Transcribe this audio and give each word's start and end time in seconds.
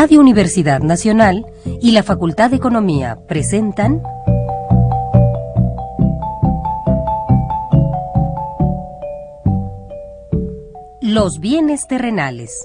Radio 0.00 0.20
Universidad 0.20 0.78
Nacional 0.78 1.44
y 1.64 1.90
la 1.90 2.04
Facultad 2.04 2.50
de 2.50 2.56
Economía 2.58 3.18
presentan 3.26 4.00
Los 11.00 11.40
bienes 11.40 11.88
terrenales. 11.88 12.64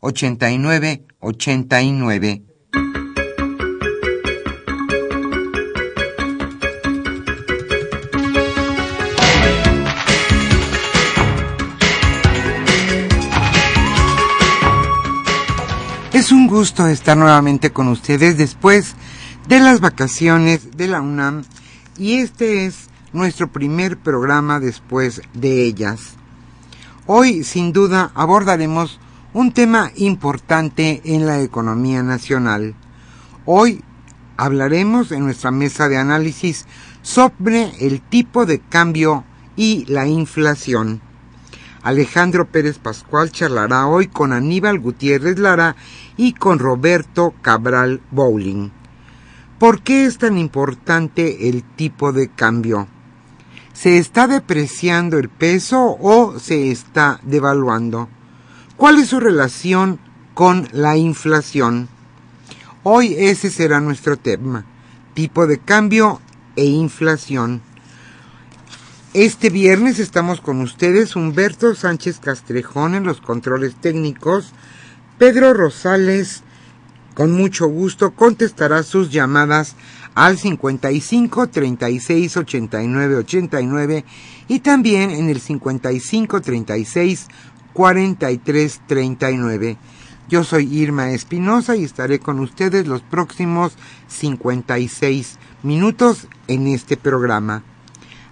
89 0.00 1.04
89. 1.20 2.42
Es 16.12 16.32
un 16.32 16.46
gusto 16.46 16.86
estar 16.86 17.16
nuevamente 17.16 17.70
con 17.70 17.88
ustedes 17.88 18.36
después 18.38 18.94
de 19.48 19.60
las 19.60 19.80
vacaciones 19.80 20.76
de 20.76 20.88
la 20.88 21.00
UNAM 21.00 21.44
y 21.96 22.18
este 22.18 22.66
es 22.66 22.88
nuestro 23.12 23.50
primer 23.50 23.98
programa 23.98 24.60
después 24.60 25.22
de 25.34 25.64
ellas. 25.64 26.14
Hoy, 27.06 27.42
sin 27.42 27.72
duda, 27.72 28.12
abordaremos 28.14 29.00
un 29.38 29.52
tema 29.52 29.92
importante 29.94 31.00
en 31.04 31.24
la 31.24 31.40
economía 31.40 32.02
nacional. 32.02 32.74
Hoy 33.44 33.84
hablaremos 34.36 35.12
en 35.12 35.22
nuestra 35.22 35.52
mesa 35.52 35.88
de 35.88 35.96
análisis 35.96 36.66
sobre 37.02 37.70
el 37.78 38.00
tipo 38.00 38.46
de 38.46 38.58
cambio 38.58 39.22
y 39.54 39.84
la 39.86 40.08
inflación. 40.08 41.00
Alejandro 41.84 42.48
Pérez 42.48 42.80
Pascual 42.80 43.30
charlará 43.30 43.86
hoy 43.86 44.08
con 44.08 44.32
Aníbal 44.32 44.80
Gutiérrez 44.80 45.38
Lara 45.38 45.76
y 46.16 46.32
con 46.32 46.58
Roberto 46.58 47.32
Cabral 47.40 48.00
Bowling. 48.10 48.70
¿Por 49.60 49.82
qué 49.82 50.06
es 50.06 50.18
tan 50.18 50.36
importante 50.36 51.48
el 51.48 51.62
tipo 51.62 52.10
de 52.10 52.26
cambio? 52.28 52.88
¿Se 53.72 53.98
está 53.98 54.26
depreciando 54.26 55.16
el 55.16 55.28
peso 55.28 55.96
o 56.00 56.40
se 56.40 56.72
está 56.72 57.20
devaluando? 57.22 58.08
¿Cuál 58.78 59.00
es 59.00 59.08
su 59.08 59.18
relación 59.18 59.98
con 60.34 60.68
la 60.70 60.96
inflación? 60.96 61.88
Hoy 62.84 63.12
ese 63.18 63.50
será 63.50 63.80
nuestro 63.80 64.16
tema, 64.16 64.66
tipo 65.14 65.48
de 65.48 65.58
cambio 65.58 66.20
e 66.54 66.64
inflación. 66.64 67.60
Este 69.14 69.50
viernes 69.50 69.98
estamos 69.98 70.40
con 70.40 70.60
ustedes 70.60 71.16
Humberto 71.16 71.74
Sánchez 71.74 72.20
Castrejón 72.20 72.94
en 72.94 73.02
los 73.02 73.20
controles 73.20 73.74
técnicos, 73.74 74.52
Pedro 75.18 75.54
Rosales 75.54 76.44
con 77.14 77.32
mucho 77.32 77.66
gusto 77.66 78.12
contestará 78.12 78.84
sus 78.84 79.10
llamadas 79.10 79.74
al 80.14 80.38
55 80.38 81.48
36 81.48 82.36
89 82.36 83.16
89 83.16 84.04
y 84.46 84.60
también 84.60 85.10
en 85.10 85.28
el 85.28 85.40
55 85.40 86.40
36 86.40 87.26
4339. 87.78 89.78
Yo 90.28 90.42
soy 90.42 90.76
Irma 90.76 91.12
Espinosa 91.12 91.76
y 91.76 91.84
estaré 91.84 92.18
con 92.18 92.40
ustedes 92.40 92.88
los 92.88 93.02
próximos 93.02 93.74
56 94.08 95.38
minutos 95.62 96.26
en 96.48 96.66
este 96.66 96.96
programa. 96.96 97.62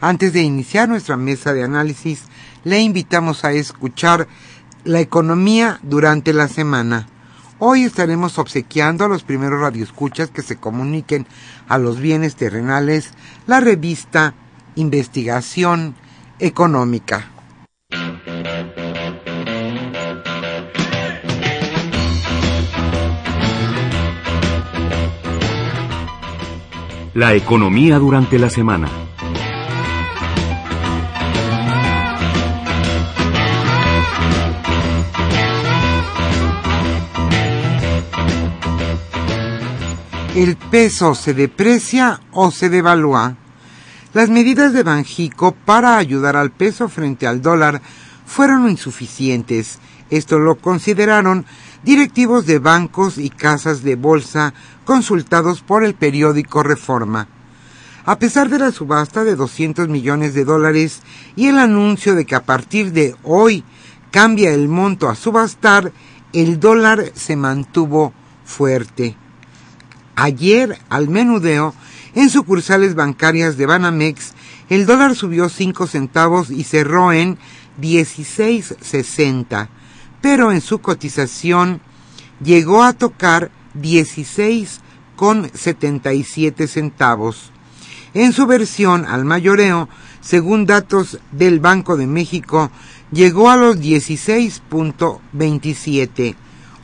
Antes 0.01 0.33
de 0.33 0.43
iniciar 0.43 0.89
nuestra 0.89 1.17
mesa 1.17 1.53
de 1.53 1.63
análisis, 1.63 2.25
le 2.65 2.81
invitamos 2.81 3.45
a 3.45 3.53
escuchar 3.53 4.27
la 4.83 4.99
economía 4.99 5.79
durante 5.85 6.33
la 6.33 6.49
semana. 6.49 7.07
Hoy 7.61 7.85
estaremos 7.85 8.41
obsequiando 8.41 9.05
a 9.05 9.09
los 9.09 9.23
primeros 9.23 9.61
radioescuchas 9.61 10.29
que 10.29 10.43
se 10.43 10.57
comuniquen 10.57 11.25
a 11.69 11.79
los 11.79 12.01
bienes 12.01 12.35
terrenales 12.35 13.13
la 13.47 13.61
revista 13.61 14.35
Investigación 14.75 15.95
Económica. 16.41 17.36
La 27.17 27.33
economía 27.33 27.99
durante 27.99 28.39
la 28.39 28.51
semana. 28.51 28.91
¿El 40.35 40.57
peso 40.57 41.15
se 41.15 41.33
deprecia 41.33 42.21
o 42.33 42.51
se 42.51 42.69
devalúa? 42.69 43.37
Las 44.13 44.29
medidas 44.29 44.75
de 44.75 44.83
Banjico 44.83 45.53
para 45.53 45.97
ayudar 45.97 46.37
al 46.37 46.51
peso 46.51 46.91
frente 46.91 47.27
al 47.27 47.41
dólar 47.41 47.81
fueron 48.27 48.69
insuficientes. 48.69 49.79
Esto 50.11 50.39
lo 50.39 50.57
consideraron 50.57 51.47
directivos 51.87 52.47
de 52.47 52.59
bancos 52.59 53.17
y 53.17 53.31
casas 53.31 53.85
de 53.85 53.95
bolsa 53.95 54.53
consultados 54.85 55.63
por 55.63 55.85
el 55.85 55.95
periódico 55.95 56.65
Reforma. 56.65 57.29
A 58.05 58.19
pesar 58.19 58.49
de 58.49 58.59
la 58.59 58.73
subasta 58.73 59.23
de 59.23 59.37
200 59.37 59.89
millones 59.89 60.35
de 60.35 60.45
dólares 60.45 61.03
y 61.37 61.47
el 61.47 61.59
anuncio 61.59 62.17
de 62.17 62.27
que 62.27 62.35
a 62.35 62.45
partir 62.45 62.93
de 62.93 63.15
hoy 63.23 63.63
cambia 64.11 64.53
el 64.53 64.69
monto 64.69 65.09
a 65.09 65.15
subastar, 65.15 65.93
el 66.33 66.59
dólar 66.59 67.13
se 67.15 67.37
mantuvo 67.37 68.13
fuerte. 68.45 69.17
Ayer, 70.17 70.79
al 70.89 71.09
menudeo, 71.09 71.73
en 72.15 72.31
sucursales 72.31 72.97
bancarias 72.97 73.57
de 73.57 73.67
Banamex, 73.67 74.35
el 74.71 74.87
dólar 74.87 75.15
subió 75.15 75.49
5 75.49 75.87
centavos 75.87 76.51
y 76.51 76.65
cerró 76.65 77.13
en 77.13 77.39
16.60, 77.81 79.69
pero 80.21 80.53
en 80.53 80.61
su 80.61 80.81
cotización 80.81 81.81
llegó 82.43 82.83
a 82.83 82.93
tocar 82.93 83.51
16 83.75 84.81
con 85.17 85.51
77 85.53 86.67
centavos. 86.67 87.51
En 88.15 88.33
su 88.33 88.47
versión 88.47 89.05
al 89.07 89.25
mayoreo, 89.25 89.89
según 90.21 90.67
datos 90.67 91.19
del 91.33 91.59
Banco 91.61 91.97
de 91.97 92.07
México, 92.07 92.71
llegó 93.13 93.51
a 93.51 93.57
los 93.57 93.79
16.27. 93.79 96.35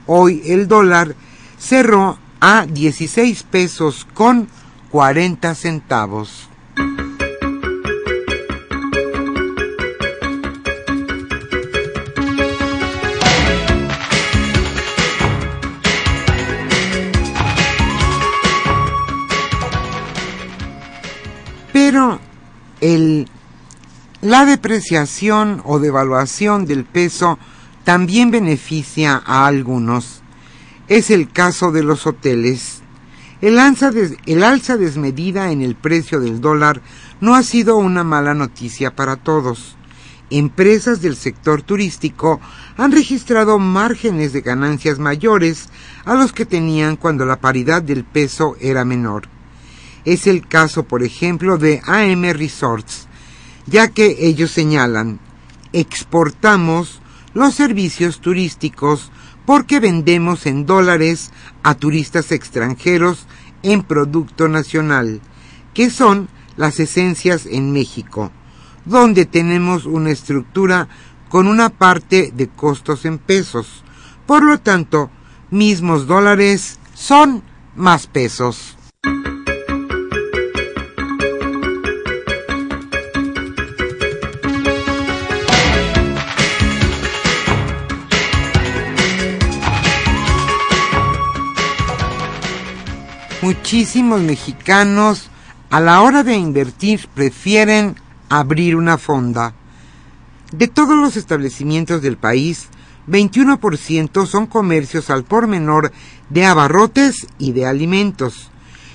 Hoy 0.06 0.42
el 0.46 0.66
dólar 0.68 1.14
cerró 1.58 2.18
a 2.40 2.66
16 2.66 3.42
pesos 3.44 4.06
con 4.14 4.48
40 4.90 5.54
centavos. 5.54 6.48
Pero 21.84 22.20
la 24.20 24.44
depreciación 24.46 25.60
o 25.64 25.80
devaluación 25.80 26.64
del 26.64 26.84
peso 26.84 27.40
también 27.82 28.30
beneficia 28.30 29.20
a 29.26 29.48
algunos. 29.48 30.22
Es 30.86 31.10
el 31.10 31.28
caso 31.28 31.72
de 31.72 31.82
los 31.82 32.06
hoteles. 32.06 32.82
El 33.40 33.58
alza 33.58 34.76
desmedida 34.76 35.50
en 35.50 35.60
el 35.60 35.74
precio 35.74 36.20
del 36.20 36.40
dólar 36.40 36.82
no 37.20 37.34
ha 37.34 37.42
sido 37.42 37.78
una 37.78 38.04
mala 38.04 38.32
noticia 38.32 38.94
para 38.94 39.16
todos. 39.16 39.74
Empresas 40.30 41.02
del 41.02 41.16
sector 41.16 41.62
turístico 41.62 42.40
han 42.76 42.92
registrado 42.92 43.58
márgenes 43.58 44.32
de 44.32 44.42
ganancias 44.42 45.00
mayores 45.00 45.68
a 46.04 46.14
los 46.14 46.32
que 46.32 46.46
tenían 46.46 46.94
cuando 46.94 47.26
la 47.26 47.40
paridad 47.40 47.82
del 47.82 48.04
peso 48.04 48.54
era 48.60 48.84
menor. 48.84 49.26
Es 50.04 50.26
el 50.26 50.46
caso, 50.46 50.84
por 50.84 51.02
ejemplo, 51.02 51.58
de 51.58 51.80
AM 51.86 52.22
Resorts, 52.32 53.08
ya 53.66 53.88
que 53.88 54.16
ellos 54.20 54.50
señalan, 54.50 55.20
exportamos 55.72 57.00
los 57.34 57.54
servicios 57.54 58.20
turísticos 58.20 59.10
porque 59.46 59.80
vendemos 59.80 60.46
en 60.46 60.66
dólares 60.66 61.32
a 61.62 61.74
turistas 61.74 62.32
extranjeros 62.32 63.26
en 63.62 63.82
producto 63.82 64.48
nacional, 64.48 65.20
que 65.74 65.90
son 65.90 66.28
las 66.56 66.80
esencias 66.80 67.46
en 67.46 67.72
México, 67.72 68.30
donde 68.84 69.24
tenemos 69.24 69.86
una 69.86 70.10
estructura 70.10 70.88
con 71.28 71.46
una 71.46 71.70
parte 71.70 72.32
de 72.34 72.48
costos 72.48 73.04
en 73.04 73.18
pesos. 73.18 73.84
Por 74.26 74.42
lo 74.42 74.58
tanto, 74.60 75.10
mismos 75.50 76.06
dólares 76.06 76.78
son 76.94 77.42
más 77.74 78.06
pesos. 78.06 78.76
Muchísimos 93.52 94.22
mexicanos 94.22 95.28
a 95.68 95.78
la 95.78 96.00
hora 96.00 96.22
de 96.22 96.34
invertir 96.34 97.06
prefieren 97.14 97.96
abrir 98.30 98.76
una 98.76 98.96
fonda. 98.96 99.52
De 100.52 100.68
todos 100.68 100.96
los 100.96 101.18
establecimientos 101.18 102.00
del 102.00 102.16
país, 102.16 102.68
21% 103.08 104.24
son 104.24 104.46
comercios 104.46 105.10
al 105.10 105.24
por 105.24 105.48
menor 105.48 105.92
de 106.30 106.46
abarrotes 106.46 107.26
y 107.38 107.52
de 107.52 107.66
alimentos, 107.66 108.50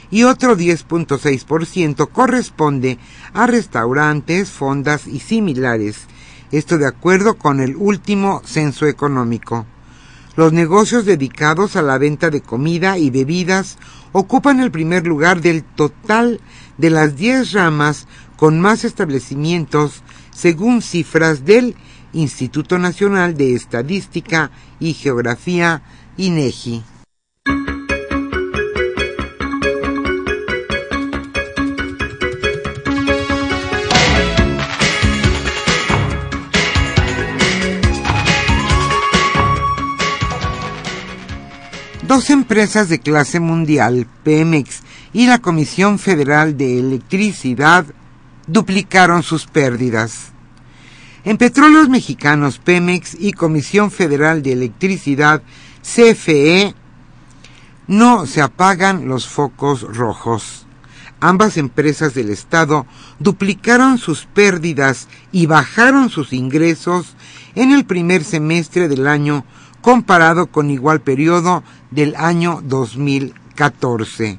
y 0.10 0.24
otro 0.24 0.58
10.6% 0.58 2.10
corresponde 2.12 2.98
a 3.34 3.46
restaurantes, 3.46 4.50
fondas 4.50 5.06
y 5.06 5.20
similares, 5.20 6.08
esto 6.52 6.80
de 6.80 6.88
acuerdo 6.88 7.38
con 7.38 7.60
el 7.60 7.76
último 7.76 8.42
censo 8.44 8.88
económico. 8.88 9.68
Los 10.36 10.54
negocios 10.54 11.06
dedicados 11.06 11.76
a 11.76 11.82
la 11.84 11.98
venta 11.98 12.30
de 12.30 12.42
comida 12.42 12.98
y 12.98 13.10
bebidas 13.10 13.78
ocupan 14.18 14.60
el 14.60 14.72
primer 14.72 15.06
lugar 15.06 15.42
del 15.42 15.64
total 15.64 16.42
de 16.78 16.90
las 16.90 17.16
10 17.16 17.52
ramas 17.54 18.08
con 18.36 18.60
más 18.60 18.84
establecimientos 18.84 20.02
según 20.32 20.82
cifras 20.82 21.46
del 21.46 21.76
Instituto 22.14 22.80
Nacional 22.80 23.38
de 23.38 23.54
Estadística 23.54 24.50
y 24.80 24.94
Geografía, 24.94 25.84
INEGI. 26.18 26.97
Dos 42.18 42.32
empresas 42.32 42.90
de 42.90 42.98
clase 42.98 43.40
mundial, 43.40 44.08
Pemex 44.24 44.82
y 45.14 45.28
la 45.28 45.38
Comisión 45.38 46.00
Federal 46.00 46.58
de 46.58 46.80
Electricidad, 46.80 47.86
duplicaron 48.48 49.22
sus 49.22 49.46
pérdidas. 49.46 50.32
En 51.26 51.38
Petróleos 51.38 51.90
Mexicanos, 51.90 52.58
Pemex 52.58 53.16
y 53.20 53.34
Comisión 53.34 53.92
Federal 53.92 54.42
de 54.42 54.54
Electricidad, 54.54 55.44
CFE, 55.84 56.74
no 57.86 58.26
se 58.26 58.42
apagan 58.42 59.08
los 59.08 59.28
focos 59.28 59.84
rojos. 59.84 60.66
Ambas 61.20 61.56
empresas 61.56 62.16
del 62.16 62.32
Estado 62.32 62.88
duplicaron 63.20 64.00
sus 64.00 64.26
pérdidas 64.26 65.08
y 65.32 65.46
bajaron 65.46 66.10
sus 66.10 66.34
ingresos 66.34 67.16
en 67.54 67.74
el 67.74 67.86
primer 67.86 68.24
semestre 68.24 68.88
del 68.88 69.06
año 69.06 69.46
comparado 69.88 70.48
con 70.48 70.70
igual 70.70 71.00
periodo 71.00 71.64
del 71.92 72.18
año 72.18 72.60
2014. 72.62 74.38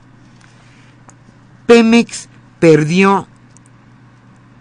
Pemex 1.67 2.29
perdió 2.61 3.27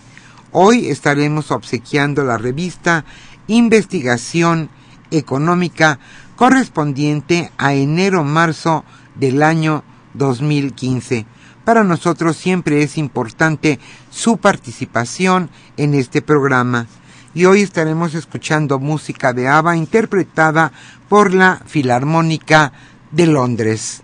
Hoy 0.53 0.88
estaremos 0.88 1.51
obsequiando 1.51 2.24
la 2.24 2.38
revista 2.38 3.03
Investigación 3.48 4.69
económica 5.11 5.99
correspondiente 6.35 7.51
a 7.57 7.73
enero-marzo 7.73 8.83
del 9.15 9.43
año 9.43 9.83
2015. 10.13 11.25
Para 11.63 11.83
nosotros 11.83 12.37
siempre 12.37 12.81
es 12.81 12.97
importante 12.97 13.79
su 14.09 14.37
participación 14.37 15.49
en 15.77 15.93
este 15.93 16.21
programa. 16.21 16.87
Y 17.33 17.45
hoy 17.45 17.61
estaremos 17.61 18.15
escuchando 18.15 18.79
música 18.79 19.31
de 19.31 19.47
ABBA 19.47 19.77
interpretada 19.77 20.71
por 21.07 21.33
la 21.33 21.61
Filarmónica 21.65 22.73
de 23.11 23.27
Londres. 23.27 24.03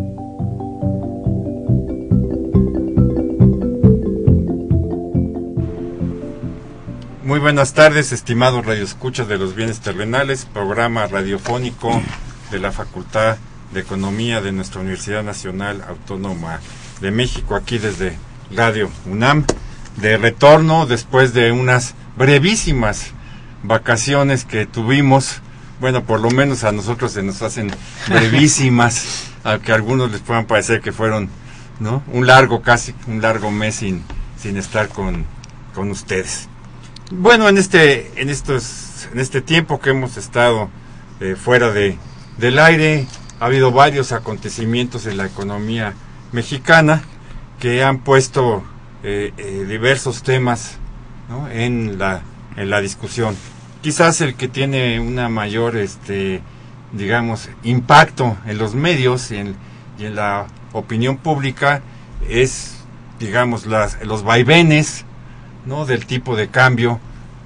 Muy 7.31 7.39
buenas 7.39 7.73
tardes, 7.73 8.11
estimados 8.11 8.65
radioescuchas 8.65 9.25
de 9.29 9.37
los 9.37 9.55
bienes 9.55 9.79
terrenales, 9.79 10.43
programa 10.43 11.07
radiofónico 11.07 12.01
de 12.51 12.59
la 12.59 12.73
Facultad 12.73 13.37
de 13.71 13.79
Economía 13.79 14.41
de 14.41 14.51
nuestra 14.51 14.81
Universidad 14.81 15.23
Nacional 15.23 15.81
Autónoma 15.87 16.59
de 16.99 17.11
México, 17.11 17.55
aquí 17.55 17.77
desde 17.77 18.17
Radio 18.53 18.91
UNAM, 19.05 19.45
de 19.95 20.17
retorno 20.17 20.85
después 20.85 21.33
de 21.33 21.53
unas 21.53 21.95
brevísimas 22.17 23.11
vacaciones 23.63 24.43
que 24.43 24.65
tuvimos. 24.65 25.39
Bueno, 25.79 26.03
por 26.03 26.19
lo 26.19 26.31
menos 26.31 26.65
a 26.65 26.73
nosotros 26.73 27.13
se 27.13 27.23
nos 27.23 27.41
hacen 27.43 27.71
brevísimas, 28.09 29.29
aunque 29.45 29.71
a 29.71 29.75
algunos 29.75 30.11
les 30.11 30.19
puedan 30.19 30.47
parecer 30.47 30.81
que 30.81 30.91
fueron, 30.91 31.29
¿no? 31.79 32.03
Un 32.07 32.27
largo, 32.27 32.61
casi 32.61 32.93
un 33.07 33.21
largo 33.21 33.51
mes 33.51 33.75
sin, 33.75 34.03
sin 34.37 34.57
estar 34.57 34.89
con, 34.89 35.25
con 35.73 35.91
ustedes. 35.91 36.49
Bueno, 37.13 37.49
en 37.49 37.57
este, 37.57 38.09
en 38.21 38.29
estos, 38.29 39.09
en 39.11 39.19
este 39.19 39.41
tiempo 39.41 39.81
que 39.81 39.89
hemos 39.89 40.15
estado 40.15 40.69
eh, 41.19 41.35
fuera 41.35 41.69
de, 41.69 41.97
del 42.37 42.57
aire, 42.57 43.05
ha 43.41 43.47
habido 43.47 43.73
varios 43.73 44.13
acontecimientos 44.13 45.05
en 45.07 45.17
la 45.17 45.25
economía 45.25 45.93
mexicana 46.31 47.01
que 47.59 47.83
han 47.83 47.99
puesto 47.99 48.63
eh, 49.03 49.33
eh, 49.35 49.65
diversos 49.67 50.23
temas 50.23 50.77
¿no? 51.27 51.49
en, 51.49 51.99
la, 51.99 52.21
en 52.55 52.69
la 52.69 52.79
discusión. 52.79 53.35
Quizás 53.81 54.21
el 54.21 54.35
que 54.35 54.47
tiene 54.47 55.01
una 55.01 55.27
mayor, 55.27 55.75
este, 55.75 56.41
digamos, 56.93 57.49
impacto 57.63 58.37
en 58.45 58.57
los 58.57 58.73
medios 58.73 59.31
y 59.31 59.35
en, 59.35 59.55
y 59.99 60.05
en 60.05 60.15
la 60.15 60.47
opinión 60.71 61.17
pública 61.17 61.81
es, 62.29 62.77
digamos, 63.19 63.65
las, 63.65 64.01
los 64.05 64.23
vaivenes 64.23 65.03
¿no? 65.65 65.85
del 65.85 66.05
tipo 66.05 66.35
de 66.35 66.49
cambio 66.49 66.99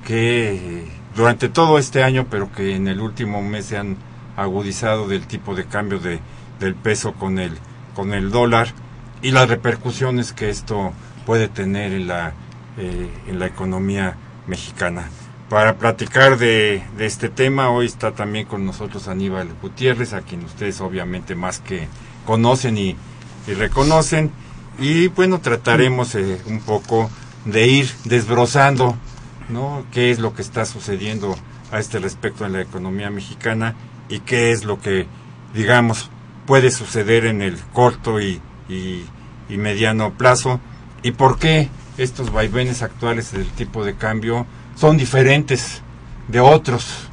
que 0.06 0.86
durante 1.16 1.50
todo 1.50 1.80
este 1.80 2.04
año, 2.04 2.28
pero 2.30 2.52
que 2.52 2.76
en 2.76 2.88
el 2.88 3.00
último 3.00 3.42
mes 3.42 3.68
se 3.68 3.78
han 3.78 3.98
agudizado 4.36 5.08
del 5.08 5.28
tipo 5.28 5.56
de 5.56 5.66
cambio 5.66 6.00
de, 6.00 6.20
del 6.60 6.76
peso 6.76 7.14
con 7.14 7.40
el, 7.40 7.54
con 7.96 8.14
el 8.14 8.32
dólar 8.32 8.68
y 9.22 9.32
las 9.32 9.50
repercusiones 9.50 10.34
que 10.34 10.50
esto 10.50 10.94
puede 11.26 11.48
tener 11.48 11.94
en 11.94 12.08
la, 12.08 12.34
eh, 12.78 13.10
en 13.28 13.40
la 13.40 13.48
economía 13.48 14.18
mexicana. 14.48 15.10
Para 15.50 15.76
platicar 15.76 16.38
de, 16.38 16.84
de, 16.98 17.06
este 17.06 17.30
tema, 17.30 17.70
hoy 17.70 17.86
está 17.86 18.12
también 18.12 18.46
con 18.46 18.66
nosotros 18.66 19.08
Aníbal 19.08 19.50
Gutiérrez, 19.62 20.14
a 20.14 20.22
quien 20.22 20.44
ustedes 20.44 20.82
obviamente 20.82 21.36
más 21.36 21.60
que 21.60 21.88
conocen 22.26 22.78
y, 22.78 22.96
y 23.48 23.54
reconocen. 23.54 24.32
Y 24.80 25.08
bueno, 25.08 25.40
trataremos 25.40 26.16
eh, 26.16 26.42
un 26.48 26.60
poco 26.60 27.10
de 27.46 27.68
ir 27.68 27.90
desbrozando 28.04 28.96
¿no? 29.50 29.86
qué 29.92 30.12
es 30.12 30.20
lo 30.20 30.34
que 30.34 30.42
está 30.42 30.66
sucediendo 30.66 31.36
a 31.72 31.80
este 31.80 32.00
respecto 32.00 32.46
en 32.46 32.54
la 32.54 32.62
economía 32.62 33.10
mexicana 33.10 33.76
y 34.10 34.20
qué 34.20 34.52
es 34.52 34.66
lo 34.66 34.80
que, 34.80 35.08
digamos, 35.54 36.10
puede 36.46 36.72
suceder 36.72 37.26
en 37.26 37.42
el 37.42 37.58
corto 37.74 38.20
y, 38.20 38.42
y, 38.70 39.06
y 39.50 39.58
mediano 39.58 40.14
plazo 40.14 40.60
y 41.04 41.12
por 41.12 41.40
qué 41.40 41.70
estos 41.98 42.32
vaivenes 42.32 42.82
actuales 42.82 43.32
del 43.32 43.48
tipo 43.48 43.86
de 43.86 43.96
cambio 43.96 44.46
son 44.76 44.98
diferentes 44.98 45.82
de 46.28 46.40
otros, 46.40 47.10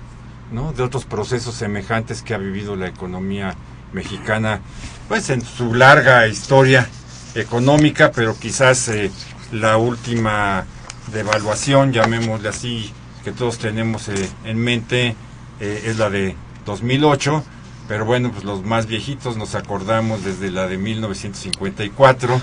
¿no? 0.50 0.72
de 0.72 0.82
otros 0.82 1.04
procesos 1.04 1.54
semejantes 1.54 2.22
que 2.22 2.34
ha 2.34 2.38
vivido 2.38 2.76
la 2.76 2.88
economía 2.88 3.54
mexicana, 3.92 4.60
pues 5.08 5.30
en 5.30 5.42
su 5.42 5.74
larga 5.74 6.26
historia 6.26 6.88
económica, 7.34 8.12
pero 8.12 8.36
quizás 8.38 8.88
eh, 8.88 9.10
la 9.52 9.76
última 9.76 10.64
devaluación, 11.12 11.92
llamémosle 11.92 12.48
así, 12.48 12.92
que 13.24 13.32
todos 13.32 13.58
tenemos 13.58 14.08
eh, 14.08 14.28
en 14.44 14.58
mente, 14.58 15.14
eh, 15.60 15.84
es 15.86 15.98
la 15.98 16.10
de 16.10 16.34
2008, 16.66 17.44
pero 17.88 18.04
bueno, 18.04 18.30
pues 18.32 18.44
los 18.44 18.64
más 18.64 18.86
viejitos 18.86 19.36
nos 19.36 19.54
acordamos 19.54 20.24
desde 20.24 20.50
la 20.50 20.66
de 20.66 20.78
1954 20.78 22.40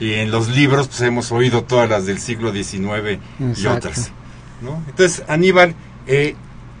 y 0.00 0.14
en 0.14 0.30
los 0.30 0.48
libros 0.48 0.88
pues 0.88 1.00
hemos 1.02 1.30
oído 1.32 1.64
todas 1.64 1.88
las 1.88 2.06
del 2.06 2.18
siglo 2.18 2.52
XIX 2.52 3.20
y 3.56 3.66
otras. 3.66 4.10
¿no? 4.60 4.82
Entonces, 4.88 5.24
Aníbal, 5.28 5.74
eh, 6.06 6.34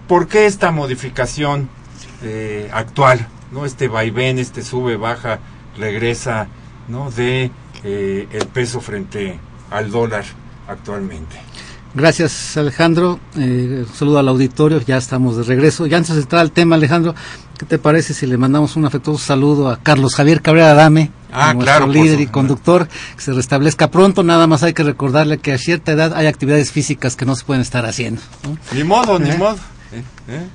¿por 0.08 0.28
qué 0.28 0.46
esta 0.46 0.70
modificación 0.70 1.68
eh, 2.22 2.68
actual? 2.72 3.28
¿no? 3.52 3.64
Este 3.64 3.88
vaivén, 3.88 4.38
este 4.38 4.62
sube, 4.62 4.96
baja, 4.96 5.38
regresa 5.78 6.48
¿no? 6.88 7.10
de 7.10 7.50
eh, 7.84 8.28
el 8.32 8.46
peso 8.48 8.80
frente 8.80 9.38
al 9.70 9.90
dólar 9.90 10.24
actualmente. 10.68 11.36
Gracias 11.92 12.56
Alejandro, 12.56 13.18
eh, 13.36 13.84
saludo 13.92 14.20
al 14.20 14.28
auditorio, 14.28 14.80
ya 14.80 14.96
estamos 14.96 15.36
de 15.36 15.42
regreso. 15.42 15.86
Y 15.86 15.94
antes 15.94 16.14
de 16.14 16.22
entrar 16.22 16.40
al 16.40 16.52
tema 16.52 16.76
Alejandro, 16.76 17.16
¿qué 17.58 17.66
te 17.66 17.78
parece 17.78 18.14
si 18.14 18.26
le 18.26 18.36
mandamos 18.36 18.76
un 18.76 18.84
afectuoso 18.84 19.18
saludo 19.18 19.68
a 19.68 19.82
Carlos 19.82 20.14
Javier 20.14 20.40
Cabrera 20.40 20.72
Dame, 20.74 21.10
ah, 21.32 21.52
nuestro 21.52 21.86
claro, 21.86 21.86
líder 21.88 22.20
y 22.20 22.28
conductor, 22.28 22.86
que 23.16 23.22
se 23.22 23.32
restablezca 23.32 23.90
pronto, 23.90 24.22
nada 24.22 24.46
más 24.46 24.62
hay 24.62 24.72
que 24.72 24.84
recordarle 24.84 25.38
que 25.38 25.52
a 25.52 25.58
cierta 25.58 25.90
edad 25.90 26.14
hay 26.14 26.28
actividades 26.28 26.70
físicas 26.70 27.16
que 27.16 27.26
no 27.26 27.34
se 27.34 27.44
pueden 27.44 27.62
estar 27.62 27.84
haciendo. 27.84 28.22
¿no? 28.44 28.56
Ni 28.72 28.84
modo, 28.84 29.18
ni 29.18 29.30
¿Eh? 29.30 29.36
modo. 29.36 29.58
¿eh? 29.92 30.04
¿eh? 30.28 30.46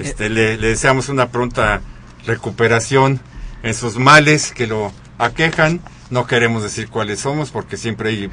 Este, 0.00 0.28
le, 0.28 0.56
le 0.56 0.68
deseamos 0.68 1.08
una 1.08 1.30
pronta 1.30 1.80
recuperación 2.26 3.20
en 3.64 3.74
sus 3.74 3.96
males 3.96 4.52
que 4.52 4.68
lo 4.68 4.92
aquejan 5.18 5.80
no 6.10 6.26
queremos 6.26 6.62
decir 6.62 6.88
cuáles 6.88 7.20
somos 7.20 7.50
porque 7.50 7.76
siempre 7.76 8.10
hay 8.10 8.30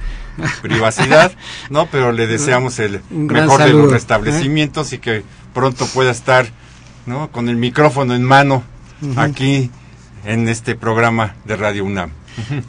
privacidad, 0.62 1.32
¿no? 1.70 1.88
Pero 1.88 2.12
le 2.12 2.28
deseamos 2.28 2.80
el 2.80 3.02
mejor 3.10 3.60
saludo, 3.60 3.78
de 3.78 3.84
los 3.84 3.92
restablecimientos 3.92 4.92
¿eh? 4.92 4.96
y 4.96 5.00
que 5.00 5.24
pronto 5.54 5.86
pueda 5.88 6.12
estar, 6.12 6.48
¿no? 7.06 7.32
Con 7.32 7.50
el 7.50 7.56
micrófono 7.56 8.16
en 8.16 8.24
mano 8.24 8.64
uh 9.02 9.06
-huh. 9.06 9.30
aquí 9.30 9.72
en 10.26 10.48
este 10.48 10.76
programa 10.76 11.36
de 11.46 11.56
Radio 11.56 11.86
UNAM. 11.86 12.12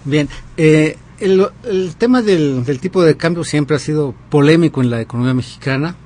Bien, 0.04 0.28
eh, 0.56 0.99
el, 1.20 1.46
el, 1.64 1.94
tema 1.96 2.23
del, 2.23 2.64
del, 2.64 2.80
tipo 2.80 3.02
de 3.02 3.16
cambio 3.16 3.44
siempre 3.44 3.76
ha 3.76 3.78
sido 3.78 4.14
polémico 4.30 4.82
en 4.82 4.90
la 4.90 5.00
economía 5.00 5.34
mexicana. 5.34 5.96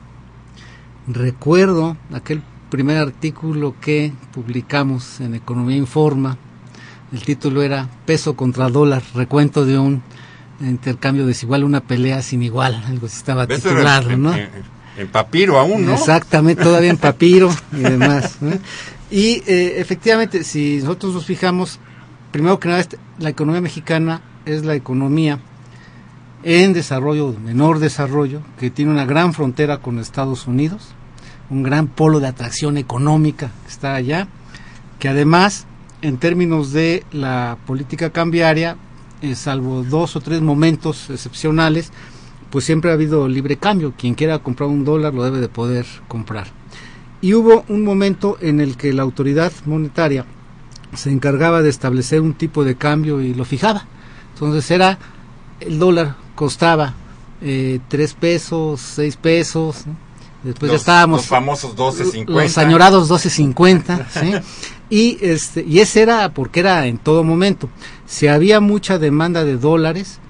Recuerdo 1.07 1.97
aquel 2.12 2.43
primer 2.69 2.99
artículo 2.99 3.75
que 3.81 4.12
publicamos 4.33 5.21
en 5.21 5.35
Economía 5.35 5.76
Informa, 5.76 6.37
el 7.12 7.23
título 7.23 7.62
era 7.62 7.88
Peso 8.07 8.37
contra 8.37 8.69
dólar, 8.69 9.03
recuento 9.15 9.65
de 9.65 9.79
un 9.79 10.03
intercambio 10.61 11.27
desigual, 11.27 11.65
una 11.65 11.81
pelea 11.81 12.23
sin 12.23 12.43
igual, 12.43 12.83
algo 12.87 13.07
así 13.07 13.17
estaba 13.17 13.47
titulado, 13.47 14.17
¿no? 14.17 14.35
En, 14.35 14.50
en, 14.97 15.09
papiro 15.09 15.59
aún, 15.59 15.87
¿no? 15.87 15.95
Exactamente, 15.95 16.62
todavía 16.62 16.91
en 16.91 16.97
papiro 16.97 17.50
y 17.73 17.77
demás. 17.83 18.38
¿no? 18.41 18.53
Y 19.11 19.43
eh, 19.47 19.75
efectivamente, 19.79 20.45
si 20.45 20.79
nosotros 20.79 21.15
nos 21.15 21.25
fijamos, 21.25 21.79
primero 22.31 22.59
que 22.59 22.69
nada, 22.69 22.81
este, 22.81 22.99
la 23.19 23.31
economía 23.31 23.61
mexicana 23.61 24.21
es 24.45 24.65
la 24.65 24.75
economía 24.75 25.38
en 26.43 26.73
desarrollo, 26.73 27.35
menor 27.43 27.79
desarrollo, 27.79 28.43
que 28.59 28.71
tiene 28.71 28.91
una 28.91 29.07
gran 29.07 29.33
frontera 29.33 29.79
con 29.79 29.99
Estados 29.99 30.47
Unidos, 30.47 30.88
un 31.50 31.62
gran 31.62 31.88
polo 31.88 32.21
de 32.21 32.29
atracción 32.29 32.77
económica 32.77 33.50
que 33.65 33.71
está 33.71 33.95
allá, 33.95 34.29
que 34.99 35.09
además 35.09 35.67
en 36.02 36.19
términos 36.19 36.73
de 36.73 37.05
la 37.12 37.59
política 37.67 38.11
cambiaria, 38.11 38.76
eh, 39.21 39.35
salvo 39.35 39.83
dos 39.83 40.17
o 40.17 40.21
tres 40.21 40.40
momentos 40.40 41.11
excepcionales, 41.11 41.93
pues 42.50 42.64
siempre 42.64 42.90
ha 42.90 42.95
habido 42.95 43.28
libre 43.28 43.57
cambio. 43.57 43.95
Quien 43.97 44.14
quiera 44.14 44.38
comprar 44.38 44.69
un 44.69 44.85
dólar 44.85 45.14
lo 45.14 45.25
debe 45.25 45.40
de 45.40 45.49
poder 45.49 45.87
comprar. 46.07 46.49
Y 47.21 47.35
hubo 47.35 47.65
un 47.69 47.84
momento 47.84 48.39
en 48.41 48.61
el 48.61 48.76
que 48.76 48.93
la 48.93 49.02
autoridad 49.02 49.52
monetaria 49.67 50.25
se 50.95 51.11
encargaba 51.11 51.63
de 51.63 51.69
establecer 51.69 52.21
un 52.21 52.34
tipo 52.34 52.65
de 52.65 52.76
cambio 52.76 53.21
y 53.21 53.34
lo 53.34 53.45
fijaba. 53.45 53.87
Entonces 54.34 54.71
era, 54.71 54.99
el 55.61 55.78
dólar 55.78 56.15
costaba 56.34 56.95
eh, 57.43 57.80
tres 57.89 58.15
pesos, 58.15 58.80
seis 58.80 59.17
pesos, 59.17 59.87
¿no? 59.87 60.08
Después 60.43 60.71
los, 60.71 60.80
ya 60.80 60.82
estábamos. 60.82 61.21
Los 61.21 61.26
famosos 61.26 61.76
12.50. 61.76 62.28
Los 62.28 62.58
añorados 62.58 63.11
12.50, 63.11 64.06
¿sí? 64.08 64.32
Y, 64.91 65.19
este, 65.21 65.65
y 65.69 65.81
ese 65.81 66.03
era 66.03 66.33
porque 66.33 66.61
era 66.61 66.87
en 66.87 66.99
todo 66.99 67.25
momento. 67.25 67.69
Si 68.07 68.27
había 68.27 68.61
mucha 68.61 68.99
demanda 68.99 69.45
de 69.45 69.57
dólares, 69.57 70.21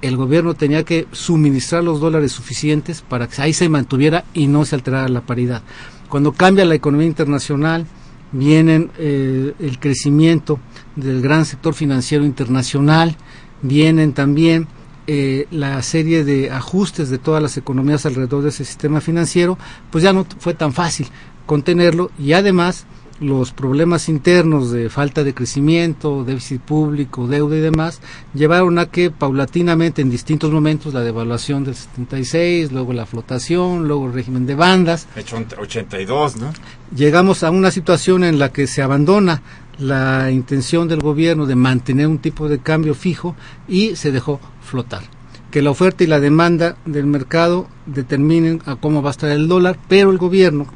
el 0.00 0.16
gobierno 0.16 0.54
tenía 0.54 0.84
que 0.84 1.06
suministrar 1.12 1.84
los 1.84 2.00
dólares 2.00 2.32
suficientes 2.32 3.02
para 3.02 3.26
que 3.28 3.42
ahí 3.42 3.52
se 3.52 3.68
mantuviera 3.68 4.24
y 4.32 4.46
no 4.46 4.64
se 4.64 4.76
alterara 4.76 5.08
la 5.08 5.22
paridad. 5.22 5.62
Cuando 6.08 6.32
cambia 6.32 6.64
la 6.64 6.74
economía 6.74 7.06
internacional, 7.06 7.86
vienen 8.32 8.90
eh, 8.98 9.54
el 9.58 9.78
crecimiento 9.78 10.58
del 10.96 11.20
gran 11.20 11.44
sector 11.44 11.74
financiero 11.74 12.24
internacional, 12.24 13.16
vienen 13.62 14.12
también 14.12 14.68
eh, 15.06 15.46
la 15.50 15.82
serie 15.82 16.24
de 16.24 16.50
ajustes 16.50 17.08
de 17.10 17.18
todas 17.18 17.42
las 17.42 17.56
economías 17.56 18.06
alrededor 18.06 18.42
de 18.42 18.50
ese 18.50 18.64
sistema 18.64 19.00
financiero, 19.00 19.58
pues 19.90 20.04
ya 20.04 20.12
no 20.12 20.26
fue 20.38 20.54
tan 20.54 20.72
fácil 20.72 21.08
contenerlo 21.46 22.10
y 22.18 22.34
además 22.34 22.86
los 23.20 23.52
problemas 23.52 24.08
internos 24.08 24.70
de 24.70 24.88
falta 24.88 25.24
de 25.24 25.34
crecimiento, 25.34 26.24
déficit 26.24 26.60
público, 26.60 27.26
deuda 27.26 27.56
y 27.56 27.60
demás, 27.60 28.00
llevaron 28.34 28.78
a 28.78 28.86
que 28.86 29.10
paulatinamente 29.10 30.02
en 30.02 30.10
distintos 30.10 30.50
momentos 30.50 30.94
la 30.94 31.00
devaluación 31.00 31.64
del 31.64 31.74
76, 31.74 32.72
luego 32.72 32.92
la 32.92 33.06
flotación, 33.06 33.88
luego 33.88 34.06
el 34.06 34.12
régimen 34.12 34.46
de 34.46 34.54
bandas. 34.54 35.06
Hecho 35.16 35.36
82, 35.58 36.36
¿no? 36.36 36.52
Llegamos 36.94 37.42
a 37.42 37.50
una 37.50 37.70
situación 37.70 38.24
en 38.24 38.38
la 38.38 38.52
que 38.52 38.66
se 38.66 38.82
abandona 38.82 39.42
la 39.78 40.30
intención 40.30 40.88
del 40.88 41.00
gobierno 41.00 41.46
de 41.46 41.54
mantener 41.54 42.06
un 42.06 42.18
tipo 42.18 42.48
de 42.48 42.58
cambio 42.58 42.94
fijo 42.94 43.36
y 43.68 43.96
se 43.96 44.12
dejó 44.12 44.40
flotar. 44.62 45.02
Que 45.50 45.62
la 45.62 45.70
oferta 45.70 46.04
y 46.04 46.06
la 46.06 46.20
demanda 46.20 46.76
del 46.84 47.06
mercado 47.06 47.68
determinen 47.86 48.60
a 48.66 48.76
cómo 48.76 49.02
va 49.02 49.10
a 49.10 49.12
estar 49.12 49.30
el 49.30 49.48
dólar, 49.48 49.78
pero 49.88 50.10
el 50.10 50.18
gobierno, 50.18 50.66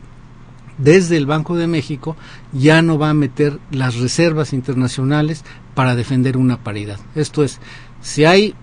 desde 0.78 1.16
el 1.16 1.26
Banco 1.26 1.56
de 1.56 1.66
México 1.66 2.16
ya 2.52 2.82
no 2.82 2.98
va 2.98 3.10
a 3.10 3.14
meter 3.14 3.58
las 3.70 3.96
reservas 3.96 4.52
internacionales 4.52 5.44
para 5.74 5.94
defender 5.94 6.36
una 6.36 6.58
paridad. 6.58 6.98
Esto 7.14 7.44
es, 7.44 7.60
si 8.00 8.24
hay 8.24 8.54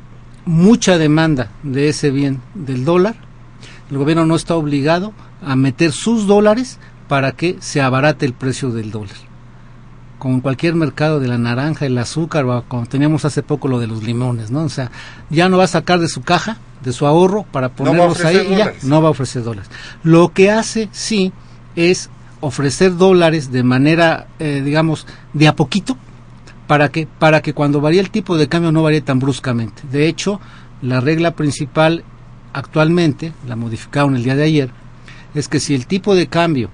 mucha 0.45 0.97
demanda 0.97 1.51
de 1.63 1.89
ese 1.89 2.11
bien 2.11 2.41
del 2.55 2.85
dólar, 2.85 3.15
el 3.91 3.97
gobierno 3.97 4.25
no 4.25 4.35
está 4.35 4.55
obligado 4.55 5.13
a 5.41 5.55
meter 5.55 5.91
sus 5.91 6.27
dólares 6.27 6.79
para 7.07 7.31
que 7.31 7.57
se 7.59 7.81
abarate 7.81 8.25
el 8.25 8.33
precio 8.33 8.69
del 8.69 8.91
dólar. 8.91 9.15
Como 10.19 10.35
en 10.35 10.41
cualquier 10.41 10.75
mercado 10.75 11.19
de 11.19 11.27
la 11.27 11.37
naranja, 11.37 11.85
el 11.85 11.97
azúcar, 11.97 12.45
o 12.45 12.63
como 12.67 12.85
teníamos 12.85 13.25
hace 13.25 13.41
poco 13.41 13.67
lo 13.67 13.79
de 13.79 13.87
los 13.87 14.03
limones, 14.03 14.51
¿no? 14.51 14.63
O 14.63 14.69
sea, 14.69 14.91
ya 15.29 15.47
no 15.49 15.57
va 15.57 15.63
a 15.63 15.67
sacar 15.67 15.99
de 15.99 16.09
su 16.09 16.21
caja, 16.21 16.57
de 16.83 16.91
su 16.91 17.07
ahorro, 17.07 17.43
para 17.43 17.69
ponerlos 17.69 18.23
ahí 18.25 18.47
y 18.51 18.57
ya 18.57 18.73
no 18.83 19.01
va 19.01 19.07
a 19.07 19.11
ofrecer 19.11 19.43
dólares. 19.43 19.71
Lo 20.03 20.33
que 20.33 20.51
hace, 20.51 20.89
sí, 20.91 21.31
es 21.79 22.09
ofrecer 22.41 22.95
dólares 22.97 23.51
de 23.51 23.63
manera, 23.63 24.27
eh, 24.39 24.61
digamos, 24.63 25.07
de 25.33 25.47
a 25.47 25.55
poquito, 25.55 25.97
para 26.67 26.89
que, 26.89 27.07
para 27.07 27.41
que 27.41 27.53
cuando 27.53 27.81
varía 27.81 28.01
el 28.01 28.11
tipo 28.11 28.37
de 28.37 28.47
cambio 28.47 28.71
no 28.71 28.83
varíe 28.83 29.01
tan 29.01 29.19
bruscamente. 29.19 29.81
De 29.91 30.07
hecho, 30.07 30.39
la 30.81 30.99
regla 31.01 31.31
principal 31.31 32.03
actualmente, 32.53 33.33
la 33.47 33.55
modificaron 33.55 34.15
el 34.15 34.23
día 34.23 34.35
de 34.35 34.43
ayer, 34.43 34.71
es 35.33 35.47
que 35.47 35.59
si 35.59 35.73
el 35.73 35.87
tipo 35.87 36.15
de 36.15 36.27
cambio 36.27 36.69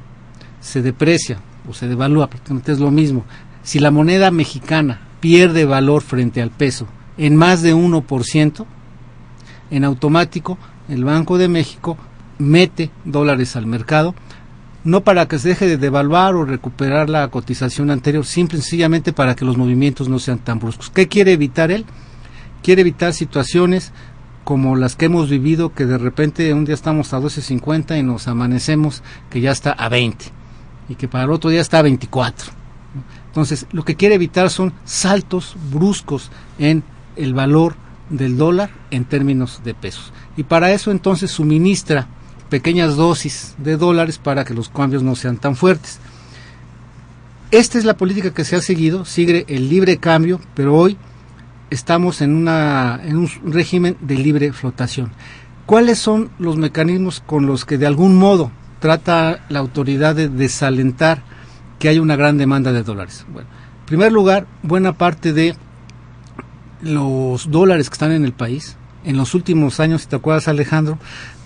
se 0.60 0.82
deprecia 0.82 1.40
o 1.70 1.74
se 1.74 1.88
devalúa, 1.88 2.28
prácticamente 2.28 2.72
es 2.72 2.80
lo 2.80 2.92
mismo, 2.92 3.26
si 3.64 3.80
la 3.80 3.92
moneda 3.92 4.32
mexicana 4.32 5.02
pierde 5.20 5.66
valor 5.66 6.02
frente 6.02 6.42
al 6.42 6.52
peso 6.52 6.88
en 7.18 7.36
más 7.36 7.62
de 7.62 7.74
1%, 7.74 8.66
en 9.72 9.84
automático 9.84 10.58
el 10.90 11.04
Banco 11.04 11.38
de 11.38 11.48
México 11.48 11.98
mete 12.38 12.92
dólares 13.06 13.56
al 13.56 13.66
mercado 13.66 14.14
no 14.86 15.02
para 15.02 15.28
que 15.28 15.40
se 15.40 15.50
deje 15.50 15.68
de 15.68 15.78
devaluar 15.78 16.36
o 16.36 16.46
recuperar 16.46 17.10
la 17.10 17.28
cotización 17.28 17.90
anterior, 17.90 18.26
simple 18.26 18.60
y 18.60 18.62
sencillamente 18.62 19.12
para 19.12 19.36
que 19.36 19.44
los 19.44 19.58
movimientos 19.58 20.08
no 20.08 20.20
sean 20.20 20.38
tan 20.38 20.60
bruscos. 20.60 20.92
¿Qué 20.92 21.08
quiere 21.08 21.34
evitar 21.34 21.72
él? 21.72 21.86
Quiere 22.62 22.82
evitar 22.82 23.14
situaciones 23.14 23.92
como 24.44 24.76
las 24.76 24.96
que 24.96 25.06
hemos 25.06 25.30
vivido, 25.30 25.74
que 25.74 25.88
de 25.88 25.98
repente 25.98 26.54
un 26.54 26.66
día 26.66 26.76
estamos 26.76 27.14
a 27.14 27.20
12.50 27.20 28.00
y 28.00 28.04
nos 28.04 28.28
amanecemos 28.28 29.02
que 29.32 29.42
ya 29.42 29.52
está 29.52 29.72
a 29.72 29.90
20 29.90 30.26
y 30.88 30.96
que 30.96 31.08
para 31.08 31.24
el 31.24 31.32
otro 31.32 31.50
día 31.50 31.62
está 31.62 31.80
a 31.80 31.82
24. 31.82 32.52
Entonces, 33.28 33.66
lo 33.72 33.84
que 33.84 33.96
quiere 33.96 34.16
evitar 34.16 34.52
son 34.52 34.72
saltos 34.86 35.58
bruscos 35.72 36.30
en 36.60 36.84
el 37.16 37.34
valor 37.34 37.76
del 38.10 38.38
dólar 38.38 38.70
en 38.92 39.06
términos 39.06 39.62
de 39.64 39.74
pesos. 39.74 40.14
Y 40.38 40.44
para 40.44 40.72
eso 40.72 40.92
entonces 40.92 41.32
suministra 41.32 42.08
pequeñas 42.56 42.96
dosis 42.96 43.54
de 43.58 43.76
dólares 43.76 44.18
para 44.18 44.46
que 44.46 44.54
los 44.54 44.70
cambios 44.70 45.04
no 45.04 45.18
sean 45.18 45.36
tan 45.36 45.58
fuertes. 45.58 46.00
Esta 47.52 47.78
es 47.78 47.84
la 47.84 47.98
política 47.98 48.34
que 48.34 48.46
se 48.46 48.56
ha 48.56 48.62
seguido, 48.62 49.04
sigue 49.04 49.44
el 49.50 49.68
libre 49.68 49.98
cambio, 49.98 50.40
pero 50.54 50.74
hoy 50.74 50.96
estamos 51.70 52.22
en, 52.22 52.48
un 52.48 53.30
régimen 53.46 53.98
de 54.00 54.16
libre 54.16 54.54
flotación. 54.54 55.12
¿Cuáles 55.66 56.00
son 56.00 56.30
los 56.40 56.56
mecanismos 56.56 57.20
con 57.20 57.46
los 57.46 57.66
que 57.66 57.78
de 57.78 57.88
algún 57.88 58.16
modo 58.16 58.52
trata 58.80 59.44
la 59.50 59.60
autoridad 59.60 60.16
de 60.16 60.30
desalentar 60.30 61.24
que 61.78 61.90
hay 61.90 62.00
una 62.00 62.16
gran 62.16 62.38
demanda 62.38 62.72
de 62.72 62.84
dólares? 62.84 63.26
Bueno, 63.34 63.50
en 63.82 63.86
primer 63.86 64.14
lugar, 64.14 64.48
buena 64.64 64.94
parte 64.94 65.34
de 65.34 65.58
los 66.80 67.52
dólares 67.52 67.90
que 67.90 67.96
están 67.96 68.14
en 68.14 68.24
el 68.24 68.32
país, 68.32 68.78
en 69.04 69.18
los 69.18 69.34
últimos 69.36 69.82
años, 69.82 70.04
si 70.04 70.08
te 70.08 70.16
acuerdas 70.16 70.48
Alejandro, 70.48 70.98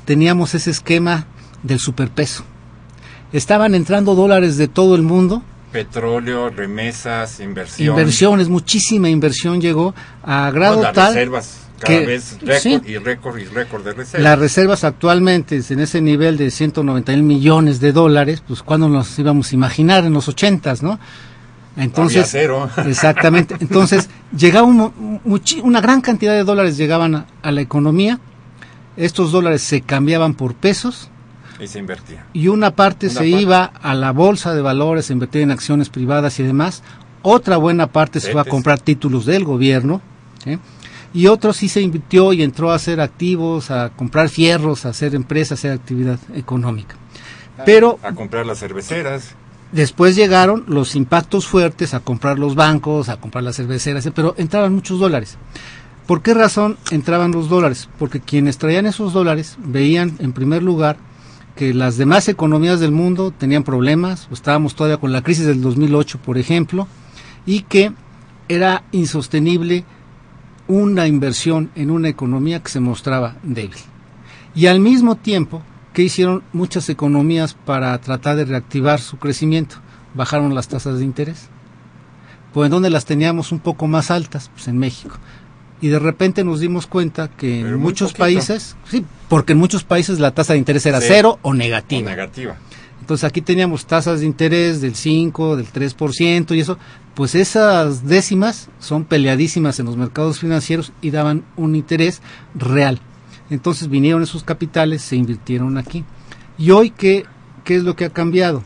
teníamos 0.10 0.56
ese 0.56 0.72
esquema 0.72 1.28
del 1.62 1.78
superpeso. 1.78 2.44
Estaban 3.32 3.76
entrando 3.76 4.16
dólares 4.16 4.58
de 4.58 4.68
todo 4.68 4.96
el 4.96 5.04
mundo. 5.04 5.44
Petróleo, 5.72 6.50
remesas, 6.50 7.40
inversión. 7.40 7.90
Inversiones, 7.90 8.50
muchísima 8.50 9.08
inversión 9.08 9.62
llegó 9.62 9.94
a 10.24 10.50
grado 10.50 10.82
las 10.82 10.94
tal 10.94 11.14
reservas, 11.14 11.60
cada 11.78 12.00
vez 12.00 12.40
récord 12.42 12.88
y 12.88 12.98
récord 12.98 13.38
y 13.38 13.46
récord 13.46 13.84
de 13.86 13.94
reservas. 13.94 14.24
Las 14.24 14.40
reservas 14.40 14.84
actualmente 14.84 15.62
en 15.70 15.80
ese 15.80 16.02
nivel 16.02 16.38
de 16.38 16.50
190 16.50 17.12
mil 17.12 17.22
millones 17.22 17.80
de 17.80 17.92
dólares, 17.92 18.42
pues 18.48 18.64
cuando 18.64 18.90
nos 18.90 19.20
íbamos 19.20 19.52
a 19.52 19.54
imaginar 19.54 20.06
en 20.06 20.14
los 20.14 20.28
ochentas, 20.28 20.82
¿no? 20.82 21.00
Entonces, 21.78 22.28
cero. 22.32 22.68
exactamente. 22.88 23.56
Entonces, 23.60 24.10
llegaba 24.36 24.66
un, 24.66 25.22
una 25.62 25.82
gran 25.82 26.02
cantidad 26.02 26.34
de 26.34 26.44
dólares 26.44 26.78
llegaban 26.78 27.14
a, 27.14 27.28
a 27.44 27.52
la 27.52 27.62
economía 27.62 28.20
estos 29.00 29.32
dólares 29.32 29.62
se 29.62 29.82
cambiaban 29.82 30.34
por 30.34 30.54
pesos. 30.54 31.10
Y 31.60 31.68
se 31.68 31.80
invertía. 31.80 32.26
Y 32.34 32.50
una 32.50 32.76
parte 32.76 33.10
se 33.10 33.28
iba 33.28 33.64
a 33.64 33.94
la 33.94 34.12
bolsa 34.12 34.54
de 34.54 34.62
valores, 34.62 35.06
se 35.06 35.14
invertía 35.14 35.42
en 35.42 35.52
acciones 35.52 35.90
privadas 35.90 36.40
y 36.40 36.44
demás. 36.44 36.84
Otra 37.22 37.58
buena 37.58 37.88
parte 37.88 38.20
se 38.20 38.32
fue 38.32 38.42
a 38.42 38.46
comprar 38.46 38.80
títulos 38.80 39.26
del 39.26 39.44
gobierno. 39.46 40.02
Y 41.14 41.28
otro 41.28 41.54
sí 41.54 41.70
se 41.70 41.82
invirtió 41.82 42.34
y 42.34 42.44
entró 42.44 42.72
a 42.72 42.76
hacer 42.76 43.02
activos, 43.02 43.72
a 43.72 43.90
comprar 43.90 44.30
fierros, 44.30 44.86
a 44.86 44.90
hacer 44.90 45.16
empresas, 45.16 45.52
a 45.52 45.56
hacer 45.56 45.72
actividad 45.72 46.20
económica. 46.36 46.96
Pero 47.66 48.00
a 48.04 48.14
comprar 48.14 48.46
las 48.46 48.60
cerveceras. 48.60 49.36
Después 49.72 50.16
llegaron 50.16 50.66
los 50.68 50.96
impactos 50.96 51.48
fuertes 51.48 51.94
a 51.94 52.00
comprar 52.00 52.40
los 52.40 52.56
bancos, 52.56 53.10
a 53.10 53.18
comprar 53.18 53.44
las 53.44 53.56
cerveceras, 53.56 54.10
pero 54.14 54.34
entraban 54.38 54.74
muchos 54.74 55.00
dólares. 55.00 55.38
¿Por 56.10 56.24
qué 56.24 56.34
razón 56.34 56.76
entraban 56.90 57.32
los 57.34 57.50
dólares? 57.50 57.88
Porque 58.00 58.20
quienes 58.20 58.58
traían 58.58 58.88
esos 58.88 59.14
dólares 59.14 59.60
veían, 59.64 60.16
en 60.18 60.34
primer 60.34 60.64
lugar, 60.64 60.98
que 61.56 61.72
las 61.72 61.98
demás 61.98 62.28
economías 62.28 62.80
del 62.80 62.92
mundo 62.92 63.30
tenían 63.30 63.64
problemas, 63.64 64.28
estábamos 64.32 64.74
todavía 64.74 64.98
con 64.98 65.12
la 65.12 65.22
crisis 65.22 65.46
del 65.46 65.62
2008, 65.62 66.18
por 66.26 66.40
ejemplo, 66.40 66.88
y 67.46 67.62
que 67.62 67.94
era 68.48 68.86
insostenible 68.92 69.86
una 70.68 71.06
inversión 71.06 71.70
en 71.76 71.92
una 71.92 72.10
economía 72.10 72.64
que 72.64 72.72
se 72.72 72.80
mostraba 72.80 73.36
débil. 73.44 73.78
Y 74.56 74.66
al 74.66 74.80
mismo 74.80 75.16
tiempo, 75.16 75.62
¿qué 75.94 76.02
hicieron 76.02 76.42
muchas 76.54 76.90
economías 76.90 77.54
para 77.54 77.96
tratar 78.02 78.36
de 78.36 78.46
reactivar 78.46 79.00
su 79.00 79.20
crecimiento? 79.20 79.76
Bajaron 80.16 80.56
las 80.56 80.70
tasas 80.70 80.98
de 80.98 81.06
interés. 81.06 81.50
Pues 82.52 82.72
donde 82.72 82.90
las 82.90 83.06
teníamos 83.06 83.52
un 83.52 83.60
poco 83.60 83.86
más 83.86 84.10
altas, 84.10 84.50
pues 84.56 84.68
en 84.68 84.80
México 84.80 85.20
y 85.82 85.88
de 85.88 86.00
repente 86.00 86.44
nos 86.44 86.60
dimos 86.60 86.88
cuenta 86.88 87.30
que 87.30 87.62
en 87.62 87.80
muchos 87.80 88.14
países, 88.14 88.76
sí, 88.90 89.06
porque 89.30 89.54
en 89.54 89.60
muchos 89.60 89.84
países 89.84 90.20
la 90.20 90.32
tasa 90.32 90.54
de 90.54 90.60
interés 90.60 90.86
era 90.86 91.00
cero 91.02 91.40
o 91.42 91.54
negativa. 91.54 92.10
negativa. 92.10 92.58
Entonces 93.00 93.24
aquí 93.24 93.42
teníamos 93.42 93.86
tasas 93.88 94.20
de 94.20 94.28
interés 94.28 94.82
del 94.82 94.94
5, 94.94 95.56
del 95.56 95.66
3% 95.68 96.56
y 96.56 96.60
eso, 96.60 96.78
pues 97.16 97.34
esas 97.34 98.06
décimas 98.06 98.70
son 98.80 99.06
peleadísimas 99.06 99.80
en 99.80 99.88
los 99.88 99.98
mercados 99.98 100.38
financieros 100.40 100.92
y 101.02 101.10
daban 101.10 101.44
un 101.56 101.76
interés 101.76 102.22
real. 102.54 103.00
Entonces 103.50 103.90
vinieron 103.90 104.22
esos 104.22 104.44
capitales, 104.44 105.02
se 105.02 105.16
invirtieron 105.16 105.78
aquí. 105.78 106.04
¿Y 106.58 106.72
hoy 106.72 106.92
qué, 106.92 107.26
qué 107.64 107.78
es 107.78 107.84
lo 107.84 107.96
que 107.96 108.06
ha 108.06 108.10
cambiado? 108.12 108.62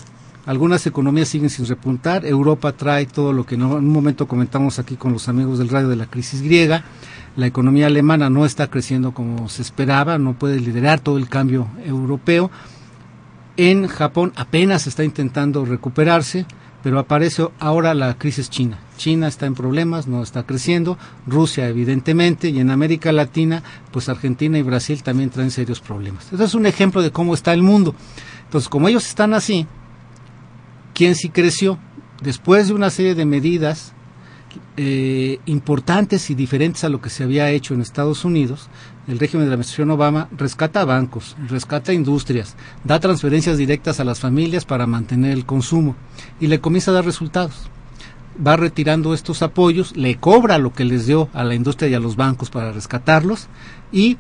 Algunas 0.46 0.86
economías 0.88 1.30
siguen 1.30 1.50
sin 1.50 1.66
repuntar. 1.66 2.26
Europa 2.26 2.74
trae 2.74 3.06
todo 3.06 3.32
lo 3.32 3.46
que 3.46 3.56
en 3.56 3.64
un 3.64 3.88
momento 3.88 4.28
comentamos 4.28 4.78
aquí 4.78 4.98
con 4.98 5.14
los 5.14 5.30
amigos 5.30 5.58
del 5.58 5.70
radio 5.70 5.88
de 5.88 5.96
la 5.96 6.08
crisis 6.08 6.42
griega. 6.42 6.84
La 7.36 7.48
economía 7.48 7.88
alemana 7.88 8.30
no 8.30 8.46
está 8.46 8.68
creciendo 8.68 9.14
como 9.14 9.50
se 9.50 9.62
esperaba, 9.62 10.18
no 10.18 10.34
puede 10.34 10.60
liderar 10.60 11.00
todo 11.00 11.18
el 11.18 11.30
cambio 11.30 11.68
europeo. 11.86 12.52
En 13.58 13.88
Japón 13.88 14.34
apenas 14.36 14.88
está 14.88 15.04
intentando 15.04 15.66
recuperarse. 15.66 16.46
pero 16.84 17.00
aparece 17.00 17.48
ahora 17.60 17.94
la 17.94 18.18
crisis 18.18 18.50
china. 18.50 18.78
China 18.98 19.30
está 19.30 19.46
en 19.46 19.56
problemas, 19.56 20.06
no 20.06 20.22
está 20.22 20.44
creciendo, 20.44 20.98
Rusia 21.26 21.70
evidentemente, 21.70 22.50
y 22.50 22.60
en 22.60 22.70
América 22.70 23.14
Latina, 23.14 23.64
pues 23.92 24.10
Argentina 24.10 24.60
y 24.60 24.64
Brasil 24.64 25.02
también 25.02 25.30
traen 25.30 25.50
serios 25.50 25.80
problemas. 25.80 26.32
Eso 26.32 26.44
es 26.44 26.54
un 26.54 26.66
ejemplo 26.66 27.02
de 27.02 27.12
cómo 27.12 27.34
está 27.34 27.54
el 27.54 27.64
mundo. 27.64 27.96
Entonces, 28.44 28.68
como 28.68 28.90
ellos 28.90 29.08
están 29.08 29.34
así, 29.34 29.66
¿quién 30.94 31.16
sí 31.16 31.30
creció? 31.30 31.80
Después 32.22 32.68
de 32.68 32.74
una 32.74 32.90
serie 32.90 33.16
de 33.16 33.26
medidas 33.26 33.94
eh, 34.78 35.40
importantes 35.46 36.30
y 36.30 36.36
diferentes 36.36 36.84
a 36.84 36.90
lo 36.90 37.02
que 37.02 37.10
se 37.10 37.24
había 37.24 37.50
hecho 37.52 37.74
en 37.74 37.82
Estados 37.82 38.26
Unidos, 38.26 38.70
el 39.08 39.20
régimen 39.20 39.46
de 39.46 39.50
la 39.50 39.56
administración 39.56 39.92
Obama 39.92 40.30
rescata 40.36 40.86
bancos, 40.86 41.36
rescata 41.48 41.94
industrias, 41.94 42.56
da 42.84 43.00
transferencias 43.00 43.58
directas 43.58 44.00
a 44.00 44.04
las 44.04 44.20
familias 44.20 44.66
para 44.66 44.88
mantener 44.88 45.32
el 45.32 45.46
consumo 45.46 45.96
y 46.40 46.48
le 46.48 46.60
comienza 46.60 46.92
a 46.92 46.96
dar 46.96 47.06
resultados. 47.06 47.70
Va 48.46 48.58
retirando 48.58 49.14
estos 49.14 49.44
apoyos, 49.44 49.96
le 49.96 50.16
cobra 50.16 50.58
lo 50.58 50.74
que 50.74 50.86
les 50.86 51.06
dio 51.06 51.30
a 51.34 51.44
la 51.44 51.54
industria 51.54 51.90
y 51.90 51.94
a 51.94 52.00
los 52.00 52.16
bancos 52.16 52.50
para 52.50 52.72
rescatarlos 52.72 53.48
y 53.92 54.18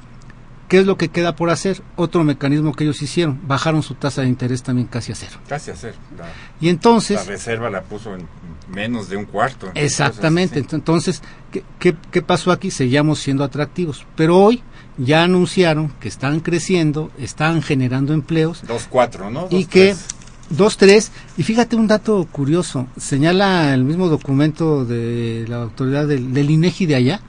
¿qué 0.73 0.79
es 0.79 0.88
lo 0.88 0.97
que 0.97 1.09
queda 1.09 1.36
por 1.36 1.51
hacer? 1.51 1.83
Otro 1.97 2.23
mecanismo 2.23 2.73
que 2.73 2.83
ellos 2.83 2.99
hicieron, 3.03 3.39
bajaron 3.47 3.83
su 3.83 3.93
tasa 3.93 4.23
de 4.23 4.27
interés 4.27 4.63
también 4.63 4.88
casi 4.88 5.12
a 5.12 5.15
cero. 5.15 5.33
Casi 5.47 5.69
a 5.69 5.75
cero. 5.75 5.93
La, 6.17 6.25
Y 6.59 6.69
entonces... 6.69 7.17
la 7.17 7.23
reserva 7.25 7.69
la 7.69 7.83
puso 7.83 8.15
en 8.15 8.25
menos 8.73 9.07
de 9.07 9.17
un 9.17 9.25
cuarto. 9.25 9.69
Exactamente. 9.75 10.65
Entonces, 10.71 11.21
¿qué, 11.51 11.63
qué, 11.77 11.95
qué 12.09 12.23
pasó 12.23 12.51
aquí? 12.51 12.71
Seguíamos 12.71 13.19
siendo 13.19 13.43
atractivos. 13.43 14.03
Pero 14.15 14.39
hoy 14.39 14.63
ya 14.97 15.21
anunciaron 15.23 15.89
que 15.99 16.07
están 16.07 16.39
creciendo, 16.39 17.12
están 17.19 17.62
generando 17.62 18.15
empleos 18.15 18.63
Dos 18.67 18.88
cuatro, 18.89 19.29
¿no? 19.29 19.45
y 19.51 19.65
Dos, 19.65 19.67
que 19.67 19.86
tres. 19.89 20.05
dos 20.49 20.77
tres 20.77 21.12
y 21.38 21.43
fíjate 21.43 21.75
un 21.75 21.86
dato 21.86 22.27
curioso 22.31 22.88
señala 22.97 23.75
el 23.75 23.83
mismo 23.83 24.07
documento 24.07 24.86
de 24.86 25.45
la 25.47 25.57
autoridad 25.62 26.07
del, 26.07 26.33
del 26.33 26.49
INEGI 26.49 26.88
de 26.88 26.95
allá 26.95 27.21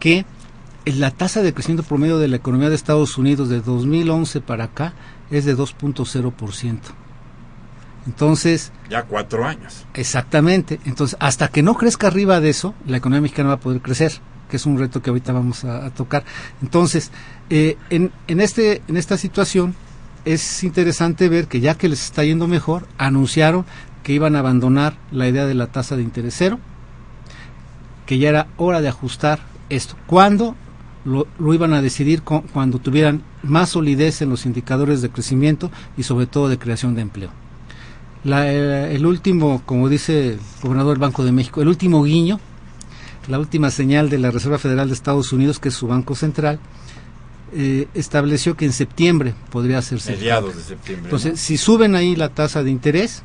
que 0.00 0.24
la 0.92 1.10
tasa 1.10 1.42
de 1.42 1.52
crecimiento 1.52 1.86
promedio 1.86 2.18
de 2.18 2.28
la 2.28 2.36
economía 2.36 2.68
de 2.68 2.74
Estados 2.74 3.18
Unidos 3.18 3.48
de 3.48 3.60
2011 3.60 4.40
para 4.40 4.64
acá 4.64 4.94
es 5.30 5.44
de 5.44 5.56
2.0 5.56 6.32
entonces 8.08 8.72
Ya 8.88 9.02
cuatro 9.02 9.44
años. 9.44 9.84
Exactamente. 9.94 10.80
Entonces, 10.86 11.16
hasta 11.20 11.48
que 11.48 11.62
no 11.62 11.74
crezca 11.74 12.06
arriba 12.06 12.40
de 12.40 12.48
eso, 12.48 12.74
la 12.86 12.96
economía 12.96 13.20
mexicana 13.20 13.50
va 13.50 13.54
a 13.56 13.60
poder 13.60 13.82
crecer, 13.82 14.12
que 14.48 14.56
es 14.56 14.64
un 14.64 14.78
reto 14.78 15.02
que 15.02 15.10
ahorita 15.10 15.32
vamos 15.32 15.64
a, 15.64 15.84
a 15.84 15.90
tocar. 15.90 16.24
Entonces, 16.62 17.10
eh, 17.50 17.76
en, 17.90 18.10
en, 18.26 18.40
este, 18.40 18.82
en 18.88 18.96
esta 18.96 19.18
situación 19.18 19.74
es 20.24 20.64
interesante 20.64 21.28
ver 21.28 21.48
que 21.48 21.60
ya 21.60 21.76
que 21.76 21.88
les 21.88 22.02
está 22.02 22.24
yendo 22.24 22.48
mejor, 22.48 22.88
anunciaron 22.96 23.66
que 24.02 24.14
iban 24.14 24.36
a 24.36 24.38
abandonar 24.38 24.96
la 25.10 25.28
idea 25.28 25.44
de 25.44 25.54
la 25.54 25.66
tasa 25.66 25.96
de 25.96 26.02
interés 26.02 26.34
cero, 26.36 26.58
que 28.06 28.18
ya 28.18 28.30
era 28.30 28.46
hora 28.56 28.80
de 28.80 28.88
ajustar 28.88 29.40
esto. 29.68 29.96
¿Cuándo? 30.06 30.56
Lo, 31.04 31.26
lo 31.38 31.54
iban 31.54 31.72
a 31.72 31.82
decidir 31.82 32.22
con, 32.22 32.42
cuando 32.42 32.78
tuvieran 32.78 33.22
más 33.42 33.70
solidez 33.70 34.20
en 34.20 34.30
los 34.30 34.46
indicadores 34.46 35.00
de 35.00 35.10
crecimiento 35.10 35.70
y 35.96 36.02
sobre 36.02 36.26
todo 36.26 36.48
de 36.48 36.58
creación 36.58 36.94
de 36.94 37.02
empleo. 37.02 37.30
La, 38.24 38.52
eh, 38.52 38.94
el 38.94 39.06
último, 39.06 39.62
como 39.64 39.88
dice 39.88 40.30
el 40.32 40.40
gobernador 40.62 40.94
del 40.94 41.00
Banco 41.00 41.24
de 41.24 41.32
México, 41.32 41.62
el 41.62 41.68
último 41.68 42.02
guiño, 42.02 42.40
la 43.28 43.38
última 43.38 43.70
señal 43.70 44.10
de 44.10 44.18
la 44.18 44.30
Reserva 44.30 44.58
Federal 44.58 44.88
de 44.88 44.94
Estados 44.94 45.32
Unidos, 45.32 45.58
que 45.60 45.68
es 45.68 45.74
su 45.74 45.86
banco 45.86 46.14
central, 46.14 46.58
eh, 47.52 47.88
estableció 47.94 48.56
que 48.56 48.64
en 48.64 48.72
septiembre 48.72 49.34
podría 49.50 49.78
hacerse. 49.78 50.12
Mediados 50.12 50.56
de 50.56 50.62
septiembre. 50.62 51.04
Entonces, 51.04 51.32
¿no? 51.32 51.36
si 51.38 51.56
suben 51.56 51.94
ahí 51.94 52.16
la 52.16 52.30
tasa 52.30 52.62
de 52.62 52.70
interés, 52.70 53.22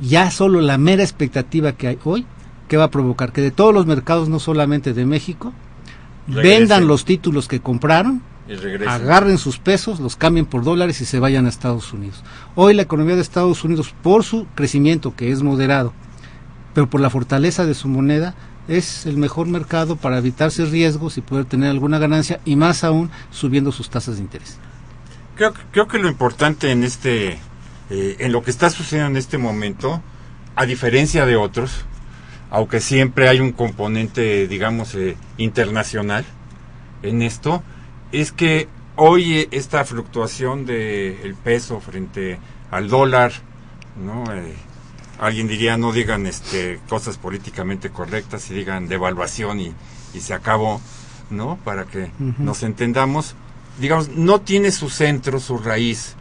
ya 0.00 0.30
solo 0.30 0.60
la 0.60 0.78
mera 0.78 1.02
expectativa 1.02 1.72
que 1.72 1.88
hay 1.88 1.98
hoy, 2.04 2.26
que 2.68 2.76
va 2.76 2.84
a 2.84 2.90
provocar 2.90 3.32
que 3.32 3.40
de 3.40 3.50
todos 3.50 3.72
los 3.72 3.86
mercados, 3.86 4.28
no 4.28 4.38
solamente 4.38 4.92
de 4.92 5.06
México, 5.06 5.52
Regresen. 6.26 6.60
vendan 6.60 6.86
los 6.86 7.04
títulos 7.04 7.48
que 7.48 7.60
compraron 7.60 8.22
agarren 8.86 9.38
sus 9.38 9.58
pesos, 9.58 10.00
los 10.00 10.16
cambien 10.16 10.46
por 10.46 10.62
dólares 10.62 11.00
y 11.00 11.04
se 11.04 11.18
vayan 11.18 11.46
a 11.46 11.48
Estados 11.48 11.92
Unidos. 11.92 12.22
Hoy 12.54 12.74
la 12.74 12.82
economía 12.82 13.16
de 13.16 13.22
Estados 13.22 13.64
Unidos, 13.64 13.94
por 14.02 14.22
su 14.22 14.46
crecimiento 14.54 15.14
que 15.16 15.32
es 15.32 15.42
moderado, 15.42 15.92
pero 16.74 16.88
por 16.88 17.00
la 17.00 17.10
fortaleza 17.10 17.66
de 17.66 17.74
su 17.74 17.88
moneda, 17.88 18.34
es 18.68 19.06
el 19.06 19.16
mejor 19.16 19.46
mercado 19.46 19.96
para 19.96 20.18
evitarse 20.18 20.64
riesgos 20.64 21.18
y 21.18 21.20
poder 21.20 21.44
tener 21.44 21.70
alguna 21.70 21.98
ganancia 21.98 22.40
y 22.44 22.56
más 22.56 22.84
aún 22.84 23.10
subiendo 23.30 23.72
sus 23.72 23.90
tasas 23.90 24.16
de 24.16 24.22
interés. 24.22 24.58
Creo, 25.36 25.52
creo 25.70 25.86
que 25.86 25.98
lo 25.98 26.08
importante 26.08 26.70
en 26.70 26.82
este, 26.82 27.38
eh, 27.90 28.16
en 28.18 28.32
lo 28.32 28.42
que 28.42 28.50
está 28.50 28.70
sucediendo 28.70 29.10
en 29.10 29.16
este 29.16 29.38
momento, 29.38 30.02
a 30.54 30.66
diferencia 30.66 31.26
de 31.26 31.36
otros, 31.36 31.84
aunque 32.50 32.80
siempre 32.80 33.28
hay 33.28 33.40
un 33.40 33.52
componente, 33.52 34.46
digamos, 34.48 34.94
eh, 34.94 35.16
internacional 35.36 36.24
en 37.02 37.22
esto, 37.22 37.62
es 38.12 38.32
que 38.32 38.68
hoy 38.96 39.38
eh, 39.38 39.48
esta 39.50 39.84
fluctuación 39.84 40.66
del 40.66 41.34
peso 41.34 41.80
frente 41.80 42.38
al 42.70 42.88
dólar, 42.88 43.32
¿no? 44.02 44.24
Eh, 44.32 44.54
alguien 45.18 45.48
diría 45.48 45.76
no 45.76 45.92
digan 45.92 46.26
este 46.26 46.78
cosas 46.88 47.16
políticamente 47.16 47.90
correctas 47.90 48.50
y 48.50 48.54
digan 48.54 48.88
devaluación 48.88 49.60
y, 49.60 49.72
y 50.14 50.20
se 50.20 50.34
acabó, 50.34 50.80
¿no? 51.30 51.58
Para 51.64 51.84
que 51.84 52.10
nos 52.38 52.62
entendamos, 52.62 53.34
digamos, 53.80 54.08
no 54.10 54.40
tiene 54.40 54.70
su 54.70 54.90
centro, 54.90 55.40
su 55.40 55.58
raíz, 55.58 56.14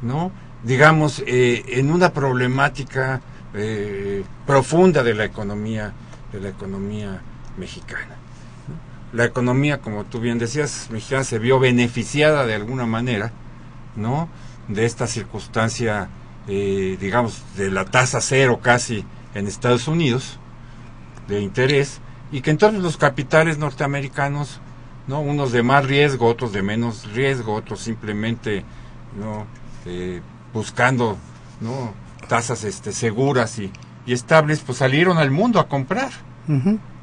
¿no? 0.00 0.32
Digamos, 0.62 1.22
eh, 1.26 1.64
en 1.68 1.90
una 1.90 2.12
problemática 2.12 3.20
eh, 3.54 4.24
profunda 4.46 5.02
de 5.02 5.14
la 5.14 5.24
economía, 5.24 5.92
de 6.32 6.40
la 6.40 6.48
economía 6.48 7.20
mexicana. 7.56 8.16
La 9.12 9.24
economía, 9.24 9.80
como 9.80 10.04
tú 10.04 10.20
bien 10.20 10.38
decías, 10.38 10.88
mexicana 10.90 11.24
se 11.24 11.38
vio 11.38 11.58
beneficiada 11.58 12.46
de 12.46 12.54
alguna 12.54 12.86
manera, 12.86 13.30
¿no? 13.94 14.28
De 14.68 14.86
esta 14.86 15.06
circunstancia, 15.06 16.08
eh, 16.48 16.96
digamos, 16.98 17.42
de 17.56 17.70
la 17.70 17.84
tasa 17.84 18.22
cero 18.22 18.60
casi 18.62 19.04
en 19.34 19.46
Estados 19.46 19.86
Unidos, 19.86 20.38
de 21.28 21.40
interés, 21.40 22.00
y 22.30 22.40
que 22.40 22.50
entonces 22.50 22.82
los 22.82 22.96
capitales 22.96 23.58
norteamericanos, 23.58 24.60
¿no? 25.06 25.20
Unos 25.20 25.52
de 25.52 25.62
más 25.62 25.84
riesgo, 25.84 26.26
otros 26.26 26.52
de 26.52 26.62
menos 26.62 27.12
riesgo, 27.12 27.52
otros 27.52 27.80
simplemente, 27.80 28.64
¿no? 29.18 29.46
Eh, 29.84 30.22
buscando, 30.54 31.18
¿no? 31.60 31.92
Tasas 32.32 32.64
este, 32.64 32.92
seguras 32.92 33.58
y, 33.58 33.70
y 34.06 34.14
estables, 34.14 34.60
pues 34.60 34.78
salieron 34.78 35.18
al 35.18 35.30
mundo 35.30 35.60
a 35.60 35.68
comprar. 35.68 36.10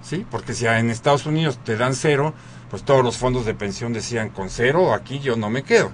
¿sí? 0.01 0.25
Porque 0.31 0.55
si 0.55 0.65
en 0.65 0.89
Estados 0.89 1.27
Unidos 1.27 1.59
te 1.63 1.77
dan 1.77 1.93
cero, 1.93 2.33
pues 2.71 2.81
todos 2.81 3.03
los 3.03 3.17
fondos 3.17 3.45
de 3.45 3.53
pensión 3.53 3.93
decían 3.93 4.29
con 4.29 4.49
cero, 4.49 4.91
aquí 4.91 5.19
yo 5.19 5.35
no 5.35 5.51
me 5.51 5.61
quedo, 5.61 5.91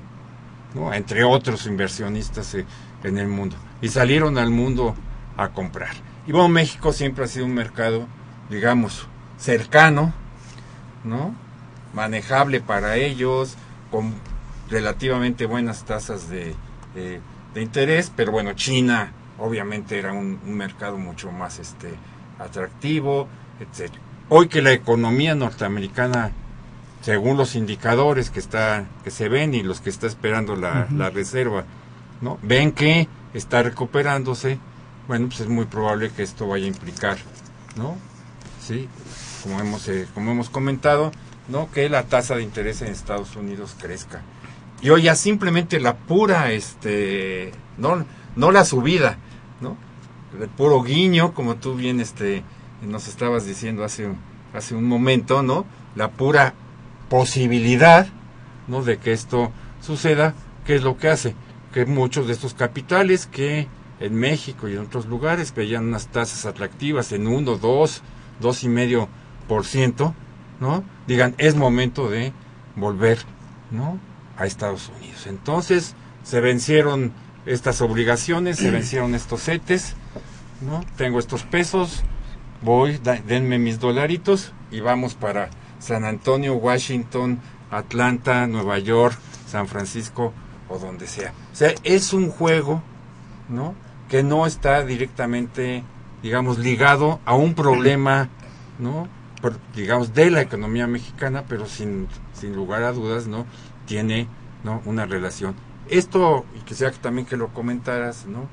¿no? 0.74 0.93
Entre 0.93 1.26
otros 1.26 1.67
inversionistas 1.67 2.56
eh, 2.56 2.65
en 3.04 3.17
el 3.17 3.28
mundo. 3.28 3.58
Y 3.82 3.89
salieron 3.89 4.38
al 4.38 4.52
mundo 4.52 4.95
a 5.36 5.50
comprar. 5.50 5.95
Y 6.26 6.32
bueno, 6.32 6.48
México 6.48 6.93
siempre 6.93 7.26
ha 7.26 7.28
sido 7.28 7.43
un 7.43 7.56
mercado, 7.56 8.08
digamos, 8.50 9.06
cercano, 9.38 10.13
¿no? 11.04 11.36
Manejable 11.93 12.62
para 12.62 12.95
ellos, 12.95 13.58
con 13.91 14.13
relativamente 14.69 15.45
buenas 15.45 15.84
tasas 15.84 16.30
de, 16.30 16.56
de, 16.93 17.19
de 17.54 17.62
interés, 17.62 18.13
pero 18.15 18.32
bueno, 18.32 18.54
China 18.54 19.12
obviamente 19.39 19.98
era 19.98 20.13
un, 20.13 20.39
un 20.45 20.54
mercado 20.54 20.98
mucho 20.98 21.32
más 21.32 21.60
este 21.60 21.93
atractivo, 22.39 23.28
etc. 23.60 23.93
Hoy 24.30 24.48
que 24.48 24.62
la 24.62 24.71
economía 24.71 25.36
norteamericana, 25.36 26.32
según 27.02 27.38
los 27.38 27.56
indicadores 27.56 28.30
que 28.30 28.39
está, 28.39 28.86
que 29.04 29.12
se 29.12 29.30
ven 29.30 29.54
y 29.54 29.63
los 29.63 29.82
que 29.82 29.89
está 29.89 30.08
esperando 30.08 30.56
la, 30.56 30.88
la 30.91 31.10
reserva, 31.10 31.65
¿no? 32.21 32.39
ven 32.41 32.71
que 32.71 33.08
está 33.34 33.62
recuperándose, 33.63 34.58
bueno, 35.08 35.28
pues 35.28 35.41
es 35.41 35.48
muy 35.48 35.65
probable 35.65 36.10
que 36.10 36.24
esto 36.24 36.48
vaya 36.48 36.65
a 36.65 36.69
implicar, 36.69 37.17
¿no? 37.76 37.95
Sí, 38.62 38.89
como 39.43 39.60
hemos, 39.60 39.88
eh, 39.88 40.08
como 40.15 40.32
hemos 40.32 40.50
comentado, 40.50 41.12
¿no? 41.48 41.69
Que 41.71 41.89
la 41.89 42.04
tasa 42.04 42.36
de 42.36 42.41
interés 42.41 42.82
en 42.82 42.88
Estados 42.88 43.36
Unidos 43.36 43.76
crezca. 43.80 44.24
Y 44.82 44.89
hoy 44.89 45.04
ya 45.04 45.15
simplemente 45.15 45.80
la 45.80 45.95
pura, 45.95 46.52
este, 46.52 47.52
no, 47.78 48.06
no 48.36 48.52
la 48.52 48.65
subida. 48.65 49.17
El 50.41 50.50
puro 50.50 50.82
guiño, 50.84 51.34
como 51.34 51.56
tú 51.56 51.76
bien, 51.76 52.00
este, 52.00 52.43
nos 52.82 53.08
estabas 53.08 53.45
diciendo 53.45 53.84
hace, 53.84 54.10
hace 54.54 54.76
un 54.76 54.86
momento, 54.86 55.43
¿no? 55.43 55.65
La 55.95 56.12
pura 56.12 56.54
posibilidad, 57.10 58.08
¿no? 58.67 58.84
De 58.84 58.98
que 58.98 59.13
esto 59.13 59.52
suceda, 59.82 60.34
¿qué 60.65 60.76
es 60.76 60.84
lo 60.84 60.98
que 60.98 61.10
hace? 61.10 61.36
Que 61.74 61.86
muchos 61.86 62.28
de 62.28 62.34
estos 62.34 62.54
capitales 62.54 63.28
que 63.28 63.67
en 64.00 64.15
México 64.15 64.67
y 64.67 64.74
en 64.74 64.80
otros 64.80 65.06
lugares 65.06 65.54
veían 65.54 65.86
unas 65.86 66.08
tasas 66.08 66.45
atractivas 66.45 67.12
en 67.12 67.28
uno, 67.28 67.58
dos, 67.58 68.02
dos 68.39 68.63
y 68.63 68.69
medio 68.69 69.08
por 69.48 69.65
ciento, 69.65 70.13
¿no? 70.60 70.84
Digan, 71.08 71.36
es 71.38 71.56
momento 71.56 72.10
de 72.10 72.34
volver, 72.76 73.19
¿no? 73.71 74.00
A 74.38 74.45
Estados 74.45 74.91
Unidos. 74.98 75.28
Entonces, 75.28 75.95
se 76.24 76.41
vencieron 76.41 77.13
estas 77.45 77.82
obligaciones, 77.82 78.58
se 78.58 78.71
vencieron 78.71 79.15
estos 79.15 79.43
CETES, 79.43 79.95
¿no? 80.62 80.84
Tengo 80.98 81.20
estos 81.20 81.44
pesos, 81.44 82.04
voy, 82.62 83.00
denme 83.28 83.60
mis 83.60 83.80
dolaritos 83.80 84.54
y 84.72 84.80
vamos 84.80 85.13
para 85.13 85.50
San 85.80 86.06
Antonio, 86.06 86.56
Washington, 86.56 87.39
Atlanta, 87.72 88.48
Nueva 88.48 88.80
York, 88.80 89.18
San 89.48 89.68
Francisco 89.68 90.34
o 90.70 90.80
donde 90.80 91.08
sea. 91.08 91.34
O 91.54 91.56
sea, 91.56 91.74
es 91.84 92.13
un 92.13 92.30
juego, 92.30 92.82
¿no? 93.50 93.76
Que 94.10 94.24
no 94.24 94.46
está 94.46 94.84
directamente, 94.84 95.84
digamos, 96.24 96.58
ligado 96.58 97.20
a 97.26 97.36
un 97.36 97.54
problema, 97.54 98.30
¿no? 98.80 99.08
Digamos, 99.76 100.13
de 100.13 100.32
la 100.32 100.41
economía 100.41 100.88
mexicana, 100.88 101.44
pero 101.48 101.68
sin, 101.68 102.08
sin 102.34 102.56
lugar 102.56 102.84
a 102.84 102.91
dudas, 102.91 103.28
¿no? 103.28 103.46
Tiene, 103.86 104.28
¿no? 104.63 104.82
Una 104.86 105.06
relación. 105.06 105.56
Esto, 105.88 106.46
y 106.56 106.62
quisiera 106.62 106.91
que 106.91 106.98
también 106.98 107.28
que 107.28 107.38
lo 107.38 107.50
comentaras, 107.50 108.26
¿no? 108.26 108.48